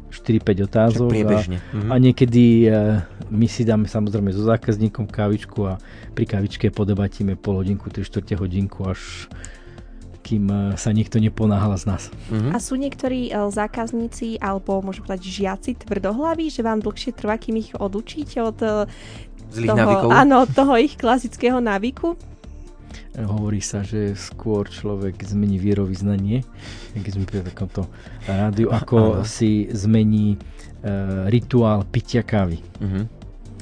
4-5 0.08 0.68
otázok. 0.72 1.10
A, 1.14 1.40
mm. 1.46 1.90
a 1.92 1.96
niekedy 2.00 2.72
uh, 2.72 3.04
my 3.30 3.46
si 3.46 3.68
dáme 3.68 3.86
samozrejme 3.86 4.32
so 4.34 4.48
zákazníkom 4.48 5.06
kávičku 5.06 5.68
a 5.68 5.78
pri 6.16 6.26
kávičke 6.26 6.74
podebatíme 6.74 7.38
pol 7.38 7.62
hodinku, 7.62 7.92
3 7.92 8.08
čtvrte 8.08 8.34
hodinku 8.40 8.88
až 8.88 9.30
kým 10.28 10.44
e, 10.52 10.56
sa 10.76 10.92
niekto 10.92 11.24
neponáhla 11.24 11.80
z 11.80 11.86
nás. 11.88 12.04
Mm-hmm. 12.28 12.52
A 12.52 12.58
sú 12.60 12.76
niektorí 12.76 13.32
uh, 13.32 13.48
zákazníci 13.48 14.44
alebo 14.44 14.84
môžem 14.84 15.08
povedať 15.08 15.24
žiaci 15.24 15.80
tvrdohlaví, 15.88 16.52
že 16.52 16.68
vám 16.68 16.84
dlhšie 16.84 17.16
trvá, 17.16 17.40
kým 17.40 17.64
ich 17.64 17.72
odučíte 17.72 18.44
od 18.44 18.60
uh, 18.60 18.84
Zlých 19.48 19.72
toho, 19.72 19.80
návykov? 19.80 20.10
Áno, 20.12 20.44
toho 20.44 20.76
ich 20.76 21.00
klasického 21.00 21.64
návyku? 21.64 22.20
Hovorí 23.18 23.64
sa, 23.64 23.82
že 23.82 24.14
skôr 24.14 24.68
človek 24.68 25.24
zmení 25.24 25.58
vierovýznanie, 25.58 26.44
keď 26.94 27.12
sme 27.16 27.26
pri 27.26 27.48
takomto 27.48 27.88
rádiu, 28.28 28.70
ako 28.70 29.24
si 29.24 29.72
zmení 29.72 30.36
uh, 30.38 31.26
rituál 31.32 31.88
pitia 31.88 32.22
kávy. 32.22 32.60
Mm-hmm. 32.84 33.17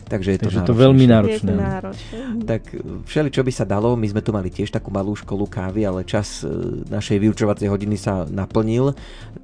Takže 0.06 0.38
je 0.38 0.39
to, 0.39 0.49
Takže 0.53 0.62
to 0.70 0.76
veľmi 0.78 1.06
náročné. 1.10 1.49
Je 1.49 1.58
to 1.58 1.66
náročné. 1.66 2.18
Tak 2.45 2.62
všeli, 3.10 3.30
čo 3.34 3.41
by 3.41 3.51
sa 3.51 3.66
dalo, 3.66 3.97
my 3.97 4.06
sme 4.06 4.22
tu 4.22 4.30
mali 4.30 4.53
tiež 4.53 4.70
takú 4.70 4.93
malú 4.93 5.18
školu 5.18 5.49
kávy, 5.49 5.82
ale 5.82 6.06
čas 6.06 6.45
e, 6.45 6.86
našej 6.86 7.18
vyučovacej 7.18 7.66
hodiny 7.66 7.97
sa 7.97 8.30
naplnil, 8.30 8.93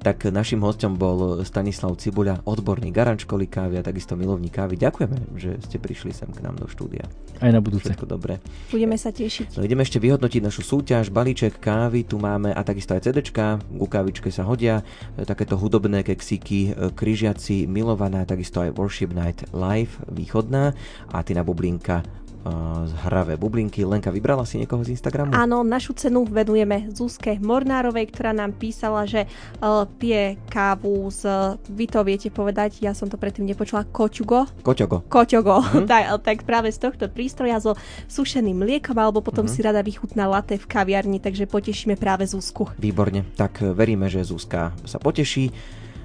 tak 0.06 0.22
našim 0.30 0.62
hostom 0.62 0.94
bol 0.94 1.42
Stanislav 1.42 1.98
Cibuľa, 1.98 2.46
odborný 2.46 2.94
garanč 2.94 3.26
školy 3.26 3.50
kávy 3.50 3.82
a 3.82 3.82
takisto 3.82 4.14
milovník 4.14 4.54
kávy. 4.54 4.78
Ďakujeme, 4.78 5.34
že 5.34 5.58
ste 5.66 5.82
prišli 5.82 6.14
sem 6.14 6.30
k 6.30 6.46
nám 6.46 6.62
do 6.62 6.70
štúdia. 6.70 7.10
Aj 7.42 7.50
na 7.50 7.58
budúce. 7.58 7.90
Všetko 7.90 8.06
dobre. 8.06 8.38
Budeme 8.70 8.94
sa 8.94 9.10
tešiť. 9.10 9.58
No, 9.58 9.66
ideme 9.66 9.82
ešte 9.82 9.98
vyhodnotiť 9.98 10.46
našu 10.46 10.62
súťaž, 10.62 11.10
balíček 11.10 11.58
kávy, 11.58 12.06
tu 12.06 12.22
máme 12.22 12.54
a 12.54 12.60
takisto 12.62 12.94
aj 12.94 13.10
CDčka, 13.10 13.58
ku 13.58 13.90
kávičke 13.90 14.30
sa 14.30 14.46
hodia, 14.46 14.86
e, 15.18 15.26
takéto 15.26 15.58
hudobné 15.58 16.06
keksíky, 16.06 16.70
e, 16.70 16.94
kryžiaci, 16.94 17.66
milovaná, 17.66 18.22
takisto 18.22 18.62
aj 18.62 18.78
Worship 18.78 19.10
Night 19.10 19.42
Live, 19.50 19.98
východná 20.06 20.51
jedna 20.52 20.76
a 21.08 21.22
Tina 21.24 21.40
Bublinka 21.44 22.02
z 22.82 22.92
hravé 23.06 23.38
bublinky. 23.38 23.86
Lenka, 23.86 24.10
vybrala 24.10 24.42
si 24.42 24.58
niekoho 24.58 24.82
z 24.82 24.98
Instagramu? 24.98 25.30
Áno, 25.30 25.62
našu 25.62 25.94
cenu 25.94 26.26
venujeme 26.26 26.90
Zuzke 26.90 27.38
Mornárovej, 27.38 28.10
ktorá 28.10 28.34
nám 28.34 28.58
písala, 28.58 29.06
že 29.06 29.30
uh, 29.62 29.86
pije 29.86 30.42
kávu 30.50 31.06
z, 31.06 31.54
vy 31.70 31.86
to 31.86 32.02
viete 32.02 32.34
povedať, 32.34 32.82
ja 32.82 32.98
som 32.98 33.06
to 33.06 33.14
predtým 33.14 33.46
nepočula, 33.46 33.86
koťugo. 33.86 34.50
Koťogo. 34.66 35.06
Koťogo, 35.06 35.62
mm-hmm. 35.62 35.86
tak, 35.94 36.02
tak 36.26 36.36
práve 36.42 36.74
z 36.74 36.82
tohto 36.82 37.06
prístroja 37.06 37.62
so 37.62 37.78
sušeným 38.10 38.58
mliekom, 38.58 38.98
alebo 38.98 39.22
potom 39.22 39.46
mm-hmm. 39.46 39.62
si 39.62 39.62
rada 39.62 39.78
vychutná 39.78 40.26
latte 40.26 40.58
v 40.58 40.66
kaviarni, 40.66 41.22
takže 41.22 41.46
potešíme 41.46 41.94
práve 41.94 42.26
Zuzku. 42.26 42.74
Výborne, 42.74 43.22
tak 43.38 43.62
veríme, 43.62 44.10
že 44.10 44.26
Zuzka 44.26 44.74
sa 44.82 44.98
poteší. 44.98 45.54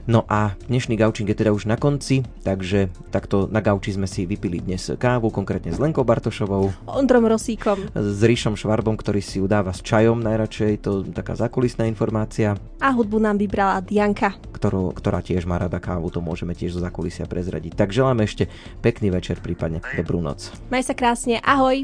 No 0.08 0.24
a 0.32 0.56
dnešný 0.72 0.96
gaučing 0.96 1.28
je 1.28 1.36
teda 1.36 1.52
už 1.52 1.68
na 1.68 1.76
konci, 1.76 2.24
takže 2.48 2.88
takto 3.12 3.52
na 3.52 3.60
gauči 3.60 3.92
sme 3.92 4.08
si 4.08 4.24
vypili 4.24 4.64
dnes 4.64 4.88
kávu, 4.96 5.28
konkrétne 5.28 5.76
s 5.76 5.84
Lenkou 5.84 6.08
Bartošovou. 6.08 6.72
Ondrom 6.88 7.28
Rosíkom. 7.28 7.92
S 7.92 8.24
Ríšom 8.24 8.56
Švarbom, 8.56 8.96
ktorý 8.96 9.20
si 9.20 9.44
udáva 9.44 9.76
s 9.76 9.84
čajom 9.84 10.24
najradšej, 10.24 10.80
to 10.80 11.04
taká 11.12 11.36
zakulisná 11.36 11.92
informácia. 11.92 12.56
A 12.80 12.96
hudbu 12.96 13.20
nám 13.20 13.36
vybrala 13.36 13.84
Dianka. 13.84 14.40
Ktorú, 14.56 14.96
ktorá 14.96 15.20
tiež 15.20 15.44
má 15.44 15.60
rada 15.60 15.84
kávu, 15.84 16.08
to 16.08 16.24
môžeme 16.24 16.56
tiež 16.56 16.80
zo 16.80 16.82
zakulisia 16.82 17.28
prezradiť. 17.28 17.76
Tak 17.76 17.92
želáme 17.92 18.24
ešte 18.24 18.48
pekný 18.80 19.12
večer, 19.12 19.44
prípadne 19.44 19.84
dobrú 19.92 20.24
noc. 20.24 20.56
Maj 20.72 20.88
sa 20.88 20.96
krásne, 20.96 21.44
ahoj! 21.44 21.84